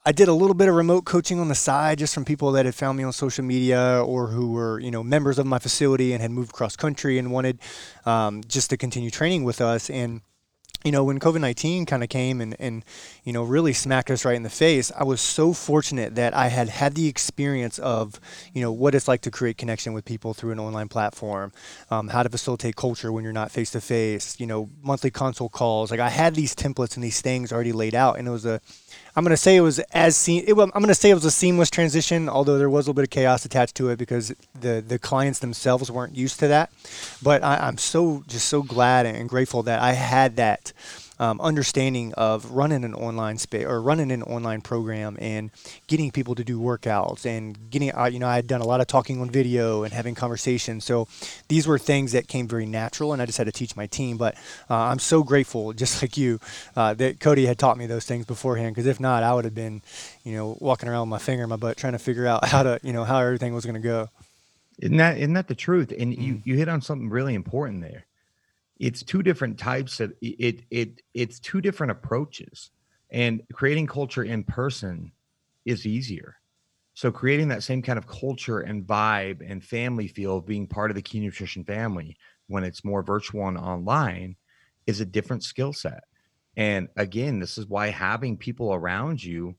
I 0.03 0.11
did 0.11 0.27
a 0.27 0.33
little 0.33 0.55
bit 0.55 0.67
of 0.67 0.73
remote 0.73 1.05
coaching 1.05 1.39
on 1.39 1.47
the 1.47 1.55
side 1.55 1.99
just 1.99 2.15
from 2.15 2.25
people 2.25 2.51
that 2.53 2.65
had 2.65 2.73
found 2.73 2.97
me 2.97 3.03
on 3.03 3.13
social 3.13 3.45
media 3.45 4.03
or 4.03 4.27
who 4.27 4.51
were, 4.51 4.79
you 4.79 4.89
know, 4.89 5.03
members 5.03 5.37
of 5.37 5.45
my 5.45 5.59
facility 5.59 6.11
and 6.11 6.23
had 6.23 6.31
moved 6.31 6.53
cross 6.53 6.75
country 6.75 7.19
and 7.19 7.31
wanted 7.31 7.59
um, 8.07 8.41
just 8.47 8.71
to 8.71 8.77
continue 8.77 9.11
training 9.11 9.43
with 9.43 9.61
us. 9.61 9.91
And 9.91 10.21
you 10.83 10.91
know, 10.91 11.03
when 11.03 11.19
COVID 11.19 11.41
19 11.41 11.85
kind 11.85 12.01
of 12.01 12.09
came 12.09 12.41
and, 12.41 12.55
and, 12.59 12.83
you 13.23 13.33
know, 13.33 13.43
really 13.43 13.73
smacked 13.73 14.09
us 14.09 14.25
right 14.25 14.35
in 14.35 14.41
the 14.41 14.49
face, 14.49 14.91
I 14.97 15.03
was 15.03 15.21
so 15.21 15.53
fortunate 15.53 16.15
that 16.15 16.33
I 16.33 16.47
had 16.47 16.69
had 16.69 16.95
the 16.95 17.07
experience 17.07 17.77
of, 17.77 18.19
you 18.53 18.61
know, 18.61 18.71
what 18.71 18.95
it's 18.95 19.07
like 19.07 19.21
to 19.21 19.31
create 19.31 19.57
connection 19.57 19.93
with 19.93 20.05
people 20.05 20.33
through 20.33 20.51
an 20.51 20.59
online 20.59 20.87
platform, 20.87 21.51
um, 21.91 22.07
how 22.07 22.23
to 22.23 22.29
facilitate 22.29 22.75
culture 22.75 23.11
when 23.11 23.23
you're 23.23 23.33
not 23.33 23.51
face 23.51 23.69
to 23.71 23.81
face, 23.81 24.39
you 24.39 24.47
know, 24.47 24.69
monthly 24.81 25.11
consult 25.11 25.51
calls. 25.51 25.91
Like 25.91 25.99
I 25.99 26.09
had 26.09 26.33
these 26.33 26.55
templates 26.55 26.95
and 26.95 27.03
these 27.03 27.21
things 27.21 27.51
already 27.51 27.73
laid 27.73 27.93
out. 27.93 28.17
And 28.17 28.27
it 28.27 28.31
was 28.31 28.45
a, 28.45 28.59
I'm 29.15 29.25
to 29.25 29.37
say 29.37 29.55
it 29.57 29.61
was 29.61 29.79
as 29.93 30.15
se- 30.15 30.45
it, 30.47 30.57
I'm 30.57 30.83
to 30.83 30.95
say 30.95 31.09
it 31.09 31.15
was 31.15 31.25
a 31.25 31.31
seamless 31.31 31.69
transition, 31.69 32.29
although 32.29 32.57
there 32.57 32.69
was 32.69 32.85
a 32.85 32.89
little 32.89 32.93
bit 32.95 33.03
of 33.03 33.09
chaos 33.09 33.45
attached 33.45 33.75
to 33.75 33.89
it 33.89 33.97
because 33.97 34.33
the 34.59 34.83
the 34.85 34.99
clients 34.99 35.39
themselves 35.39 35.91
weren't 35.91 36.15
used 36.15 36.39
to 36.39 36.47
that. 36.47 36.71
But 37.21 37.43
I, 37.43 37.57
I'm 37.57 37.77
so 37.77 38.23
just 38.27 38.47
so 38.47 38.63
glad 38.63 39.05
and 39.05 39.27
grateful 39.27 39.63
that 39.63 39.81
I 39.81 39.93
had 39.93 40.37
that 40.37 40.73
um, 41.21 41.39
understanding 41.39 42.13
of 42.15 42.49
running 42.49 42.83
an 42.83 42.95
online 42.95 43.37
space 43.37 43.65
or 43.65 43.79
running 43.79 44.11
an 44.11 44.23
online 44.23 44.59
program 44.59 45.15
and 45.21 45.51
getting 45.85 46.09
people 46.09 46.33
to 46.33 46.43
do 46.43 46.59
workouts 46.59 47.27
and 47.27 47.69
getting, 47.69 47.95
uh, 47.95 48.05
you 48.05 48.17
know, 48.17 48.27
I 48.27 48.35
had 48.35 48.47
done 48.47 48.59
a 48.59 48.65
lot 48.65 48.81
of 48.81 48.87
talking 48.87 49.21
on 49.21 49.29
video 49.29 49.83
and 49.83 49.93
having 49.93 50.15
conversations. 50.15 50.83
So 50.83 51.07
these 51.47 51.67
were 51.67 51.77
things 51.77 52.13
that 52.13 52.27
came 52.27 52.47
very 52.47 52.65
natural, 52.65 53.13
and 53.13 53.21
I 53.21 53.27
just 53.27 53.37
had 53.37 53.45
to 53.45 53.51
teach 53.51 53.75
my 53.75 53.85
team. 53.85 54.17
But 54.17 54.33
uh, 54.67 54.75
I'm 54.75 54.97
so 54.97 55.21
grateful, 55.21 55.73
just 55.81 56.01
like 56.01 56.17
you, 56.17 56.39
uh, 56.75 56.95
that 56.95 57.19
Cody 57.19 57.45
had 57.45 57.59
taught 57.59 57.77
me 57.77 57.85
those 57.85 58.05
things 58.05 58.25
beforehand. 58.25 58.73
Because 58.73 58.87
if 58.87 58.99
not, 58.99 59.21
I 59.21 59.35
would 59.35 59.45
have 59.45 59.55
been, 59.55 59.83
you 60.23 60.33
know, 60.33 60.57
walking 60.59 60.89
around 60.89 61.01
with 61.01 61.21
my 61.21 61.23
finger 61.23 61.43
in 61.43 61.49
my 61.49 61.55
butt 61.55 61.77
trying 61.77 61.93
to 61.93 61.99
figure 61.99 62.25
out 62.25 62.45
how 62.47 62.63
to, 62.63 62.79
you 62.81 62.93
know, 62.93 63.03
how 63.03 63.19
everything 63.19 63.53
was 63.53 63.65
going 63.65 63.79
to 63.79 63.87
go. 63.87 64.09
Isn't 64.79 64.97
that 64.97 65.17
isn't 65.17 65.33
that 65.33 65.47
the 65.47 65.53
truth? 65.53 65.93
And 65.95 66.11
mm. 66.11 66.19
you 66.19 66.41
you 66.45 66.55
hit 66.55 66.67
on 66.67 66.81
something 66.81 67.11
really 67.11 67.35
important 67.35 67.81
there 67.81 68.07
it's 68.81 69.03
two 69.03 69.21
different 69.21 69.59
types 69.59 69.99
of 69.99 70.11
it 70.23 70.63
it 70.71 71.01
it's 71.13 71.39
two 71.39 71.61
different 71.61 71.91
approaches. 71.91 72.71
And 73.11 73.43
creating 73.53 73.87
culture 73.87 74.23
in 74.23 74.43
person 74.43 75.11
is 75.65 75.85
easier. 75.85 76.37
So 76.95 77.11
creating 77.11 77.49
that 77.49 77.61
same 77.61 77.81
kind 77.83 77.99
of 77.99 78.07
culture 78.07 78.61
and 78.61 78.85
vibe 78.85 79.47
and 79.47 79.63
family 79.63 80.07
feel 80.07 80.37
of 80.37 80.47
being 80.47 80.65
part 80.65 80.89
of 80.89 80.95
the 80.95 81.01
key 81.01 81.19
nutrition 81.19 81.63
family 81.63 82.17
when 82.47 82.63
it's 82.63 82.83
more 82.83 83.03
virtual 83.03 83.47
and 83.47 83.57
online 83.57 84.35
is 84.87 84.99
a 84.99 85.05
different 85.05 85.43
skill 85.43 85.73
set. 85.73 86.03
And 86.57 86.87
again 86.97 87.39
this 87.39 87.59
is 87.59 87.67
why 87.67 87.89
having 87.89 88.35
people 88.35 88.73
around 88.73 89.23
you 89.23 89.55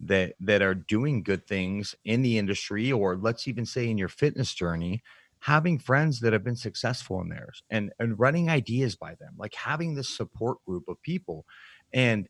that 0.00 0.34
that 0.40 0.60
are 0.60 0.74
doing 0.74 1.22
good 1.22 1.46
things 1.46 1.94
in 2.04 2.20
the 2.20 2.36
industry 2.36 2.92
or 2.92 3.16
let's 3.16 3.48
even 3.48 3.64
say 3.64 3.88
in 3.88 3.96
your 3.96 4.08
fitness 4.08 4.52
journey 4.52 5.02
having 5.40 5.78
friends 5.78 6.20
that 6.20 6.32
have 6.32 6.44
been 6.44 6.56
successful 6.56 7.20
in 7.20 7.28
theirs 7.28 7.62
and 7.70 7.92
and 7.98 8.18
running 8.18 8.48
ideas 8.48 8.96
by 8.96 9.14
them 9.16 9.34
like 9.38 9.54
having 9.54 9.94
this 9.94 10.08
support 10.08 10.58
group 10.64 10.84
of 10.88 11.00
people 11.02 11.44
and 11.92 12.28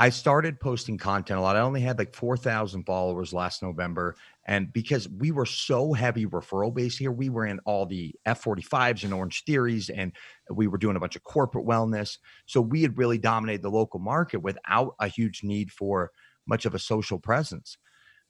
I 0.00 0.08
started 0.08 0.58
posting 0.60 0.96
content 0.96 1.38
a 1.38 1.42
lot. 1.42 1.56
I 1.56 1.60
only 1.60 1.82
had 1.82 1.98
like 1.98 2.14
4,000 2.14 2.84
followers 2.84 3.34
last 3.34 3.62
November. 3.62 4.16
And 4.46 4.72
because 4.72 5.06
we 5.10 5.30
were 5.30 5.44
so 5.44 5.92
heavy 5.92 6.24
referral 6.24 6.72
base 6.72 6.96
here, 6.96 7.12
we 7.12 7.28
were 7.28 7.44
in 7.44 7.58
all 7.66 7.84
the 7.84 8.14
F45s 8.26 9.04
and 9.04 9.12
Orangetheories, 9.12 9.90
and 9.94 10.12
we 10.50 10.68
were 10.68 10.78
doing 10.78 10.96
a 10.96 11.00
bunch 11.00 11.16
of 11.16 11.22
corporate 11.22 11.66
wellness. 11.66 12.16
So 12.46 12.62
we 12.62 12.80
had 12.80 12.96
really 12.96 13.18
dominated 13.18 13.60
the 13.60 13.70
local 13.70 14.00
market 14.00 14.38
without 14.38 14.94
a 15.00 15.06
huge 15.06 15.42
need 15.44 15.70
for 15.70 16.12
much 16.46 16.64
of 16.64 16.74
a 16.74 16.78
social 16.78 17.18
presence. 17.18 17.76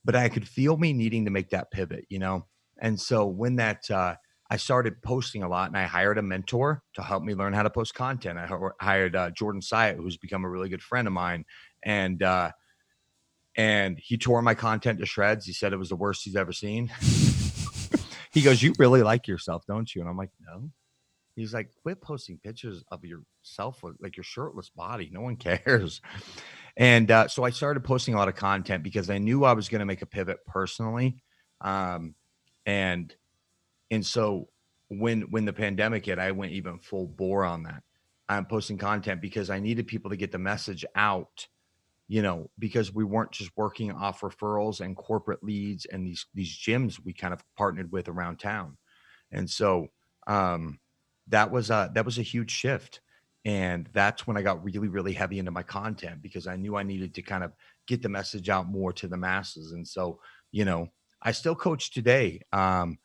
But 0.05 0.17
I 0.17 0.29
could 0.29 0.49
feel 0.49 0.77
me 0.77 0.93
needing 0.93 1.25
to 1.27 1.31
make 1.31 1.51
that 1.51 1.71
pivot, 1.71 2.05
you 2.09 2.19
know? 2.19 2.47
And 2.81 3.01
so 3.01 3.27
when 3.27 3.57
that, 3.57 3.91
uh, 3.91 4.17
I 4.51 4.57
started 4.57 5.01
posting 5.03 5.45
a 5.45 5.49
lot 5.49 5.69
and 5.69 5.77
I 5.79 5.85
hired 5.85 6.19
a 6.19 6.23
mentor 6.23 6.83
to 6.95 7.03
help 7.03 7.23
me 7.23 7.35
learn 7.35 7.53
how 7.53 7.63
to 7.63 7.71
post 7.71 7.95
content. 7.95 8.37
I 8.37 8.51
hired 8.81 9.15
uh, 9.15 9.31
Jordan 9.31 9.61
Syatt, 9.61 9.97
who's 9.97 10.17
become 10.17 10.45
a 10.45 10.51
really 10.51 10.69
good 10.69 10.83
friend 10.83 11.07
of 11.07 11.13
mine. 11.13 11.45
And, 11.85 12.21
uh, 12.21 12.51
and 13.57 13.99
he 14.03 14.19
tore 14.19 14.43
my 14.43 14.55
content 14.55 14.99
to 14.99 15.07
shreds. 15.07 15.47
He 15.47 15.53
said 15.53 15.73
it 15.73 15.79
was 15.79 15.91
the 15.91 15.97
worst 15.97 16.25
he's 16.25 16.35
ever 16.35 16.53
seen. 16.53 16.89
he 18.33 18.43
goes, 18.43 18.63
You 18.63 18.75
really 18.79 19.03
like 19.03 19.29
yourself, 19.29 19.65
don't 19.69 19.95
you? 19.95 20.01
And 20.01 20.11
I'm 20.11 20.17
like, 20.17 20.31
No. 20.41 20.71
He's 21.37 21.55
like, 21.55 21.71
Quit 21.83 22.01
posting 22.01 22.39
pictures 22.43 22.83
of 22.91 23.05
yourself 23.05 23.83
with 23.83 23.97
like 24.01 24.17
your 24.17 24.25
shirtless 24.25 24.71
body. 24.71 25.11
No 25.13 25.21
one 25.21 25.37
cares. 25.37 26.01
And 26.77 27.11
uh, 27.11 27.29
so 27.29 27.45
I 27.45 27.51
started 27.51 27.85
posting 27.85 28.15
a 28.15 28.19
lot 28.19 28.29
of 28.29 28.35
content 28.35 28.83
because 28.83 29.11
I 29.11 29.19
knew 29.19 29.45
I 29.45 29.53
was 29.53 29.69
going 29.69 29.81
to 29.81 29.87
make 29.87 30.03
a 30.03 30.07
pivot 30.07 30.39
personally. 30.47 31.23
Um, 31.61 32.15
and 32.71 33.15
and 33.91 34.07
so 34.07 34.49
when 34.89 35.23
when 35.23 35.45
the 35.45 35.53
pandemic 35.53 36.07
hit 36.07 36.19
i 36.19 36.31
went 36.31 36.53
even 36.53 36.79
full 36.79 37.07
bore 37.07 37.45
on 37.45 37.65
that. 37.65 37.83
I'm 38.29 38.47
posting 38.47 38.79
content 38.79 39.21
because 39.21 39.51
i 39.51 39.59
needed 39.59 39.87
people 39.87 40.11
to 40.11 40.17
get 40.17 40.31
the 40.33 40.39
message 40.39 40.85
out 40.95 41.49
you 42.11 42.23
know 42.23 42.51
because 42.59 42.93
we 42.93 43.05
weren't 43.05 43.31
just 43.31 43.53
working 43.57 43.93
off 43.93 44.21
referrals 44.23 44.81
and 44.81 44.97
corporate 44.97 45.45
leads 45.45 45.87
and 45.87 46.05
these 46.05 46.27
these 46.35 46.53
gyms 46.59 46.99
we 47.05 47.13
kind 47.13 47.33
of 47.33 47.43
partnered 47.57 47.93
with 47.93 48.09
around 48.09 48.39
town. 48.39 48.77
And 49.31 49.49
so 49.49 49.87
um 50.27 50.81
that 51.29 51.53
was 51.53 51.71
a 51.71 51.91
that 51.95 52.05
was 52.05 52.19
a 52.19 52.23
huge 52.23 52.51
shift. 52.51 53.01
And 53.45 53.89
that's 53.93 54.27
when 54.27 54.37
i 54.37 54.43
got 54.43 54.65
really 54.65 54.89
really 54.89 55.13
heavy 55.13 55.39
into 55.39 55.53
my 55.53 55.63
content 55.63 56.21
because 56.21 56.49
i 56.49 56.57
knew 56.57 56.75
i 56.77 56.83
needed 56.83 57.15
to 57.15 57.23
kind 57.23 57.45
of 57.45 57.53
get 57.87 58.03
the 58.03 58.09
message 58.09 58.49
out 58.49 58.67
more 58.67 58.93
to 58.95 59.07
the 59.07 59.17
masses. 59.17 59.71
And 59.71 59.87
so 59.87 60.19
you 60.51 60.65
know 60.65 60.89
I 61.23 61.33
still 61.33 61.55
coach 61.55 61.91
today. 61.91 62.41
Um, 62.53 62.99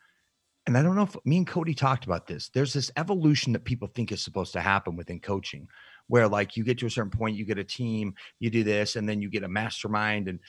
and 0.68 0.78
I 0.78 0.82
don't 0.82 0.96
know 0.96 1.04
if 1.04 1.16
me 1.26 1.38
and 1.38 1.48
Cody 1.48 1.76
talked 1.76 2.06
about 2.06 2.26
this. 2.26 2.50
There's 2.50 2.74
this 2.74 2.92
evolution 2.98 3.54
that 3.54 3.66
people 3.66 3.88
think 3.88 4.12
is 4.12 4.24
supposed 4.24 4.54
to 4.54 4.62
happen 4.62 4.96
within 4.96 5.20
coaching, 5.20 5.68
where 6.08 6.28
like 6.28 6.58
you 6.58 6.64
get 6.64 6.80
to 6.80 6.88
a 6.88 6.90
certain 6.90 7.12
point, 7.12 7.36
you 7.36 7.46
get 7.46 7.60
a 7.60 7.64
team, 7.64 8.16
you 8.40 8.50
do 8.50 8.64
this, 8.64 8.96
and 8.96 9.08
then 9.08 9.22
you 9.22 9.30
get 9.30 9.44
a 9.44 9.48
mastermind, 9.48 10.28
and 10.28 10.40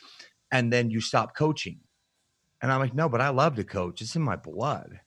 and 0.51 0.73
then 0.73 0.89
you 0.89 1.01
stop 1.01 1.35
coaching. 1.35 1.79
And 2.61 2.71
I'm 2.71 2.79
like, 2.79 2.95
no, 2.95 3.07
but 3.07 3.21
I 3.21 3.29
love 3.29 3.55
to 3.55 3.63
coach. 3.63 4.01
It's 4.01 4.15
in 4.15 4.23
my 4.23 4.35
blood. 4.35 4.99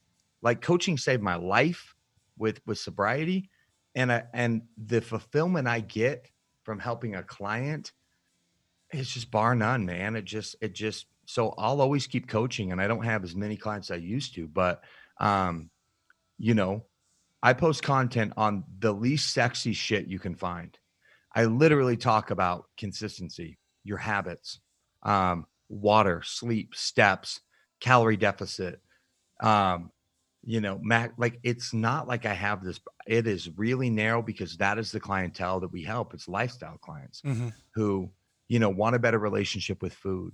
Like 0.42 0.60
coaching 0.60 0.96
saved 0.96 1.22
my 1.22 1.34
life 1.34 1.94
with 2.38 2.60
with 2.66 2.78
sobriety, 2.78 3.50
and 3.96 4.12
I 4.12 4.24
and 4.32 4.62
the 4.76 5.00
fulfillment 5.00 5.66
I 5.66 5.80
get 5.80 6.30
from 6.62 6.78
helping 6.78 7.16
a 7.16 7.24
client, 7.24 7.92
it's 8.90 9.12
just 9.12 9.32
bar 9.32 9.56
none, 9.56 9.84
man. 9.86 10.14
It 10.14 10.24
just 10.24 10.54
it 10.60 10.72
just 10.72 11.06
so 11.30 11.54
I'll 11.56 11.80
always 11.80 12.08
keep 12.08 12.26
coaching, 12.26 12.72
and 12.72 12.80
I 12.80 12.88
don't 12.88 13.04
have 13.04 13.22
as 13.22 13.36
many 13.36 13.56
clients 13.56 13.88
as 13.90 13.94
I 13.94 13.98
used 13.98 14.34
to, 14.34 14.48
but 14.48 14.82
um, 15.20 15.70
you 16.38 16.54
know, 16.54 16.86
I 17.40 17.52
post 17.52 17.84
content 17.84 18.32
on 18.36 18.64
the 18.80 18.92
least 18.92 19.32
sexy 19.32 19.72
shit 19.72 20.08
you 20.08 20.18
can 20.18 20.34
find. 20.34 20.76
I 21.32 21.44
literally 21.44 21.96
talk 21.96 22.32
about 22.32 22.64
consistency, 22.76 23.58
your 23.84 23.98
habits, 23.98 24.58
um, 25.04 25.46
water, 25.68 26.22
sleep, 26.24 26.74
steps, 26.74 27.40
calorie 27.78 28.16
deficit. 28.16 28.80
Um, 29.40 29.92
you 30.42 30.60
know, 30.60 30.80
Mac, 30.82 31.12
like 31.16 31.38
it's 31.44 31.72
not 31.72 32.08
like 32.08 32.26
I 32.26 32.34
have 32.34 32.64
this, 32.64 32.80
it 33.06 33.28
is 33.28 33.56
really 33.56 33.88
narrow 33.88 34.20
because 34.20 34.56
that 34.56 34.78
is 34.78 34.90
the 34.90 34.98
clientele 34.98 35.60
that 35.60 35.70
we 35.70 35.84
help. 35.84 36.12
It's 36.12 36.26
lifestyle 36.26 36.78
clients 36.78 37.22
mm-hmm. 37.22 37.50
who, 37.76 38.10
you 38.48 38.58
know, 38.58 38.70
want 38.70 38.96
a 38.96 38.98
better 38.98 39.18
relationship 39.18 39.80
with 39.80 39.92
food, 39.92 40.32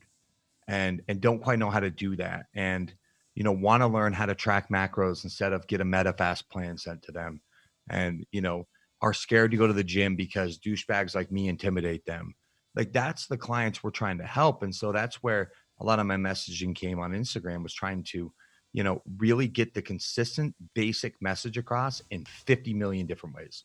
and 0.68 1.02
and 1.08 1.20
don't 1.20 1.42
quite 1.42 1.58
know 1.58 1.70
how 1.70 1.80
to 1.80 1.90
do 1.90 2.16
that 2.16 2.46
and 2.54 2.92
you 3.34 3.44
know 3.44 3.52
want 3.52 3.82
to 3.82 3.86
learn 3.86 4.12
how 4.12 4.26
to 4.26 4.34
track 4.34 4.68
macros 4.68 5.24
instead 5.24 5.52
of 5.52 5.66
get 5.66 5.80
a 5.80 5.84
medifast 5.84 6.48
plan 6.48 6.76
sent 6.76 7.02
to 7.02 7.12
them. 7.12 7.40
And 7.88 8.26
you 8.32 8.40
know 8.40 8.66
are 9.02 9.12
scared 9.12 9.50
to 9.50 9.56
go 9.56 9.66
to 9.66 9.72
the 9.72 9.84
gym 9.84 10.16
because 10.16 10.58
douchebags 10.58 11.14
like 11.14 11.30
me 11.30 11.48
intimidate 11.48 12.04
them. 12.06 12.34
Like 12.74 12.92
that's 12.92 13.26
the 13.26 13.36
clients 13.36 13.82
we're 13.82 13.90
trying 13.90 14.18
to 14.18 14.24
help 14.24 14.62
and 14.62 14.74
so 14.74 14.92
that's 14.92 15.22
where 15.22 15.52
a 15.78 15.84
lot 15.84 15.98
of 15.98 16.06
my 16.06 16.16
messaging 16.16 16.74
came 16.74 16.98
on 16.98 17.12
instagram 17.12 17.62
was 17.62 17.74
trying 17.74 18.02
to 18.02 18.32
you 18.72 18.82
know 18.82 19.02
really 19.18 19.46
get 19.46 19.74
the 19.74 19.82
consistent 19.82 20.54
basic 20.74 21.14
message 21.20 21.58
across 21.58 22.02
in 22.10 22.24
50 22.24 22.74
million 22.74 23.06
different 23.06 23.36
ways. 23.36 23.64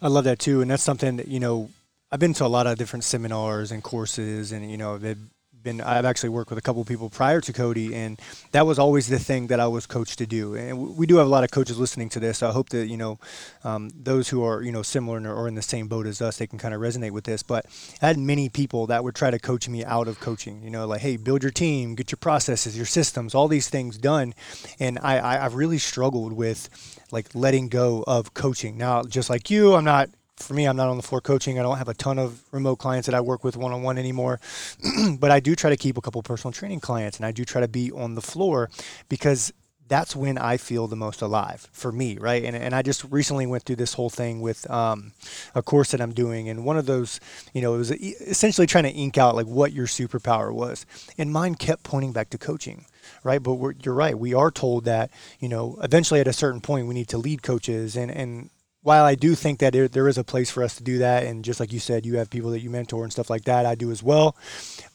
I 0.00 0.08
love 0.08 0.24
that 0.24 0.38
too 0.38 0.60
and 0.60 0.70
that's 0.70 0.82
something 0.82 1.16
that 1.16 1.28
you 1.28 1.40
know 1.40 1.70
I've 2.12 2.20
been 2.20 2.34
to 2.34 2.44
a 2.44 2.46
lot 2.46 2.66
of 2.66 2.76
different 2.76 3.04
seminars 3.04 3.72
and 3.72 3.82
courses, 3.82 4.52
and 4.52 4.70
you 4.70 4.76
know, 4.76 4.98
they've 4.98 5.30
been 5.62 5.80
I've 5.80 6.04
actually 6.04 6.30
worked 6.30 6.50
with 6.50 6.58
a 6.58 6.62
couple 6.62 6.82
of 6.82 6.88
people 6.88 7.10
prior 7.10 7.40
to 7.40 7.52
Cody, 7.52 7.94
and 7.94 8.20
that 8.52 8.66
was 8.66 8.78
always 8.78 9.08
the 9.08 9.18
thing 9.18 9.46
that 9.48 9.60
I 9.60 9.66
was 9.66 9.86
coached 9.86 10.18
to 10.18 10.26
do. 10.26 10.54
And 10.54 10.96
we 10.96 11.06
do 11.06 11.16
have 11.16 11.26
a 11.26 11.30
lot 11.30 11.44
of 11.44 11.50
coaches 11.50 11.78
listening 11.78 12.08
to 12.10 12.20
this. 12.20 12.38
So 12.38 12.48
I 12.48 12.52
hope 12.52 12.70
that 12.70 12.86
you 12.86 12.96
know 12.96 13.18
um, 13.64 13.90
those 13.94 14.28
who 14.28 14.42
are 14.44 14.62
you 14.62 14.72
know 14.72 14.82
similar 14.82 15.32
or 15.34 15.48
in 15.48 15.54
the 15.54 15.62
same 15.62 15.88
boat 15.88 16.06
as 16.06 16.20
us, 16.20 16.38
they 16.38 16.46
can 16.46 16.58
kind 16.58 16.74
of 16.74 16.80
resonate 16.80 17.12
with 17.12 17.24
this. 17.24 17.42
But 17.42 17.66
I 18.00 18.08
had 18.08 18.18
many 18.18 18.48
people 18.48 18.86
that 18.88 19.04
would 19.04 19.14
try 19.14 19.30
to 19.30 19.38
coach 19.38 19.68
me 19.68 19.84
out 19.84 20.08
of 20.08 20.20
coaching. 20.20 20.62
You 20.62 20.70
know, 20.70 20.86
like 20.86 21.00
hey, 21.00 21.16
build 21.16 21.42
your 21.42 21.52
team, 21.52 21.94
get 21.94 22.10
your 22.10 22.18
processes, 22.18 22.76
your 22.76 22.86
systems, 22.86 23.34
all 23.34 23.48
these 23.48 23.68
things 23.68 23.98
done. 23.98 24.34
And 24.78 24.98
I, 25.02 25.18
I 25.18 25.44
I've 25.44 25.54
really 25.54 25.78
struggled 25.78 26.32
with 26.32 26.68
like 27.10 27.34
letting 27.34 27.68
go 27.68 28.04
of 28.06 28.34
coaching. 28.34 28.76
Now, 28.78 29.02
just 29.02 29.30
like 29.30 29.50
you, 29.50 29.74
I'm 29.74 29.84
not 29.84 30.08
for 30.36 30.54
me, 30.54 30.64
I'm 30.66 30.76
not 30.76 30.88
on 30.88 30.96
the 30.96 31.02
floor 31.02 31.20
coaching. 31.20 31.58
I 31.58 31.62
don't 31.62 31.78
have 31.78 31.88
a 31.88 31.94
ton 31.94 32.18
of 32.18 32.42
remote 32.52 32.76
clients 32.76 33.06
that 33.06 33.14
I 33.14 33.20
work 33.20 33.44
with 33.44 33.56
one 33.56 33.72
on 33.72 33.82
one 33.82 33.98
anymore, 33.98 34.40
but 35.18 35.30
I 35.30 35.40
do 35.40 35.54
try 35.54 35.70
to 35.70 35.76
keep 35.76 35.96
a 35.96 36.00
couple 36.00 36.22
personal 36.22 36.52
training 36.52 36.80
clients 36.80 37.16
and 37.18 37.26
I 37.26 37.32
do 37.32 37.44
try 37.44 37.60
to 37.60 37.68
be 37.68 37.92
on 37.92 38.14
the 38.14 38.22
floor 38.22 38.70
because 39.08 39.52
that's 39.88 40.16
when 40.16 40.38
I 40.38 40.56
feel 40.56 40.86
the 40.86 40.96
most 40.96 41.20
alive 41.20 41.68
for 41.70 41.92
me, 41.92 42.16
right? 42.16 42.42
And, 42.44 42.56
and 42.56 42.74
I 42.74 42.80
just 42.80 43.04
recently 43.04 43.46
went 43.46 43.64
through 43.64 43.76
this 43.76 43.92
whole 43.92 44.08
thing 44.08 44.40
with 44.40 44.68
um, 44.70 45.12
a 45.54 45.62
course 45.62 45.90
that 45.90 46.00
I'm 46.00 46.14
doing, 46.14 46.48
and 46.48 46.64
one 46.64 46.78
of 46.78 46.86
those, 46.86 47.20
you 47.52 47.60
know, 47.60 47.74
it 47.74 47.78
was 47.78 47.90
essentially 47.90 48.66
trying 48.66 48.84
to 48.84 48.90
ink 48.90 49.18
out 49.18 49.36
like 49.36 49.46
what 49.46 49.72
your 49.72 49.86
superpower 49.86 50.50
was, 50.50 50.86
and 51.18 51.30
mine 51.30 51.56
kept 51.56 51.82
pointing 51.82 52.12
back 52.12 52.30
to 52.30 52.38
coaching, 52.38 52.86
right? 53.22 53.42
But 53.42 53.84
you're 53.84 53.94
right, 53.94 54.18
we 54.18 54.32
are 54.32 54.50
told 54.50 54.86
that 54.86 55.10
you 55.40 55.48
know 55.48 55.78
eventually 55.82 56.20
at 56.20 56.28
a 56.28 56.32
certain 56.32 56.62
point 56.62 56.86
we 56.86 56.94
need 56.94 57.08
to 57.08 57.18
lead 57.18 57.42
coaches, 57.42 57.94
and 57.94 58.10
and 58.10 58.48
while 58.82 59.04
I 59.04 59.14
do 59.14 59.34
think 59.34 59.60
that 59.60 59.72
there, 59.72 59.88
there 59.88 60.08
is 60.08 60.18
a 60.18 60.24
place 60.24 60.50
for 60.50 60.62
us 60.62 60.76
to 60.76 60.82
do 60.82 60.98
that, 60.98 61.24
and 61.24 61.44
just 61.44 61.60
like 61.60 61.72
you 61.72 61.80
said, 61.80 62.04
you 62.04 62.16
have 62.18 62.30
people 62.30 62.50
that 62.50 62.60
you 62.60 62.70
mentor 62.70 63.04
and 63.04 63.12
stuff 63.12 63.30
like 63.30 63.44
that, 63.44 63.64
I 63.66 63.74
do 63.74 63.90
as 63.90 64.02
well. 64.02 64.36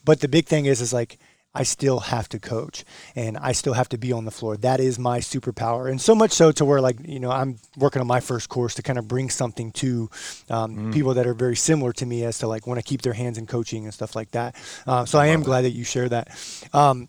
But 0.04 0.20
the 0.20 0.28
big 0.28 0.46
thing 0.46 0.66
is, 0.66 0.80
is 0.80 0.92
like 0.92 1.18
I 1.54 1.62
still 1.62 1.98
have 2.00 2.28
to 2.28 2.38
coach 2.38 2.84
and 3.16 3.36
I 3.38 3.52
still 3.52 3.72
have 3.72 3.88
to 3.88 3.98
be 3.98 4.12
on 4.12 4.24
the 4.24 4.30
floor. 4.30 4.56
That 4.58 4.80
is 4.80 4.98
my 4.98 5.18
superpower. 5.18 5.90
And 5.90 6.00
so 6.00 6.14
much 6.14 6.32
so 6.32 6.52
to 6.52 6.64
where, 6.64 6.80
like, 6.80 6.96
you 7.04 7.18
know, 7.18 7.30
I'm 7.30 7.56
working 7.76 8.00
on 8.00 8.06
my 8.06 8.20
first 8.20 8.48
course 8.48 8.74
to 8.74 8.82
kind 8.82 8.98
of 8.98 9.08
bring 9.08 9.30
something 9.30 9.72
to 9.72 10.10
um, 10.50 10.76
mm. 10.76 10.92
people 10.92 11.14
that 11.14 11.26
are 11.26 11.34
very 11.34 11.56
similar 11.56 11.92
to 11.94 12.06
me 12.06 12.24
as 12.24 12.38
to 12.38 12.46
like 12.46 12.66
want 12.66 12.78
to 12.78 12.84
keep 12.84 13.02
their 13.02 13.14
hands 13.14 13.38
in 13.38 13.46
coaching 13.46 13.84
and 13.84 13.94
stuff 13.94 14.14
like 14.14 14.30
that. 14.32 14.54
Uh, 14.86 15.04
so 15.04 15.18
I 15.18 15.28
am 15.28 15.42
glad 15.42 15.62
that 15.62 15.70
you 15.70 15.84
share 15.84 16.08
that. 16.10 16.28
Um, 16.72 17.08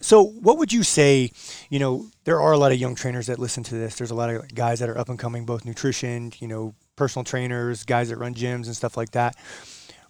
so, 0.00 0.22
what 0.22 0.58
would 0.58 0.72
you 0.72 0.82
say? 0.82 1.30
You 1.70 1.78
know, 1.78 2.06
there 2.24 2.40
are 2.40 2.52
a 2.52 2.58
lot 2.58 2.72
of 2.72 2.78
young 2.78 2.94
trainers 2.94 3.26
that 3.26 3.38
listen 3.38 3.62
to 3.64 3.74
this. 3.74 3.96
There's 3.96 4.10
a 4.10 4.14
lot 4.14 4.30
of 4.30 4.54
guys 4.54 4.80
that 4.80 4.88
are 4.88 4.98
up 4.98 5.08
and 5.08 5.18
coming, 5.18 5.44
both 5.44 5.64
nutrition, 5.64 6.32
you 6.38 6.48
know, 6.48 6.74
personal 6.96 7.24
trainers, 7.24 7.84
guys 7.84 8.08
that 8.10 8.16
run 8.16 8.34
gyms 8.34 8.66
and 8.66 8.76
stuff 8.76 8.96
like 8.96 9.10
that 9.12 9.36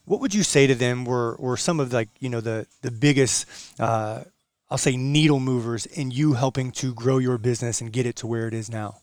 what 0.05 0.21
would 0.21 0.33
you 0.33 0.43
say 0.43 0.67
to 0.67 0.75
them 0.75 1.05
were, 1.05 1.37
were 1.39 1.59
some 1.59 1.81
of 1.81 1.93
like 1.93 2.09
you 2.19 2.31
know 2.31 2.41
the 2.41 2.67
the 2.81 2.91
biggest 2.91 3.45
uh, 3.79 4.23
I'll 4.71 4.79
say 4.79 4.97
needle 4.97 5.41
movers 5.41 5.87
in 5.87 6.11
you 6.11 6.35
helping 6.35 6.73
to 6.73 6.93
grow 6.93 7.19
your 7.19 7.39
business 7.39 7.81
and 7.81 7.93
get 7.93 8.07
it 8.07 8.17
to 8.17 8.27
where 8.27 8.47
it 8.47 8.55
is 8.55 8.71
now? 8.71 8.99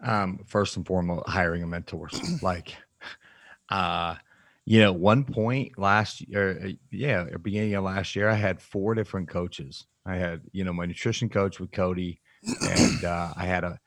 Um, 0.00 0.40
first 0.46 0.76
and 0.76 0.86
foremost, 0.86 1.28
hiring 1.28 1.62
a 1.62 1.66
mentor. 1.66 2.08
like, 2.42 2.74
uh, 3.68 4.16
you 4.64 4.80
know, 4.80 4.92
one 4.92 5.24
point 5.24 5.78
last 5.78 6.22
year, 6.22 6.72
yeah, 6.90 7.24
beginning 7.40 7.74
of 7.74 7.84
last 7.84 8.16
year, 8.16 8.28
I 8.28 8.34
had 8.34 8.60
four 8.60 8.94
different 8.94 9.28
coaches. 9.28 9.86
I 10.06 10.16
had, 10.16 10.42
you 10.52 10.64
know, 10.64 10.72
my 10.72 10.86
nutrition 10.86 11.28
coach 11.28 11.58
with 11.58 11.72
Cody, 11.72 12.20
and 12.62 13.04
uh, 13.04 13.32
I 13.36 13.44
had 13.44 13.64
a, 13.64 13.78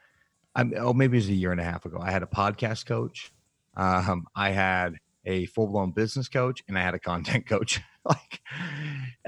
I'm, 0.55 0.73
oh, 0.77 0.93
maybe 0.93 1.17
it 1.17 1.21
was 1.21 1.29
a 1.29 1.33
year 1.33 1.51
and 1.51 1.61
a 1.61 1.63
half 1.63 1.85
ago. 1.85 1.99
I 2.01 2.11
had 2.11 2.23
a 2.23 2.27
podcast 2.27 2.85
coach. 2.85 3.31
Um, 3.77 4.27
I 4.35 4.49
had 4.49 4.95
a 5.25 5.45
full 5.47 5.67
blown 5.67 5.91
business 5.91 6.27
coach 6.27 6.63
and 6.67 6.77
I 6.77 6.81
had 6.81 6.95
a 6.95 6.99
content 7.11 7.47
coach. 7.47 7.79
like, 8.05 8.41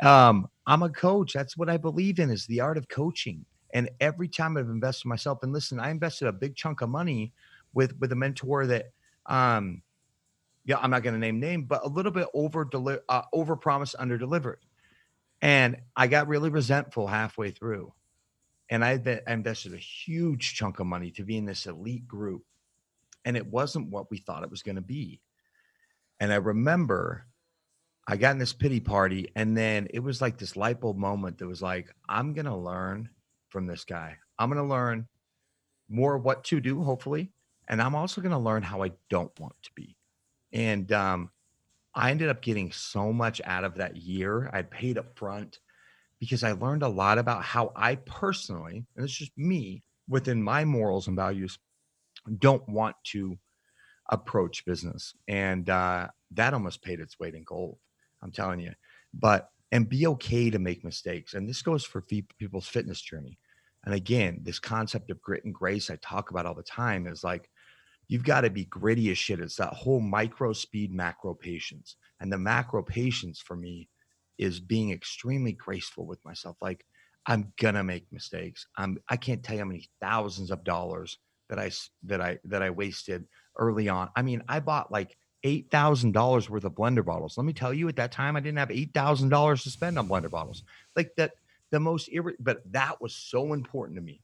um, 0.02 0.48
I'm 0.68 0.84
a 0.84 0.90
coach. 0.90 1.34
That's 1.34 1.56
what 1.56 1.70
I 1.70 1.78
believe 1.78 2.20
in 2.20 2.30
is 2.30 2.46
the 2.48 2.60
art 2.60 2.78
of 2.78 2.90
coaching. 2.90 3.46
And 3.74 3.90
every 4.02 4.28
time 4.28 4.58
I've 4.58 4.68
invested 4.68 5.08
myself, 5.08 5.44
and 5.44 5.54
listen, 5.54 5.80
I 5.80 5.92
invested 5.92 6.28
a 6.28 6.34
big 6.34 6.56
chunk 6.56 6.82
of 6.82 6.90
money 6.90 7.32
with 7.74 7.98
with 8.00 8.12
a 8.12 8.16
mentor 8.16 8.68
that, 8.68 8.92
um, 9.28 9.82
yeah, 10.66 10.78
I'm 10.78 10.92
not 10.92 11.04
going 11.04 11.14
to 11.14 11.20
name 11.20 11.40
name, 11.40 11.64
but 11.64 11.86
a 11.86 11.88
little 11.88 12.12
bit 12.12 12.28
over 12.34 12.66
deliver, 12.66 13.02
uh, 13.08 13.22
over 13.32 13.56
promise, 13.56 13.96
under 13.98 14.18
delivered. 14.18 14.60
And 15.42 15.78
I 15.96 16.08
got 16.08 16.28
really 16.28 16.50
resentful 16.50 17.08
halfway 17.08 17.52
through. 17.52 17.94
And 18.70 18.86
I, 18.86 18.92
invested 19.28 19.74
a 19.74 19.78
huge 19.78 20.54
chunk 20.54 20.80
of 20.80 20.88
money 20.88 21.12
to 21.12 21.24
be 21.24 21.38
in 21.38 21.46
this 21.46 21.66
elite 21.66 22.08
group. 22.08 22.44
And 23.26 23.36
it 23.36 23.46
wasn't 23.46 23.90
what 23.90 24.10
we 24.10 24.18
thought 24.18 24.44
it 24.44 24.52
was 24.52 24.64
going 24.64 24.76
to 24.76 24.82
be. 24.82 25.20
And 26.20 26.32
I 26.32 26.38
remember 26.38 27.26
I 28.08 28.18
got 28.18 28.32
in 28.32 28.40
this 28.40 28.54
pity 28.54 28.80
party, 28.80 29.30
and 29.36 29.56
then 29.56 29.88
it 29.94 30.00
was 30.00 30.22
like 30.22 30.38
this 30.38 30.56
light 30.56 30.80
bulb 30.80 30.98
moment 30.98 31.38
that 31.38 31.48
was 31.48 31.62
like, 31.62 31.94
I'm 32.10 32.34
going 32.34 32.46
to 32.46 32.56
learn 32.56 33.10
from 33.50 33.68
this 33.68 33.86
guy. 33.86 34.18
I'm 34.40 34.50
going 34.50 34.62
to 34.62 34.70
learn 34.70 35.08
more 35.88 36.18
what 36.18 36.44
to 36.46 36.60
do, 36.60 36.82
hopefully. 36.82 37.32
And 37.68 37.82
I'm 37.82 37.96
also 37.96 38.22
going 38.22 38.32
to 38.32 38.38
learn 38.38 38.64
how 38.64 38.84
I 38.84 38.92
don't 39.10 39.38
want 39.40 39.56
to 39.64 39.70
be. 39.76 39.96
And 40.52 40.92
um, 40.92 41.30
I 41.94 42.12
ended 42.12 42.30
up 42.30 42.42
getting 42.42 42.72
so 42.72 43.12
much 43.12 43.42
out 43.46 43.64
of 43.64 43.76
that 43.76 43.98
year. 43.98 44.50
I 44.54 44.62
paid 44.62 44.98
up 44.98 45.18
front 45.18 45.60
because 46.20 46.44
I 46.44 46.54
learned 46.54 46.84
a 46.84 46.88
lot 46.88 47.18
about 47.18 47.44
how 47.44 47.72
I 47.76 47.96
personally, 47.96 48.86
and 48.96 49.04
it's 49.04 49.14
just 49.14 49.38
me 49.38 49.84
within 50.08 50.42
my 50.42 50.64
morals 50.66 51.08
and 51.08 51.16
values, 51.16 51.58
don't 52.40 52.68
want 52.70 52.96
to 53.06 53.38
approach 54.10 54.66
business. 54.66 55.14
And 55.28 55.70
uh, 55.70 56.08
that 56.32 56.54
almost 56.54 56.84
paid 56.84 57.00
its 57.00 57.20
weight 57.20 57.34
in 57.34 57.44
gold. 57.44 57.78
I'm 58.22 58.32
telling 58.32 58.60
you. 58.60 58.74
But, 59.14 59.50
and 59.72 59.90
be 59.90 60.06
okay 60.08 60.50
to 60.50 60.60
make 60.60 60.84
mistakes. 60.84 61.34
And 61.34 61.48
this 61.48 61.62
goes 61.62 61.84
for 61.86 62.02
people's 62.02 62.68
fitness 62.68 63.02
journey. 63.02 63.40
And 63.86 63.96
again, 63.96 64.42
this 64.44 64.60
concept 64.60 65.10
of 65.10 65.22
grit 65.22 65.44
and 65.46 65.54
grace 65.54 65.90
I 65.90 65.96
talk 65.96 66.30
about 66.30 66.46
all 66.46 66.54
the 66.54 66.62
time 66.62 67.08
is 67.08 67.24
like, 67.24 67.50
you've 68.12 68.26
got 68.26 68.42
to 68.42 68.50
be 68.50 68.66
gritty 68.66 69.10
as 69.10 69.18
shit. 69.18 69.40
It's 69.40 69.56
that 69.56 69.74
whole 69.74 70.02
micro 70.02 70.52
speed, 70.52 70.94
macro 70.94 71.34
patience. 71.34 71.96
And 72.20 72.30
the 72.30 72.38
macro 72.38 72.84
patience 72.84 73.40
for 73.40 73.56
me 73.56 73.88
is 74.38 74.60
being 74.60 74.92
extremely 74.92 75.54
graceful 75.54 76.06
with 76.06 76.24
myself. 76.26 76.58
Like, 76.62 76.86
I'm 77.26 77.54
gonna 77.58 77.86
make 77.86 78.12
mistakes. 78.12 78.68
I'm 78.76 78.98
I 79.08 79.16
can't 79.16 79.42
tell 79.42 79.56
you 79.56 79.62
how 79.62 79.68
many 79.68 79.88
thousands 80.02 80.52
of 80.52 80.66
dollars 80.66 81.20
that 81.50 81.58
I 81.58 81.72
that 82.04 82.20
I 82.20 82.40
that 82.46 82.62
I 82.62 82.70
wasted 82.70 83.24
early 83.58 83.88
on. 83.88 84.10
I 84.14 84.24
mean, 84.24 84.44
I 84.50 84.60
bought 84.60 84.92
like 84.92 85.16
eight 85.46 85.72
thousand 85.72 86.12
dollars 86.12 86.50
worth 86.50 86.66
of 86.66 86.74
blender 86.74 87.06
bottles. 87.06 87.38
Let 87.38 87.46
me 87.46 87.54
tell 87.54 87.74
you, 87.74 87.88
at 87.88 87.96
that 87.96 88.12
time, 88.12 88.36
I 88.36 88.42
didn't 88.42 88.58
have 88.58 88.72
eight 88.72 88.94
thousand 88.94 89.30
dollars 89.30 89.64
to 89.64 89.70
spend 89.70 89.98
on 89.98 90.10
blender 90.10 90.30
bottles. 90.30 90.64
Like 90.98 91.12
that, 91.16 91.32
the 91.70 91.80
most 91.80 92.10
irri- 92.12 92.36
but 92.42 92.62
that 92.74 93.02
was 93.02 93.16
so 93.16 93.54
important 93.54 93.96
to 93.98 94.04
me. 94.04 94.20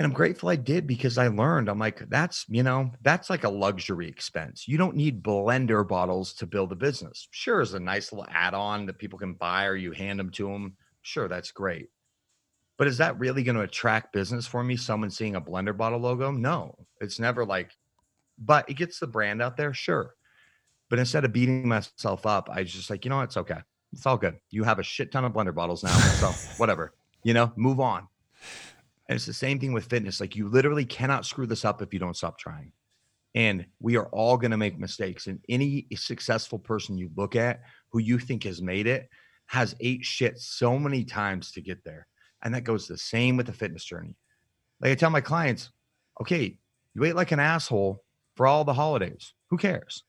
And 0.00 0.06
I'm 0.06 0.14
grateful 0.14 0.48
I 0.48 0.56
did 0.56 0.86
because 0.86 1.18
I 1.18 1.28
learned. 1.28 1.68
I'm 1.68 1.78
like, 1.78 2.08
that's 2.08 2.46
you 2.48 2.62
know, 2.62 2.90
that's 3.02 3.28
like 3.28 3.44
a 3.44 3.50
luxury 3.50 4.08
expense. 4.08 4.66
You 4.66 4.78
don't 4.78 4.96
need 4.96 5.22
blender 5.22 5.86
bottles 5.86 6.32
to 6.36 6.46
build 6.46 6.72
a 6.72 6.74
business. 6.74 7.28
Sure, 7.32 7.60
is 7.60 7.74
a 7.74 7.80
nice 7.80 8.10
little 8.10 8.26
add-on 8.30 8.86
that 8.86 8.96
people 8.96 9.18
can 9.18 9.34
buy 9.34 9.66
or 9.66 9.76
you 9.76 9.92
hand 9.92 10.18
them 10.18 10.30
to 10.30 10.48
them. 10.48 10.74
Sure, 11.02 11.28
that's 11.28 11.50
great. 11.50 11.90
But 12.78 12.86
is 12.86 12.96
that 12.96 13.18
really 13.18 13.42
going 13.42 13.56
to 13.56 13.62
attract 13.62 14.14
business 14.14 14.46
for 14.46 14.64
me? 14.64 14.74
Someone 14.74 15.10
seeing 15.10 15.36
a 15.36 15.40
blender 15.40 15.76
bottle 15.76 15.98
logo? 15.98 16.30
No, 16.30 16.78
it's 17.02 17.20
never 17.20 17.44
like, 17.44 17.70
but 18.38 18.70
it 18.70 18.78
gets 18.78 19.00
the 19.00 19.06
brand 19.06 19.42
out 19.42 19.58
there, 19.58 19.74
sure. 19.74 20.14
But 20.88 20.98
instead 20.98 21.26
of 21.26 21.34
beating 21.34 21.68
myself 21.68 22.24
up, 22.24 22.48
I 22.50 22.64
just 22.64 22.88
like, 22.88 23.04
you 23.04 23.10
know, 23.10 23.20
it's 23.20 23.36
okay. 23.36 23.58
It's 23.92 24.06
all 24.06 24.16
good. 24.16 24.38
You 24.48 24.64
have 24.64 24.78
a 24.78 24.82
shit 24.82 25.12
ton 25.12 25.26
of 25.26 25.34
blender 25.34 25.54
bottles 25.54 25.84
now. 25.84 25.90
So 25.90 26.28
whatever, 26.56 26.94
you 27.22 27.34
know, 27.34 27.52
move 27.54 27.80
on. 27.80 28.08
And 29.10 29.16
it's 29.16 29.26
the 29.26 29.32
same 29.32 29.58
thing 29.58 29.72
with 29.72 29.86
fitness. 29.86 30.20
Like 30.20 30.36
you 30.36 30.48
literally 30.48 30.84
cannot 30.84 31.26
screw 31.26 31.44
this 31.44 31.64
up 31.64 31.82
if 31.82 31.92
you 31.92 31.98
don't 31.98 32.16
stop 32.16 32.38
trying. 32.38 32.70
And 33.34 33.66
we 33.80 33.96
are 33.96 34.06
all 34.06 34.36
going 34.36 34.52
to 34.52 34.56
make 34.56 34.78
mistakes. 34.78 35.26
And 35.26 35.40
any 35.48 35.88
successful 35.96 36.60
person 36.60 36.96
you 36.96 37.10
look 37.16 37.34
at 37.34 37.60
who 37.88 37.98
you 37.98 38.20
think 38.20 38.44
has 38.44 38.62
made 38.62 38.86
it 38.86 39.08
has 39.46 39.74
ate 39.80 40.04
shit 40.04 40.38
so 40.38 40.78
many 40.78 41.02
times 41.02 41.50
to 41.52 41.60
get 41.60 41.82
there. 41.82 42.06
And 42.44 42.54
that 42.54 42.60
goes 42.60 42.86
the 42.86 42.96
same 42.96 43.36
with 43.36 43.46
the 43.46 43.52
fitness 43.52 43.84
journey. 43.84 44.14
Like 44.80 44.92
I 44.92 44.94
tell 44.94 45.10
my 45.10 45.20
clients, 45.20 45.72
okay, 46.20 46.56
you 46.94 47.02
ate 47.02 47.16
like 47.16 47.32
an 47.32 47.40
asshole 47.40 48.04
for 48.36 48.46
all 48.46 48.62
the 48.62 48.74
holidays. 48.74 49.34
Who 49.48 49.58
cares? 49.58 50.04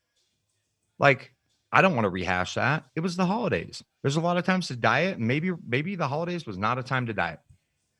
Like, 1.00 1.34
I 1.72 1.82
don't 1.82 1.96
want 1.96 2.04
to 2.04 2.10
rehash 2.10 2.54
that. 2.54 2.84
It 2.94 3.00
was 3.00 3.16
the 3.16 3.26
holidays. 3.26 3.82
There's 4.02 4.14
a 4.14 4.20
lot 4.20 4.36
of 4.36 4.44
times 4.44 4.68
to 4.68 4.76
diet, 4.76 5.18
and 5.18 5.26
maybe 5.26 5.50
maybe 5.66 5.96
the 5.96 6.06
holidays 6.06 6.46
was 6.46 6.56
not 6.56 6.78
a 6.78 6.84
time 6.84 7.06
to 7.06 7.12
diet. 7.12 7.40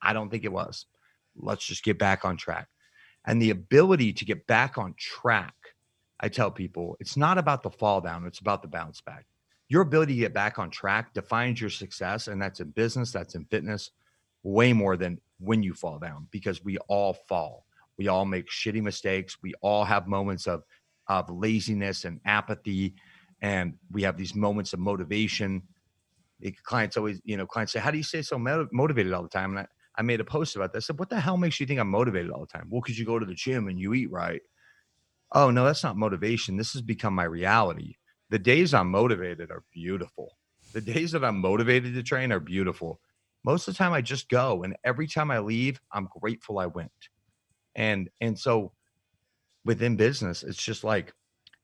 I 0.02 0.12
don't 0.12 0.30
think 0.30 0.44
it 0.44 0.52
was. 0.52 0.86
Let's 1.36 1.64
just 1.64 1.84
get 1.84 1.98
back 1.98 2.24
on 2.24 2.36
track. 2.36 2.68
And 3.24 3.40
the 3.40 3.50
ability 3.50 4.12
to 4.14 4.24
get 4.24 4.46
back 4.46 4.78
on 4.78 4.94
track, 4.98 5.54
I 6.20 6.28
tell 6.28 6.50
people, 6.50 6.96
it's 7.00 7.16
not 7.16 7.38
about 7.38 7.62
the 7.62 7.70
fall 7.70 8.00
down, 8.00 8.26
it's 8.26 8.40
about 8.40 8.62
the 8.62 8.68
bounce 8.68 9.00
back. 9.00 9.26
Your 9.68 9.82
ability 9.82 10.14
to 10.14 10.20
get 10.20 10.34
back 10.34 10.58
on 10.58 10.70
track 10.70 11.14
defines 11.14 11.60
your 11.60 11.70
success, 11.70 12.28
and 12.28 12.42
that's 12.42 12.60
in 12.60 12.70
business, 12.70 13.12
that's 13.12 13.34
in 13.34 13.44
fitness, 13.46 13.90
way 14.42 14.72
more 14.72 14.96
than 14.96 15.18
when 15.38 15.62
you 15.62 15.72
fall 15.74 15.98
down 15.98 16.26
because 16.30 16.64
we 16.64 16.78
all 16.88 17.14
fall. 17.28 17.64
We 17.96 18.08
all 18.08 18.24
make 18.24 18.48
shitty 18.48 18.82
mistakes. 18.82 19.36
We 19.42 19.54
all 19.60 19.84
have 19.84 20.06
moments 20.06 20.46
of 20.46 20.64
of 21.08 21.28
laziness 21.30 22.04
and 22.04 22.20
apathy, 22.24 22.94
and 23.40 23.74
we 23.90 24.02
have 24.02 24.16
these 24.16 24.34
moments 24.34 24.72
of 24.72 24.78
motivation. 24.78 25.62
The 26.40 26.52
clients 26.62 26.96
always, 26.96 27.20
you 27.24 27.36
know, 27.36 27.46
clients 27.46 27.72
say, 27.72 27.80
"How 27.80 27.90
do 27.90 27.98
you 27.98 28.04
stay 28.04 28.22
so 28.22 28.38
motivated 28.38 29.12
all 29.12 29.22
the 29.22 29.28
time?" 29.28 29.50
And 29.50 29.60
I, 29.60 29.66
I 30.02 30.06
made 30.06 30.20
a 30.20 30.24
post 30.24 30.56
about 30.56 30.72
this. 30.72 30.84
I 30.84 30.88
said, 30.88 30.98
"What 30.98 31.10
the 31.10 31.20
hell 31.20 31.36
makes 31.36 31.60
you 31.60 31.66
think 31.66 31.80
I'm 31.80 31.90
motivated 31.90 32.30
all 32.30 32.40
the 32.40 32.46
time?" 32.46 32.68
Well, 32.70 32.82
because 32.82 32.98
you 32.98 33.06
go 33.06 33.18
to 33.18 33.26
the 33.26 33.34
gym 33.34 33.68
and 33.68 33.78
you 33.78 33.94
eat 33.94 34.10
right. 34.10 34.42
Oh 35.32 35.50
no, 35.50 35.64
that's 35.64 35.84
not 35.84 35.96
motivation. 35.96 36.56
This 36.56 36.72
has 36.74 36.82
become 36.82 37.14
my 37.14 37.24
reality. 37.24 37.96
The 38.30 38.38
days 38.38 38.74
I'm 38.74 38.90
motivated 38.90 39.50
are 39.50 39.64
beautiful. 39.72 40.38
The 40.74 40.80
days 40.80 41.12
that 41.12 41.24
I'm 41.24 41.38
motivated 41.40 41.94
to 41.94 42.02
train 42.02 42.32
are 42.32 42.40
beautiful 42.40 43.00
most 43.44 43.66
of 43.68 43.74
the 43.74 43.78
time 43.78 43.92
I 43.92 44.02
just 44.02 44.28
go 44.28 44.62
and 44.62 44.76
every 44.84 45.06
time 45.08 45.30
I 45.30 45.40
leave, 45.40 45.80
I'm 45.92 46.08
grateful 46.20 46.58
I 46.58 46.66
went. 46.66 46.92
And 47.74 48.10
and 48.20 48.38
so 48.38 48.72
within 49.64 49.96
business, 49.96 50.42
it's 50.42 50.62
just 50.62 50.84
like 50.84 51.12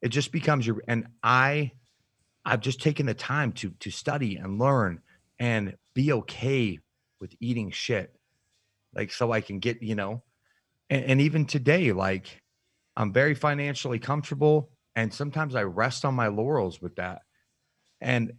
it 0.03 0.11
just 0.11 0.33
becomes 0.33 0.67
your 0.67 0.83
and 0.89 1.09
I 1.23 1.73
I've 2.45 2.61
just 2.63 2.83
taken 2.83 3.07
the 3.07 3.15
time 3.15 3.53
to 3.55 3.73
to 3.81 3.91
study 3.93 4.37
and 4.37 4.59
learn 4.61 5.03
and 5.41 5.77
be 5.95 6.13
okay 6.13 6.81
with 7.21 7.35
eating 7.41 7.71
shit. 7.73 8.18
Like 8.95 9.13
so 9.13 9.33
I 9.33 9.41
can 9.41 9.59
get, 9.59 9.83
you 9.83 9.95
know, 9.95 10.23
and, 10.91 11.05
and 11.05 11.21
even 11.21 11.45
today, 11.47 11.93
like 11.93 12.43
I'm 12.97 13.13
very 13.13 13.35
financially 13.35 13.99
comfortable 13.99 14.71
and 14.97 15.13
sometimes 15.13 15.55
I 15.55 15.63
rest 15.63 16.05
on 16.05 16.15
my 16.15 16.29
laurels 16.29 16.81
with 16.83 16.97
that. 16.97 17.23
And 18.01 18.33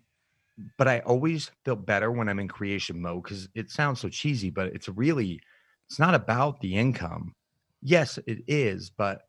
but 0.78 0.88
I 0.88 1.00
always 1.00 1.52
feel 1.64 1.76
better 1.76 2.12
when 2.12 2.28
I'm 2.28 2.40
in 2.40 2.48
creation 2.50 3.02
mode 3.02 3.24
because 3.24 3.48
it 3.56 3.72
sounds 3.72 4.02
so 4.02 4.10
cheesy, 4.10 4.50
but 4.50 4.68
it's 4.68 4.90
really 4.90 5.42
it's 5.90 6.00
not 6.00 6.16
about 6.16 6.60
the 6.62 6.76
income. 6.76 7.34
yes, 7.82 8.20
it 8.28 8.44
is, 8.48 8.90
but 8.90 9.24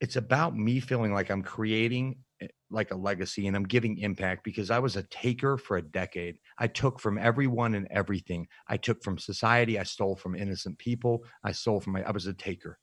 it's 0.00 0.16
about 0.16 0.56
me 0.56 0.80
feeling 0.80 1.12
like 1.12 1.30
I'm 1.30 1.42
creating 1.42 2.16
Eh, 2.42 2.46
like 2.70 2.90
a 2.90 2.96
legacy 2.96 3.46
and 3.46 3.54
I'm 3.54 3.64
giving 3.64 3.98
impact 3.98 4.44
because 4.44 4.70
I 4.70 4.78
was 4.78 4.96
a 4.96 5.02
taker 5.04 5.58
for 5.58 5.76
a 5.76 5.82
decade. 5.82 6.38
I 6.58 6.66
took 6.66 6.98
from 7.00 7.18
everyone 7.18 7.74
and 7.74 7.86
everything. 7.90 8.46
I 8.66 8.78
took 8.78 9.02
from 9.02 9.18
society. 9.18 9.78
I 9.78 9.82
stole 9.82 10.16
from 10.16 10.34
innocent 10.34 10.78
people. 10.78 11.22
I 11.44 11.52
stole 11.52 11.80
from 11.80 11.92
my, 11.94 12.02
I 12.02 12.12
was 12.12 12.26
a 12.26 12.32
taker. 12.32 12.78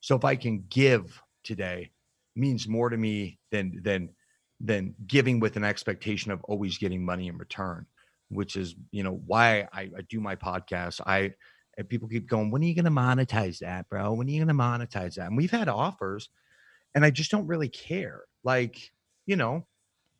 So 0.00 0.14
if 0.14 0.24
I 0.24 0.36
can 0.36 0.64
give 0.68 1.20
today 1.42 1.90
means 2.36 2.68
more 2.68 2.90
to 2.90 2.96
me 2.96 3.40
than, 3.50 3.80
than, 3.82 4.10
than 4.60 4.94
giving 5.08 5.40
with 5.40 5.56
an 5.56 5.64
expectation 5.64 6.30
of 6.30 6.44
always 6.44 6.78
getting 6.78 7.04
money 7.04 7.26
in 7.26 7.38
return, 7.38 7.86
which 8.28 8.54
is, 8.54 8.76
you 8.92 9.02
know, 9.02 9.20
why 9.26 9.66
I, 9.72 9.90
I 9.96 10.02
do 10.08 10.20
my 10.20 10.36
podcast. 10.36 11.00
I, 11.04 11.32
and 11.76 11.88
people 11.88 12.08
keep 12.08 12.28
going, 12.28 12.52
when 12.52 12.62
are 12.62 12.66
you 12.66 12.74
going 12.76 12.84
to 12.84 12.90
monetize 12.92 13.58
that, 13.58 13.88
bro? 13.88 14.12
When 14.12 14.28
are 14.28 14.30
you 14.30 14.44
going 14.44 14.56
to 14.56 14.62
monetize 14.62 15.14
that? 15.14 15.26
And 15.26 15.36
we've 15.36 15.50
had 15.50 15.68
offers 15.68 16.28
and 16.94 17.04
I 17.04 17.10
just 17.10 17.32
don't 17.32 17.46
really 17.46 17.68
care. 17.68 18.22
Like, 18.44 18.92
you 19.26 19.36
know, 19.36 19.66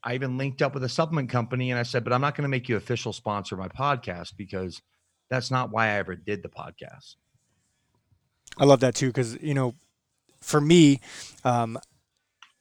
I 0.03 0.15
even 0.15 0.39
linked 0.39 0.63
up 0.63 0.75
with 0.75 0.85
a 0.85 0.89
supplement 0.89 1.31
company 1.31 1.71
and 1.71 1.79
I 1.79 1.83
said, 1.83 2.05
but 2.05 2.13
I'm 2.13 2.21
not 2.21 2.37
going 2.37 2.43
to 2.45 2.49
make 2.49 2.69
you 2.69 2.77
official 2.77 3.13
sponsor 3.13 3.55
of 3.55 3.61
my 3.61 3.69
podcast 3.69 4.37
because 4.37 4.81
that's 5.31 5.51
not 5.51 5.71
why 5.71 5.87
I 5.87 5.99
ever 5.99 6.15
did 6.15 6.43
the 6.43 6.49
podcast. 6.49 7.17
I 8.57 8.65
love 8.65 8.81
that 8.81 8.95
too. 8.95 9.13
Cause 9.13 9.39
you 9.41 9.55
know, 9.55 9.75
for 10.41 10.61
me, 10.61 11.01
um, 11.45 11.79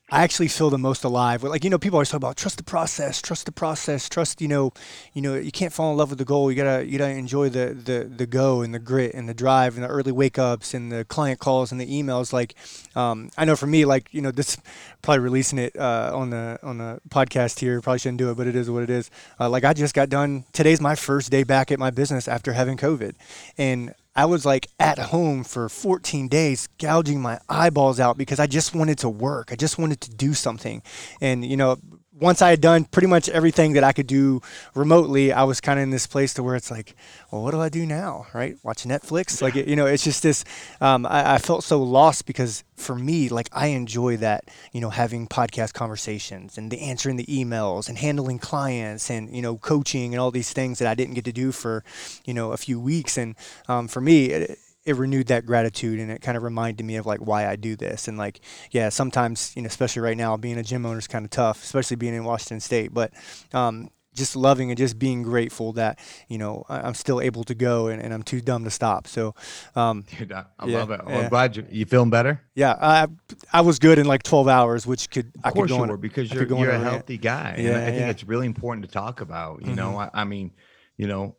I 0.09 0.23
actually 0.23 0.47
feel 0.47 0.69
the 0.69 0.77
most 0.77 1.03
alive. 1.03 1.43
Like 1.43 1.65
you 1.65 1.69
know, 1.69 1.77
people 1.77 1.97
always 1.97 2.09
talk 2.09 2.19
about 2.19 2.37
trust 2.37 2.55
the 2.55 2.63
process, 2.63 3.21
trust 3.21 3.45
the 3.45 3.51
process, 3.51 4.07
trust. 4.07 4.39
You 4.41 4.47
know, 4.47 4.71
you 5.13 5.21
know, 5.21 5.35
you 5.35 5.51
can't 5.51 5.73
fall 5.73 5.91
in 5.91 5.97
love 5.97 6.11
with 6.11 6.17
the 6.17 6.23
goal. 6.23 6.49
You 6.49 6.55
gotta 6.55 6.85
you 6.85 6.97
gotta 6.97 7.11
enjoy 7.11 7.49
the 7.49 7.73
the 7.73 8.05
the 8.05 8.25
go 8.25 8.61
and 8.61 8.73
the 8.73 8.79
grit 8.79 9.13
and 9.13 9.27
the 9.27 9.33
drive 9.33 9.75
and 9.75 9.83
the 9.83 9.89
early 9.89 10.13
wake 10.13 10.39
ups 10.39 10.73
and 10.73 10.89
the 10.89 11.03
client 11.03 11.39
calls 11.39 11.73
and 11.73 11.81
the 11.81 11.85
emails. 11.85 12.31
Like, 12.31 12.55
um, 12.95 13.31
I 13.37 13.43
know 13.43 13.57
for 13.57 13.67
me, 13.67 13.83
like 13.83 14.07
you 14.13 14.21
know, 14.21 14.31
this 14.31 14.57
probably 15.01 15.19
releasing 15.19 15.59
it 15.59 15.77
uh, 15.77 16.11
on 16.15 16.29
the 16.29 16.57
on 16.63 16.77
the 16.77 17.01
podcast 17.09 17.59
here. 17.59 17.81
Probably 17.81 17.99
shouldn't 17.99 18.19
do 18.19 18.31
it, 18.31 18.35
but 18.35 18.47
it 18.47 18.55
is 18.55 18.69
what 18.69 18.83
it 18.83 18.89
is. 18.89 19.11
Uh, 19.37 19.49
like 19.49 19.65
I 19.65 19.73
just 19.73 19.93
got 19.93 20.07
done. 20.07 20.45
Today's 20.53 20.79
my 20.79 20.95
first 20.95 21.31
day 21.31 21.43
back 21.43 21.69
at 21.69 21.79
my 21.79 21.89
business 21.89 22.29
after 22.29 22.53
having 22.53 22.77
COVID, 22.77 23.15
and 23.57 23.93
I 24.17 24.25
was 24.25 24.47
like 24.47 24.67
at 24.79 24.97
home 24.97 25.43
for 25.43 25.69
14 25.69 26.27
days, 26.27 26.67
gouging 26.79 27.21
my 27.21 27.39
eyeballs 27.47 27.99
out 27.99 28.17
because 28.17 28.39
I 28.39 28.47
just 28.47 28.73
wanted 28.73 28.97
to 28.99 29.09
work. 29.09 29.51
I 29.51 29.55
just 29.55 29.77
wanted 29.77 30.01
to 30.01 30.11
do 30.11 30.33
something. 30.33 30.81
And, 31.21 31.45
you 31.45 31.55
know, 31.55 31.77
once 32.19 32.41
I 32.41 32.49
had 32.49 32.61
done 32.61 32.85
pretty 32.85 33.07
much 33.07 33.29
everything 33.29 33.73
that 33.73 33.83
I 33.83 33.91
could 33.91 34.07
do 34.07 34.41
remotely, 34.73 35.31
I 35.31 35.43
was 35.43 35.61
kind 35.61 35.79
of 35.79 35.83
in 35.83 35.91
this 35.91 36.07
place 36.07 36.33
to 36.35 36.43
where 36.43 36.55
it's 36.55 36.71
like, 36.71 36.95
well, 37.31 37.43
what 37.43 37.51
do 37.51 37.61
I 37.61 37.69
do 37.69 37.85
now? 37.85 38.27
Right? 38.33 38.57
Watch 38.63 38.83
Netflix. 38.83 39.41
Like, 39.41 39.55
you 39.55 39.75
know, 39.75 39.85
it's 39.85 40.03
just 40.03 40.23
this, 40.23 40.43
um, 40.81 41.05
I, 41.05 41.35
I, 41.35 41.37
felt 41.37 41.63
so 41.63 41.81
lost 41.81 42.25
because 42.25 42.63
for 42.75 42.95
me, 42.95 43.29
like 43.29 43.49
I 43.51 43.67
enjoy 43.67 44.17
that, 44.17 44.45
you 44.71 44.81
know, 44.81 44.89
having 44.89 45.27
podcast 45.27 45.73
conversations 45.73 46.57
and 46.57 46.71
the 46.71 46.81
answering 46.81 47.17
the 47.17 47.25
emails 47.25 47.87
and 47.87 47.97
handling 47.97 48.39
clients 48.39 49.09
and, 49.09 49.33
you 49.35 49.41
know, 49.41 49.57
coaching 49.57 50.13
and 50.13 50.19
all 50.21 50.31
these 50.31 50.51
things 50.51 50.79
that 50.79 50.87
I 50.87 50.95
didn't 50.95 51.13
get 51.13 51.25
to 51.25 51.31
do 51.31 51.51
for, 51.51 51.83
you 52.25 52.33
know, 52.33 52.51
a 52.51 52.57
few 52.57 52.79
weeks. 52.79 53.17
And 53.17 53.35
um, 53.67 53.87
for 53.87 54.01
me, 54.01 54.25
it, 54.27 54.59
it 54.87 54.95
renewed 54.95 55.27
that 55.27 55.45
gratitude 55.45 55.99
and 55.99 56.09
it 56.09 56.21
kind 56.21 56.37
of 56.37 56.43
reminded 56.43 56.85
me 56.85 56.95
of 56.95 57.05
like 57.05 57.19
why 57.19 57.45
I 57.45 57.57
do 57.57 57.75
this. 57.75 58.07
And 58.07 58.17
like, 58.17 58.39
yeah, 58.71 58.87
sometimes, 58.87 59.51
you 59.53 59.61
know, 59.61 59.67
especially 59.67 60.01
right 60.01 60.15
now, 60.15 60.37
being 60.37 60.57
a 60.57 60.63
gym 60.63 60.85
owner 60.85 60.97
is 60.97 61.07
kind 61.07 61.25
of 61.25 61.29
tough, 61.29 61.61
especially 61.61 61.97
being 61.97 62.13
in 62.13 62.23
Washington 62.23 62.61
State. 62.61 62.93
But 62.93 63.11
um, 63.53 63.89
just 64.15 64.37
loving 64.37 64.71
and 64.71 64.77
just 64.77 64.97
being 64.97 65.23
grateful 65.23 65.73
that 65.73 65.99
you 66.29 66.37
know 66.37 66.65
I'm 66.69 66.95
still 66.95 67.21
able 67.21 67.43
to 67.43 67.53
go 67.53 67.87
and, 67.87 68.01
and 68.01 68.13
I'm 68.13 68.23
too 68.23 68.39
dumb 68.39 68.63
to 68.63 68.71
stop. 68.71 69.07
So, 69.07 69.35
um, 69.75 70.05
Dude, 70.17 70.31
I, 70.31 70.45
I 70.57 70.65
yeah, 70.67 70.77
love 70.79 70.91
it. 70.91 71.05
Well, 71.05 71.21
I'm 71.21 71.29
glad 71.29 71.57
you 71.57 71.67
you 71.69 71.85
feeling 71.85 72.09
better. 72.09 72.41
Yeah, 72.55 72.75
I 72.81 73.07
I 73.53 73.61
was 73.61 73.77
good 73.77 73.99
in 73.99 74.07
like 74.07 74.23
12 74.23 74.47
hours, 74.47 74.87
which 74.87 75.09
could 75.09 75.27
of 75.27 75.41
I 75.43 75.51
course 75.51 75.69
could 75.69 75.77
go 75.77 75.83
you 75.83 75.91
were 75.91 75.97
because 75.97 76.33
you're, 76.33 76.47
you're 76.47 76.71
a 76.71 76.79
healthy 76.79 77.17
guy. 77.17 77.57
Yeah, 77.59 77.71
and 77.71 77.77
I 77.77 77.85
think 77.87 77.99
yeah. 77.99 78.09
it's 78.09 78.23
really 78.23 78.47
important 78.47 78.85
to 78.85 78.91
talk 78.91 79.19
about. 79.19 79.61
You 79.61 79.67
mm-hmm. 79.67 79.75
know, 79.75 79.97
I, 79.97 80.09
I, 80.13 80.23
mean, 80.23 80.51
you 80.95 81.07
know, 81.07 81.35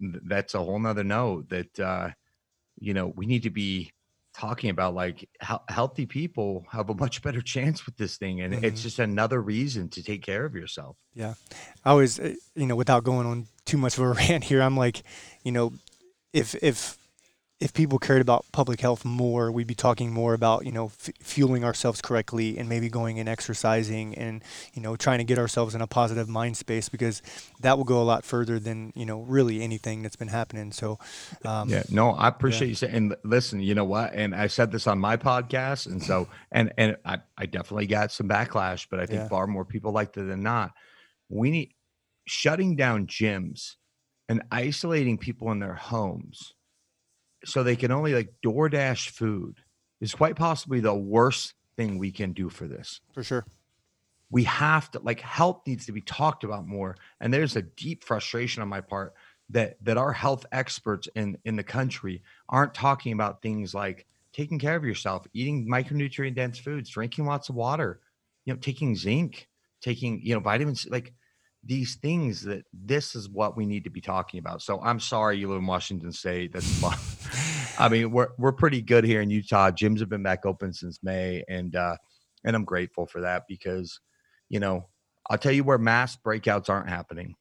that's 0.00 0.54
a 0.54 0.58
whole 0.58 0.78
nother 0.78 1.04
note 1.04 1.50
that. 1.50 1.80
uh 1.80 2.10
you 2.78 2.94
know, 2.94 3.12
we 3.14 3.26
need 3.26 3.44
to 3.44 3.50
be 3.50 3.90
talking 4.34 4.70
about 4.70 4.94
like 4.94 5.20
he- 5.20 5.54
healthy 5.68 6.06
people 6.06 6.64
have 6.70 6.90
a 6.90 6.94
much 6.94 7.22
better 7.22 7.40
chance 7.40 7.86
with 7.86 7.96
this 7.96 8.16
thing 8.16 8.40
and 8.40 8.52
mm-hmm. 8.52 8.64
it's 8.64 8.82
just 8.82 8.98
another 8.98 9.40
reason 9.40 9.88
to 9.88 10.02
take 10.02 10.22
care 10.22 10.44
of 10.44 10.56
yourself 10.56 10.96
yeah 11.14 11.34
i 11.84 11.90
always 11.90 12.18
eh, 12.18 12.34
you 12.56 12.66
know 12.66 12.74
without 12.74 13.04
going 13.04 13.26
on 13.26 13.46
too 13.64 13.78
much 13.78 13.96
of 13.96 14.02
a 14.02 14.08
rant 14.28 14.42
here 14.42 14.60
i'm 14.60 14.76
like 14.76 15.04
you 15.44 15.52
know 15.52 15.72
if 16.32 16.56
if 16.64 16.98
if 17.64 17.72
people 17.72 17.98
cared 17.98 18.20
about 18.20 18.44
public 18.52 18.82
health 18.82 19.06
more, 19.06 19.50
we'd 19.50 19.66
be 19.66 19.74
talking 19.74 20.12
more 20.12 20.34
about 20.34 20.66
you 20.66 20.70
know 20.70 20.86
f- 20.86 21.14
fueling 21.18 21.64
ourselves 21.64 22.02
correctly 22.02 22.58
and 22.58 22.68
maybe 22.68 22.90
going 22.90 23.18
and 23.18 23.26
exercising 23.26 24.14
and 24.16 24.44
you 24.74 24.82
know 24.82 24.96
trying 24.96 25.16
to 25.16 25.24
get 25.24 25.38
ourselves 25.38 25.74
in 25.74 25.80
a 25.80 25.86
positive 25.86 26.28
mind 26.28 26.58
space 26.58 26.90
because 26.90 27.22
that 27.60 27.78
will 27.78 27.86
go 27.86 28.02
a 28.02 28.04
lot 28.04 28.22
further 28.22 28.58
than 28.58 28.92
you 28.94 29.06
know 29.06 29.22
really 29.22 29.62
anything 29.62 30.02
that's 30.02 30.14
been 30.14 30.28
happening. 30.28 30.72
So 30.72 30.98
um, 31.46 31.70
yeah, 31.70 31.84
no, 31.88 32.10
I 32.10 32.28
appreciate 32.28 32.66
yeah. 32.66 32.70
you 32.70 32.74
saying. 32.74 32.94
And 32.94 33.16
listen, 33.24 33.60
you 33.60 33.74
know 33.74 33.86
what? 33.86 34.12
And 34.12 34.34
I 34.34 34.48
said 34.48 34.70
this 34.70 34.86
on 34.86 34.98
my 34.98 35.16
podcast, 35.16 35.86
and 35.86 36.02
so 36.02 36.28
and 36.52 36.70
and 36.76 36.98
I, 37.06 37.20
I 37.38 37.46
definitely 37.46 37.86
got 37.86 38.12
some 38.12 38.28
backlash, 38.28 38.88
but 38.90 39.00
I 39.00 39.06
think 39.06 39.20
yeah. 39.20 39.28
far 39.28 39.46
more 39.46 39.64
people 39.64 39.90
liked 39.90 40.18
it 40.18 40.24
than 40.24 40.42
not. 40.42 40.72
We 41.30 41.50
need 41.50 41.74
shutting 42.26 42.76
down 42.76 43.06
gyms 43.06 43.76
and 44.28 44.42
isolating 44.50 45.16
people 45.16 45.50
in 45.50 45.60
their 45.60 45.74
homes 45.74 46.52
so 47.44 47.62
they 47.62 47.76
can 47.76 47.90
only 47.90 48.14
like 48.14 48.34
DoorDash 48.44 49.10
food 49.10 49.58
is 50.00 50.14
quite 50.14 50.36
possibly 50.36 50.80
the 50.80 50.94
worst 50.94 51.54
thing 51.76 51.98
we 51.98 52.10
can 52.10 52.32
do 52.32 52.48
for 52.48 52.66
this. 52.66 53.00
For 53.12 53.22
sure. 53.22 53.46
We 54.30 54.44
have 54.44 54.90
to 54.92 55.00
like 55.00 55.20
health 55.20 55.62
needs 55.66 55.86
to 55.86 55.92
be 55.92 56.00
talked 56.00 56.44
about 56.44 56.66
more. 56.66 56.96
And 57.20 57.32
there's 57.32 57.56
a 57.56 57.62
deep 57.62 58.04
frustration 58.04 58.62
on 58.62 58.68
my 58.68 58.80
part 58.80 59.14
that 59.50 59.76
that 59.82 59.96
our 59.96 60.12
health 60.12 60.46
experts 60.52 61.08
in 61.14 61.38
in 61.44 61.56
the 61.56 61.62
country 61.62 62.22
aren't 62.48 62.74
talking 62.74 63.12
about 63.12 63.42
things 63.42 63.74
like 63.74 64.06
taking 64.32 64.58
care 64.58 64.74
of 64.74 64.84
yourself, 64.84 65.26
eating 65.32 65.68
micronutrient 65.68 66.34
dense 66.34 66.58
foods, 66.58 66.90
drinking 66.90 67.24
lots 67.24 67.48
of 67.48 67.54
water, 67.54 68.00
you 68.44 68.52
know, 68.52 68.58
taking 68.58 68.96
zinc, 68.96 69.48
taking, 69.80 70.20
you 70.22 70.34
know, 70.34 70.40
vitamins 70.40 70.86
like 70.90 71.12
these 71.66 71.96
things 71.96 72.42
that 72.42 72.64
this 72.72 73.14
is 73.14 73.28
what 73.28 73.56
we 73.56 73.66
need 73.66 73.84
to 73.84 73.90
be 73.90 74.00
talking 74.00 74.38
about. 74.38 74.62
So 74.62 74.80
I'm 74.82 75.00
sorry 75.00 75.38
you 75.38 75.48
live 75.48 75.58
in 75.58 75.66
Washington 75.66 76.12
State. 76.12 76.52
That's 76.52 76.82
I 77.78 77.88
mean, 77.88 78.10
we're 78.10 78.28
we're 78.38 78.52
pretty 78.52 78.82
good 78.82 79.04
here 79.04 79.20
in 79.20 79.30
Utah. 79.30 79.70
Gyms 79.70 80.00
have 80.00 80.08
been 80.08 80.22
back 80.22 80.46
open 80.46 80.72
since 80.72 81.02
May, 81.02 81.42
and 81.48 81.74
uh, 81.74 81.96
and 82.44 82.54
I'm 82.54 82.64
grateful 82.64 83.06
for 83.06 83.22
that 83.22 83.44
because, 83.48 84.00
you 84.48 84.60
know, 84.60 84.88
I'll 85.28 85.38
tell 85.38 85.52
you 85.52 85.64
where 85.64 85.78
mass 85.78 86.16
breakouts 86.16 86.68
aren't 86.68 86.88
happening 86.88 87.34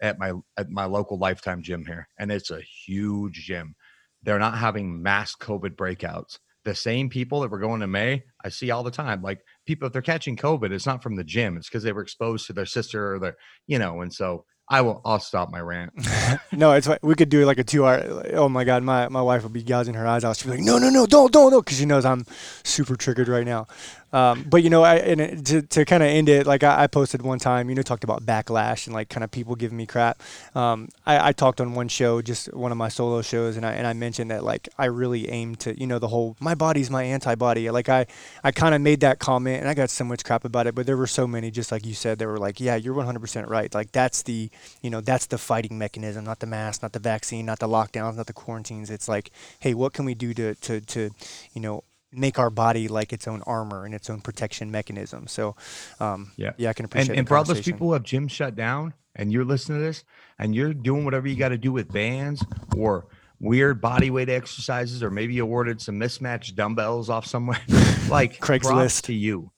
at 0.00 0.18
my 0.18 0.32
at 0.56 0.70
my 0.70 0.84
local 0.84 1.18
Lifetime 1.18 1.62
gym 1.62 1.84
here, 1.84 2.08
and 2.18 2.30
it's 2.30 2.50
a 2.50 2.60
huge 2.60 3.44
gym. 3.44 3.74
They're 4.22 4.38
not 4.38 4.56
having 4.56 5.02
mass 5.02 5.34
COVID 5.36 5.76
breakouts. 5.76 6.38
The 6.64 6.74
same 6.74 7.10
people 7.10 7.40
that 7.40 7.50
were 7.50 7.58
going 7.58 7.80
to 7.80 7.86
May, 7.86 8.24
I 8.42 8.48
see 8.48 8.70
all 8.70 8.82
the 8.82 8.90
time. 8.90 9.20
Like 9.20 9.44
people, 9.66 9.86
if 9.86 9.92
they're 9.92 10.02
catching 10.02 10.36
COVID, 10.36 10.72
it's 10.72 10.86
not 10.86 11.02
from 11.02 11.16
the 11.16 11.24
gym; 11.24 11.56
it's 11.56 11.68
because 11.68 11.82
they 11.82 11.92
were 11.92 12.02
exposed 12.02 12.46
to 12.46 12.52
their 12.52 12.66
sister 12.66 13.14
or 13.14 13.18
their, 13.18 13.36
you 13.66 13.78
know. 13.78 14.00
And 14.00 14.12
so 14.12 14.44
I 14.66 14.80
will. 14.80 15.02
I'll 15.04 15.20
stop 15.20 15.50
my 15.50 15.60
rant. 15.60 15.92
no, 16.52 16.72
it's 16.72 16.88
like 16.88 17.02
we 17.02 17.14
could 17.14 17.28
do 17.28 17.44
like 17.44 17.58
a 17.58 17.64
two 17.64 17.84
hour. 17.84 18.24
Oh 18.32 18.48
my 18.48 18.64
god, 18.64 18.82
my, 18.82 19.08
my 19.08 19.20
wife 19.20 19.42
would 19.42 19.52
be 19.52 19.62
gouging 19.62 19.94
her 19.94 20.06
eyes 20.06 20.24
out. 20.24 20.36
She'd 20.36 20.46
be 20.46 20.52
like, 20.52 20.60
no, 20.60 20.78
no, 20.78 20.88
no, 20.88 21.04
don't, 21.06 21.30
don't, 21.30 21.50
don't, 21.50 21.64
because 21.64 21.78
she 21.78 21.84
knows 21.84 22.06
I'm 22.06 22.24
super 22.62 22.96
triggered 22.96 23.28
right 23.28 23.44
now. 23.44 23.66
Um, 24.14 24.46
but 24.48 24.62
you 24.62 24.70
know, 24.70 24.84
I 24.84 24.94
and 24.96 25.44
to 25.46 25.62
to 25.62 25.84
kind 25.84 26.00
of 26.00 26.08
end 26.08 26.28
it, 26.28 26.46
like 26.46 26.62
I, 26.62 26.84
I, 26.84 26.86
posted 26.86 27.20
one 27.20 27.40
time, 27.40 27.68
you 27.68 27.74
know, 27.74 27.82
talked 27.82 28.04
about 28.04 28.24
backlash 28.24 28.86
and 28.86 28.94
like 28.94 29.08
kind 29.08 29.24
of 29.24 29.32
people 29.32 29.56
giving 29.56 29.76
me 29.76 29.86
crap. 29.86 30.22
Um, 30.54 30.88
I, 31.04 31.30
I, 31.30 31.32
talked 31.32 31.60
on 31.60 31.74
one 31.74 31.88
show, 31.88 32.22
just 32.22 32.54
one 32.54 32.70
of 32.70 32.78
my 32.78 32.88
solo 32.88 33.22
shows, 33.22 33.56
and 33.56 33.66
I 33.66 33.72
and 33.72 33.88
I 33.88 33.92
mentioned 33.92 34.30
that 34.30 34.44
like 34.44 34.68
I 34.78 34.84
really 34.84 35.28
aim 35.30 35.56
to, 35.56 35.78
you 35.78 35.88
know, 35.88 35.98
the 35.98 36.06
whole 36.06 36.36
my 36.38 36.54
body's 36.54 36.90
my 36.90 37.02
antibody. 37.02 37.68
Like 37.70 37.88
I 37.88 38.06
I 38.44 38.52
kind 38.52 38.72
of 38.72 38.80
made 38.80 39.00
that 39.00 39.18
comment, 39.18 39.58
and 39.58 39.68
I 39.68 39.74
got 39.74 39.90
so 39.90 40.04
much 40.04 40.24
crap 40.24 40.44
about 40.44 40.68
it. 40.68 40.76
But 40.76 40.86
there 40.86 40.96
were 40.96 41.08
so 41.08 41.26
many, 41.26 41.50
just 41.50 41.72
like 41.72 41.84
you 41.84 41.94
said, 41.94 42.20
that 42.20 42.28
were 42.28 42.38
like, 42.38 42.60
yeah, 42.60 42.76
you're 42.76 42.94
100% 42.94 43.48
right. 43.48 43.74
Like 43.74 43.90
that's 43.90 44.22
the 44.22 44.48
you 44.82 44.90
know 44.90 45.00
that's 45.00 45.26
the 45.26 45.38
fighting 45.38 45.78
mechanism, 45.78 46.24
not 46.24 46.40
the 46.40 46.46
mask, 46.46 46.82
not 46.82 46.92
the 46.92 46.98
vaccine, 46.98 47.46
not 47.46 47.58
the 47.58 47.68
lockdowns, 47.68 48.16
not 48.16 48.26
the 48.26 48.32
quarantines. 48.32 48.90
It's 48.90 49.08
like, 49.08 49.30
hey, 49.60 49.74
what 49.74 49.92
can 49.92 50.04
we 50.04 50.14
do 50.14 50.34
to 50.34 50.54
to 50.54 50.80
to 50.80 51.10
you 51.52 51.60
know 51.60 51.84
make 52.16 52.38
our 52.38 52.50
body 52.50 52.88
like 52.88 53.12
its 53.12 53.26
own 53.26 53.42
armor 53.42 53.84
and 53.84 53.94
its 53.94 54.08
own 54.08 54.20
protection 54.20 54.70
mechanism. 54.70 55.26
So, 55.26 55.56
um, 56.00 56.32
yeah, 56.36 56.52
yeah, 56.56 56.70
I 56.70 56.72
can 56.72 56.84
appreciate. 56.84 57.10
And, 57.10 57.18
and 57.20 57.28
for 57.28 57.36
all 57.36 57.44
those 57.44 57.60
people 57.60 57.88
who 57.88 57.92
have 57.94 58.02
gyms 58.02 58.30
shut 58.30 58.54
down, 58.54 58.94
and 59.16 59.32
you're 59.32 59.44
listening 59.44 59.78
to 59.78 59.84
this, 59.84 60.04
and 60.38 60.54
you're 60.54 60.74
doing 60.74 61.04
whatever 61.04 61.28
you 61.28 61.36
got 61.36 61.50
to 61.50 61.58
do 61.58 61.72
with 61.72 61.92
bands 61.92 62.44
or 62.76 63.06
weird 63.40 63.80
body 63.80 64.10
weight 64.10 64.28
exercises, 64.28 65.02
or 65.02 65.10
maybe 65.10 65.34
you 65.34 65.46
ordered 65.46 65.80
some 65.80 65.98
mismatched 65.98 66.56
dumbbells 66.56 67.10
off 67.10 67.26
somewhere, 67.26 67.60
like 68.08 68.38
Craigslist 68.40 69.02
to 69.02 69.14
you. 69.14 69.50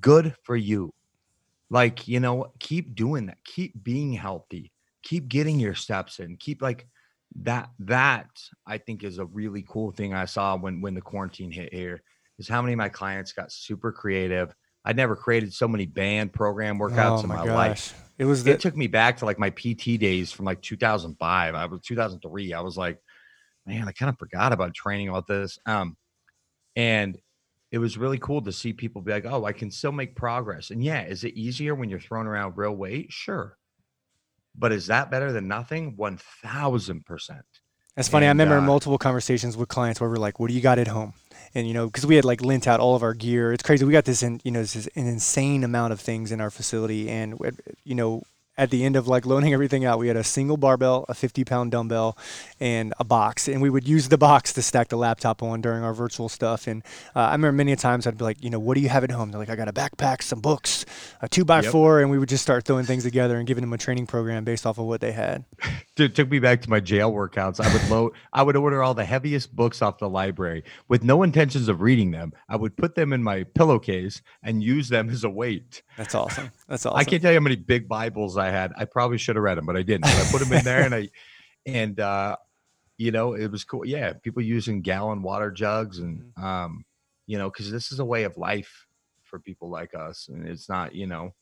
Good 0.00 0.34
for 0.42 0.56
you. 0.56 0.92
Like 1.70 2.08
you 2.08 2.20
know, 2.20 2.52
keep 2.58 2.94
doing 2.94 3.26
that. 3.26 3.38
Keep 3.44 3.82
being 3.82 4.12
healthy. 4.12 4.72
Keep 5.02 5.28
getting 5.28 5.58
your 5.58 5.74
steps 5.74 6.18
in. 6.18 6.36
Keep 6.36 6.62
like 6.62 6.86
that 7.42 7.70
that 7.78 8.28
I 8.66 8.78
think 8.78 9.04
is 9.04 9.18
a 9.18 9.24
really 9.24 9.64
cool 9.68 9.92
thing 9.92 10.12
I 10.12 10.24
saw 10.24 10.56
when 10.56 10.80
when 10.80 10.94
the 10.94 11.00
quarantine 11.00 11.52
hit 11.52 11.72
here 11.72 12.02
is 12.38 12.48
how 12.48 12.60
many 12.60 12.72
of 12.72 12.78
my 12.78 12.88
clients 12.88 13.32
got 13.32 13.52
super 13.52 13.92
creative. 13.92 14.54
I'd 14.84 14.96
never 14.96 15.14
created 15.14 15.52
so 15.52 15.68
many 15.68 15.86
band 15.86 16.32
program 16.32 16.78
workouts 16.78 17.18
oh 17.18 17.22
in 17.22 17.28
my, 17.28 17.44
my 17.44 17.54
life. 17.54 17.94
It 18.18 18.24
was 18.24 18.44
the- 18.44 18.52
it 18.52 18.60
took 18.60 18.76
me 18.76 18.86
back 18.86 19.18
to 19.18 19.26
like 19.26 19.38
my 19.38 19.50
PT 19.50 19.98
days 19.98 20.32
from 20.32 20.46
like 20.46 20.62
2005. 20.62 21.54
I 21.54 21.66
was 21.66 21.80
2003. 21.82 22.54
I 22.54 22.60
was 22.60 22.76
like, 22.78 22.98
man, 23.66 23.86
I 23.86 23.92
kind 23.92 24.08
of 24.08 24.18
forgot 24.18 24.52
about 24.52 24.74
training 24.74 25.08
about 25.08 25.26
this. 25.26 25.58
Um, 25.66 25.96
and 26.76 27.18
it 27.70 27.78
was 27.78 27.96
really 27.96 28.18
cool 28.18 28.42
to 28.42 28.52
see 28.52 28.72
people 28.72 29.00
be 29.00 29.12
like, 29.12 29.26
oh, 29.26 29.44
I 29.44 29.52
can 29.52 29.70
still 29.70 29.92
make 29.92 30.16
progress. 30.16 30.70
And 30.70 30.82
yeah, 30.82 31.04
is 31.04 31.24
it 31.24 31.34
easier 31.34 31.74
when 31.74 31.88
you're 31.88 32.00
throwing 32.00 32.26
around 32.26 32.56
real 32.56 32.74
weight? 32.74 33.12
Sure. 33.12 33.56
But 34.56 34.72
is 34.72 34.88
that 34.88 35.10
better 35.10 35.30
than 35.30 35.46
nothing? 35.46 35.96
1000%. 35.96 37.40
That's 37.94 38.08
funny. 38.08 38.26
And, 38.26 38.40
I 38.40 38.44
remember 38.44 38.62
uh, 38.62 38.66
multiple 38.66 38.98
conversations 38.98 39.56
with 39.56 39.68
clients 39.68 40.00
where 40.00 40.10
we're 40.10 40.16
like, 40.16 40.40
what 40.40 40.48
do 40.48 40.54
you 40.54 40.60
got 40.60 40.78
at 40.78 40.88
home? 40.88 41.14
And, 41.54 41.66
you 41.68 41.74
know, 41.74 41.86
because 41.86 42.06
we 42.06 42.16
had 42.16 42.24
like 42.24 42.40
lint 42.40 42.66
out 42.66 42.80
all 42.80 42.96
of 42.96 43.02
our 43.02 43.14
gear. 43.14 43.52
It's 43.52 43.62
crazy. 43.62 43.84
We 43.84 43.92
got 43.92 44.04
this, 44.04 44.22
in, 44.22 44.40
you 44.44 44.50
know, 44.50 44.60
this 44.60 44.74
is 44.74 44.86
an 44.88 45.06
insane 45.06 45.62
amount 45.62 45.92
of 45.92 46.00
things 46.00 46.32
in 46.32 46.40
our 46.40 46.50
facility. 46.50 47.08
And, 47.08 47.38
you 47.84 47.94
know, 47.94 48.22
at 48.60 48.68
the 48.68 48.84
end 48.84 48.94
of 48.94 49.08
like 49.08 49.24
loading 49.24 49.54
everything 49.54 49.86
out, 49.86 49.98
we 49.98 50.08
had 50.08 50.18
a 50.18 50.22
single 50.22 50.58
barbell, 50.58 51.06
a 51.08 51.14
50 51.14 51.44
pound 51.44 51.70
dumbbell, 51.70 52.18
and 52.60 52.92
a 53.00 53.04
box. 53.04 53.48
And 53.48 53.62
we 53.62 53.70
would 53.70 53.88
use 53.88 54.08
the 54.08 54.18
box 54.18 54.52
to 54.52 54.60
stack 54.60 54.88
the 54.88 54.98
laptop 54.98 55.42
on 55.42 55.62
during 55.62 55.82
our 55.82 55.94
virtual 55.94 56.28
stuff. 56.28 56.66
And 56.66 56.82
uh, 57.16 57.20
I 57.20 57.32
remember 57.32 57.56
many 57.56 57.74
times 57.74 58.06
I'd 58.06 58.18
be 58.18 58.24
like, 58.24 58.44
you 58.44 58.50
know, 58.50 58.58
what 58.58 58.74
do 58.74 58.82
you 58.82 58.90
have 58.90 59.02
at 59.02 59.10
home? 59.10 59.30
They're 59.30 59.40
like, 59.40 59.48
I 59.48 59.56
got 59.56 59.68
a 59.68 59.72
backpack, 59.72 60.22
some 60.22 60.40
books, 60.40 60.84
a 61.22 61.28
two 61.28 61.46
by 61.46 61.62
yep. 61.62 61.72
four. 61.72 62.02
And 62.02 62.10
we 62.10 62.18
would 62.18 62.28
just 62.28 62.42
start 62.42 62.66
throwing 62.66 62.84
things 62.84 63.02
together 63.02 63.38
and 63.38 63.46
giving 63.46 63.62
them 63.62 63.72
a 63.72 63.78
training 63.78 64.06
program 64.06 64.44
based 64.44 64.66
off 64.66 64.76
of 64.76 64.84
what 64.84 65.00
they 65.00 65.12
had. 65.12 65.44
It 65.96 66.14
took 66.14 66.30
me 66.30 66.38
back 66.38 66.62
to 66.62 66.70
my 66.70 66.80
jail 66.80 67.12
workouts. 67.12 67.60
I 67.64 67.72
would 67.72 67.90
load, 67.90 68.12
I 68.32 68.42
would 68.42 68.56
order 68.56 68.82
all 68.82 68.94
the 68.94 69.04
heaviest 69.04 69.54
books 69.56 69.80
off 69.80 69.98
the 69.98 70.08
library 70.08 70.64
with 70.88 71.02
no 71.02 71.22
intentions 71.22 71.68
of 71.68 71.80
reading 71.80 72.10
them. 72.10 72.32
I 72.48 72.56
would 72.56 72.76
put 72.76 72.94
them 72.94 73.12
in 73.12 73.22
my 73.22 73.44
pillowcase 73.44 74.20
and 74.42 74.62
use 74.62 74.88
them 74.88 75.10
as 75.10 75.24
a 75.24 75.30
weight. 75.30 75.82
That's 75.96 76.14
awesome. 76.14 76.52
That's 76.70 76.86
awesome. 76.86 76.98
I 76.98 77.02
can't 77.02 77.20
tell 77.20 77.32
you 77.32 77.38
how 77.38 77.42
many 77.42 77.56
big 77.56 77.88
Bibles 77.88 78.36
I 78.36 78.50
had. 78.50 78.72
I 78.76 78.84
probably 78.84 79.18
should 79.18 79.34
have 79.34 79.42
read 79.42 79.58
them, 79.58 79.66
but 79.66 79.76
I 79.76 79.82
didn't. 79.82 80.02
But 80.02 80.14
I 80.14 80.30
put 80.30 80.40
them 80.40 80.52
in 80.52 80.64
there 80.64 80.82
and 80.82 80.94
I, 80.94 81.08
and, 81.66 81.98
uh, 81.98 82.36
you 82.96 83.10
know, 83.10 83.34
it 83.34 83.50
was 83.50 83.64
cool. 83.64 83.84
Yeah. 83.84 84.12
People 84.12 84.42
using 84.42 84.80
gallon 84.80 85.20
water 85.20 85.50
jugs 85.50 85.98
and, 85.98 86.20
mm-hmm. 86.20 86.44
um, 86.44 86.84
you 87.26 87.38
know, 87.38 87.50
cause 87.50 87.72
this 87.72 87.90
is 87.90 87.98
a 87.98 88.04
way 88.04 88.22
of 88.22 88.36
life 88.36 88.86
for 89.24 89.40
people 89.40 89.68
like 89.68 89.94
us. 89.94 90.28
And 90.28 90.46
it's 90.46 90.68
not, 90.68 90.94
you 90.94 91.08
know, 91.08 91.34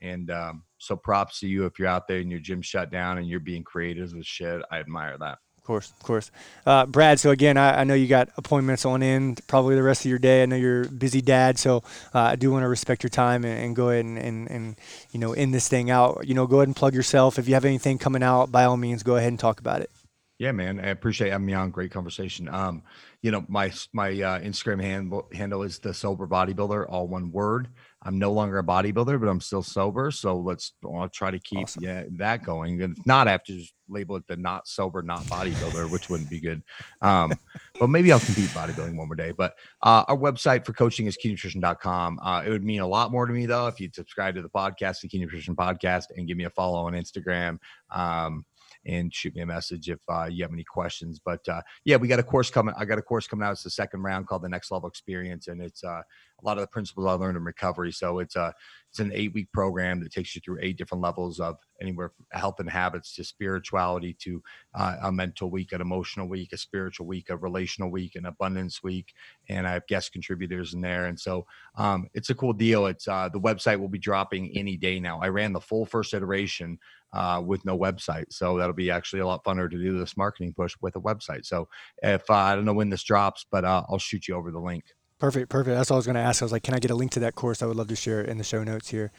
and, 0.00 0.30
um, 0.30 0.64
so 0.78 0.96
props 0.96 1.40
to 1.40 1.46
you 1.46 1.66
if 1.66 1.78
you're 1.78 1.86
out 1.86 2.08
there 2.08 2.20
and 2.20 2.30
your 2.30 2.40
gym 2.40 2.62
shut 2.62 2.90
down 2.90 3.18
and 3.18 3.28
you're 3.28 3.38
being 3.38 3.62
creative 3.62 4.14
with 4.14 4.24
shit. 4.24 4.62
I 4.70 4.78
admire 4.78 5.18
that. 5.18 5.38
Of 5.60 5.64
course, 5.64 5.90
of 5.90 6.02
course. 6.02 6.30
Uh, 6.64 6.86
Brad, 6.86 7.20
so 7.20 7.30
again, 7.30 7.58
I, 7.58 7.82
I, 7.82 7.84
know 7.84 7.92
you 7.92 8.08
got 8.08 8.30
appointments 8.38 8.86
on 8.86 9.02
end 9.02 9.46
probably 9.46 9.74
the 9.74 9.82
rest 9.82 10.06
of 10.06 10.08
your 10.08 10.18
day. 10.18 10.42
I 10.42 10.46
know 10.46 10.56
you're 10.56 10.86
busy 10.86 11.20
dad, 11.20 11.58
so 11.58 11.84
uh, 12.14 12.20
I 12.20 12.36
do 12.36 12.50
want 12.50 12.62
to 12.64 12.68
respect 12.68 13.02
your 13.02 13.10
time 13.10 13.44
and, 13.44 13.62
and 13.62 13.76
go 13.76 13.90
ahead 13.90 14.06
and, 14.06 14.18
and, 14.18 14.50
and, 14.50 14.76
you 15.12 15.20
know, 15.20 15.34
end 15.34 15.52
this 15.52 15.68
thing 15.68 15.90
out. 15.90 16.26
You 16.26 16.32
know, 16.32 16.46
go 16.46 16.56
ahead 16.56 16.68
and 16.68 16.74
plug 16.74 16.94
yourself. 16.94 17.38
If 17.38 17.46
you 17.46 17.54
have 17.54 17.66
anything 17.66 17.98
coming 17.98 18.22
out, 18.22 18.50
by 18.50 18.64
all 18.64 18.78
means, 18.78 19.02
go 19.02 19.16
ahead 19.16 19.28
and 19.28 19.38
talk 19.38 19.60
about 19.60 19.82
it. 19.82 19.90
Yeah, 20.38 20.52
man. 20.52 20.80
I 20.80 20.86
appreciate 20.86 21.30
having 21.30 21.46
me 21.46 21.52
on. 21.52 21.70
Great 21.70 21.90
conversation. 21.90 22.48
Um, 22.48 22.82
you 23.20 23.30
know, 23.30 23.44
my 23.46 23.70
my 23.92 24.08
uh, 24.08 24.40
Instagram 24.40 24.80
handle 24.80 25.28
handle 25.34 25.62
is 25.62 25.78
the 25.80 25.92
sober 25.92 26.26
bodybuilder, 26.26 26.86
all 26.88 27.06
one 27.06 27.30
word. 27.30 27.68
I'm 28.02 28.18
no 28.18 28.32
longer 28.32 28.58
a 28.58 28.64
bodybuilder, 28.64 29.20
but 29.20 29.28
I'm 29.28 29.40
still 29.40 29.62
sober. 29.62 30.10
So 30.10 30.38
let's 30.38 30.72
I'll 30.84 31.08
try 31.08 31.30
to 31.30 31.38
keep 31.38 31.60
awesome. 31.60 31.82
yeah 31.82 32.04
that 32.12 32.42
going. 32.42 32.82
And 32.82 32.96
if 32.96 33.06
not, 33.06 33.28
I 33.28 33.32
have 33.32 33.44
to 33.44 33.58
just 33.58 33.74
label 33.88 34.16
it 34.16 34.26
the 34.26 34.36
not 34.36 34.66
sober, 34.66 35.02
not 35.02 35.22
bodybuilder, 35.24 35.90
which 35.90 36.08
wouldn't 36.08 36.30
be 36.30 36.40
good. 36.40 36.62
Um, 37.02 37.32
but 37.78 37.88
maybe 37.88 38.10
I'll 38.10 38.20
compete 38.20 38.48
bodybuilding 38.50 38.96
one 38.96 39.08
more 39.08 39.16
day. 39.16 39.32
But 39.32 39.54
uh, 39.82 40.04
our 40.08 40.16
website 40.16 40.64
for 40.64 40.72
coaching 40.72 41.06
is 41.06 41.18
keynutrition.com. 41.22 42.18
Uh, 42.22 42.42
it 42.46 42.50
would 42.50 42.64
mean 42.64 42.80
a 42.80 42.86
lot 42.86 43.12
more 43.12 43.26
to 43.26 43.32
me 43.32 43.46
though 43.46 43.66
if 43.66 43.80
you'd 43.80 43.94
subscribe 43.94 44.34
to 44.36 44.42
the 44.42 44.48
podcast, 44.48 45.00
the 45.00 45.08
Key 45.08 45.18
Nutrition 45.18 45.54
Podcast, 45.54 46.04
and 46.16 46.26
give 46.26 46.38
me 46.38 46.44
a 46.44 46.50
follow 46.50 46.86
on 46.86 46.94
Instagram. 46.94 47.58
Um, 47.90 48.44
and 48.86 49.14
shoot 49.14 49.34
me 49.34 49.42
a 49.42 49.46
message 49.46 49.90
if 49.90 50.00
uh, 50.08 50.24
you 50.24 50.42
have 50.42 50.52
any 50.52 50.64
questions. 50.64 51.20
But 51.22 51.46
uh, 51.48 51.62
yeah, 51.84 51.96
we 51.96 52.08
got 52.08 52.18
a 52.18 52.22
course 52.22 52.50
coming. 52.50 52.74
I 52.78 52.84
got 52.84 52.98
a 52.98 53.02
course 53.02 53.26
coming 53.26 53.46
out. 53.46 53.52
It's 53.52 53.62
the 53.62 53.70
second 53.70 54.02
round 54.02 54.26
called 54.26 54.42
the 54.42 54.48
Next 54.48 54.70
Level 54.70 54.88
Experience, 54.88 55.48
and 55.48 55.60
it's 55.60 55.84
uh, 55.84 56.02
a 56.42 56.46
lot 56.46 56.58
of 56.58 56.62
the 56.62 56.68
principles 56.68 57.06
I 57.06 57.12
learned 57.12 57.36
in 57.36 57.44
recovery. 57.44 57.92
So 57.92 58.18
it's 58.18 58.36
a 58.36 58.54
it's 58.90 58.98
an 58.98 59.12
eight 59.14 59.32
week 59.32 59.52
program 59.52 60.00
that 60.00 60.10
takes 60.10 60.34
you 60.34 60.40
through 60.44 60.58
eight 60.60 60.76
different 60.76 61.02
levels 61.02 61.38
of 61.38 61.56
anywhere 61.80 62.08
from 62.08 62.26
health 62.32 62.58
and 62.58 62.68
habits 62.68 63.14
to 63.14 63.24
spirituality 63.24 64.16
to 64.20 64.42
uh, 64.74 64.96
a 65.04 65.12
mental 65.12 65.48
week, 65.48 65.70
an 65.72 65.80
emotional 65.80 66.28
week, 66.28 66.52
a 66.52 66.56
spiritual 66.56 67.06
week, 67.06 67.30
a 67.30 67.36
relational 67.36 67.90
week, 67.90 68.16
an 68.16 68.26
abundance 68.26 68.82
week, 68.82 69.14
and 69.48 69.66
I 69.66 69.72
have 69.74 69.86
guest 69.86 70.12
contributors 70.12 70.74
in 70.74 70.80
there. 70.80 71.06
And 71.06 71.18
so 71.18 71.46
um, 71.76 72.08
it's 72.14 72.30
a 72.30 72.34
cool 72.34 72.52
deal. 72.52 72.86
It's 72.86 73.06
uh, 73.06 73.28
the 73.32 73.40
website 73.40 73.78
will 73.78 73.88
be 73.88 73.98
dropping 73.98 74.56
any 74.56 74.76
day 74.76 74.98
now. 74.98 75.20
I 75.20 75.28
ran 75.28 75.52
the 75.52 75.60
full 75.60 75.86
first 75.86 76.12
iteration 76.12 76.78
uh, 77.12 77.42
with 77.44 77.64
no 77.64 77.78
website. 77.78 78.32
So 78.32 78.58
that'll 78.58 78.74
be 78.74 78.90
actually 78.90 79.20
a 79.20 79.26
lot 79.26 79.44
funner 79.44 79.70
to 79.70 79.76
do 79.76 79.98
this 79.98 80.16
marketing 80.16 80.52
push 80.54 80.74
with 80.80 80.96
a 80.96 81.00
website. 81.00 81.46
So 81.46 81.68
if 82.02 82.28
uh, 82.28 82.34
I 82.34 82.54
don't 82.54 82.64
know 82.64 82.74
when 82.74 82.90
this 82.90 83.04
drops, 83.04 83.46
but 83.50 83.64
uh, 83.64 83.84
I'll 83.88 83.98
shoot 83.98 84.28
you 84.28 84.34
over 84.34 84.50
the 84.50 84.60
link. 84.60 84.84
Perfect, 85.20 85.50
perfect. 85.50 85.76
That's 85.76 85.90
all 85.90 85.96
I 85.96 85.98
was 85.98 86.06
going 86.06 86.16
to 86.16 86.22
ask. 86.22 86.42
I 86.42 86.44
was 86.46 86.52
like, 86.52 86.62
can 86.62 86.74
I 86.74 86.78
get 86.78 86.90
a 86.90 86.94
link 86.94 87.12
to 87.12 87.20
that 87.20 87.34
course? 87.34 87.62
I 87.62 87.66
would 87.66 87.76
love 87.76 87.88
to 87.88 87.96
share 87.96 88.22
it 88.22 88.30
in 88.30 88.38
the 88.38 88.44
show 88.44 88.64
notes 88.64 88.88
here. 88.88 89.12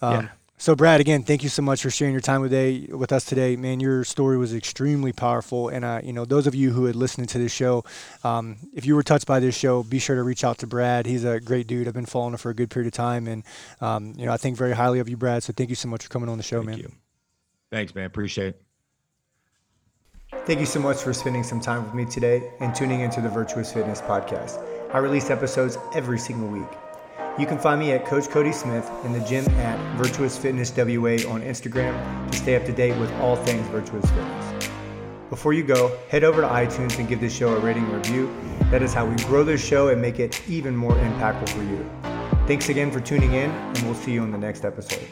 Um, 0.00 0.24
yeah. 0.24 0.28
So, 0.60 0.74
Brad, 0.74 1.00
again, 1.00 1.22
thank 1.22 1.44
you 1.44 1.48
so 1.48 1.62
much 1.62 1.82
for 1.82 1.90
sharing 1.90 2.12
your 2.12 2.20
time 2.20 2.42
today 2.42 2.88
with 2.90 3.12
us 3.12 3.24
today. 3.24 3.54
Man, 3.54 3.78
your 3.78 4.02
story 4.02 4.36
was 4.36 4.52
extremely 4.52 5.12
powerful, 5.12 5.68
and 5.68 5.84
uh, 5.84 6.00
you 6.02 6.12
know, 6.12 6.24
those 6.24 6.48
of 6.48 6.54
you 6.54 6.72
who 6.72 6.86
had 6.86 6.96
listened 6.96 7.28
to 7.28 7.38
this 7.38 7.52
show, 7.52 7.84
um, 8.24 8.56
if 8.74 8.84
you 8.84 8.96
were 8.96 9.04
touched 9.04 9.26
by 9.26 9.38
this 9.38 9.56
show, 9.56 9.84
be 9.84 10.00
sure 10.00 10.16
to 10.16 10.22
reach 10.24 10.42
out 10.42 10.58
to 10.58 10.66
Brad. 10.66 11.06
He's 11.06 11.22
a 11.22 11.38
great 11.38 11.68
dude. 11.68 11.86
I've 11.86 11.94
been 11.94 12.06
following 12.06 12.34
him 12.34 12.38
for 12.38 12.50
a 12.50 12.54
good 12.54 12.70
period 12.70 12.88
of 12.88 12.92
time, 12.92 13.28
and 13.28 13.44
um, 13.80 14.14
you 14.16 14.26
know, 14.26 14.32
I 14.32 14.36
think 14.36 14.56
very 14.56 14.72
highly 14.72 14.98
of 14.98 15.08
you, 15.08 15.16
Brad. 15.16 15.44
So, 15.44 15.52
thank 15.52 15.70
you 15.70 15.76
so 15.76 15.88
much 15.88 16.02
for 16.02 16.08
coming 16.08 16.28
on 16.28 16.38
the 16.38 16.42
show, 16.42 16.58
thank 16.58 16.70
man. 16.70 16.78
You. 16.78 16.92
Thanks, 17.70 17.94
man. 17.94 18.06
Appreciate 18.06 18.48
it. 18.48 18.62
Thank 20.44 20.58
you 20.58 20.66
so 20.66 20.80
much 20.80 20.96
for 20.96 21.14
spending 21.14 21.44
some 21.44 21.60
time 21.60 21.84
with 21.84 21.94
me 21.94 22.04
today 22.04 22.50
and 22.58 22.74
tuning 22.74 23.00
into 23.00 23.20
the 23.20 23.28
Virtuous 23.28 23.72
Fitness 23.72 24.00
Podcast. 24.00 24.67
I 24.90 24.98
release 24.98 25.28
episodes 25.28 25.76
every 25.94 26.18
single 26.18 26.48
week. 26.48 26.68
You 27.38 27.46
can 27.46 27.58
find 27.58 27.78
me 27.78 27.92
at 27.92 28.06
Coach 28.06 28.30
Cody 28.30 28.52
Smith 28.52 28.90
in 29.04 29.12
the 29.12 29.20
gym 29.20 29.44
at 29.56 29.78
Virtuous 29.96 30.38
Fitness 30.38 30.74
WA 30.74 31.30
on 31.30 31.42
Instagram 31.42 32.30
to 32.30 32.38
stay 32.38 32.56
up 32.56 32.64
to 32.64 32.72
date 32.72 32.98
with 32.98 33.12
all 33.20 33.36
things 33.36 33.66
Virtuous 33.68 34.08
Fitness. 34.10 34.70
Before 35.28 35.52
you 35.52 35.62
go, 35.62 35.94
head 36.08 36.24
over 36.24 36.40
to 36.40 36.48
iTunes 36.48 36.98
and 36.98 37.06
give 37.06 37.20
this 37.20 37.36
show 37.36 37.54
a 37.54 37.60
rating 37.60 37.90
review. 37.92 38.34
That 38.70 38.82
is 38.82 38.94
how 38.94 39.04
we 39.04 39.14
grow 39.24 39.44
this 39.44 39.64
show 39.64 39.88
and 39.88 40.00
make 40.00 40.20
it 40.20 40.42
even 40.48 40.74
more 40.74 40.94
impactful 40.94 41.50
for 41.50 41.62
you. 41.62 41.88
Thanks 42.46 42.70
again 42.70 42.90
for 42.90 43.00
tuning 43.00 43.34
in, 43.34 43.50
and 43.50 43.78
we'll 43.82 43.94
see 43.94 44.12
you 44.12 44.22
on 44.22 44.30
the 44.30 44.38
next 44.38 44.64
episode. 44.64 45.06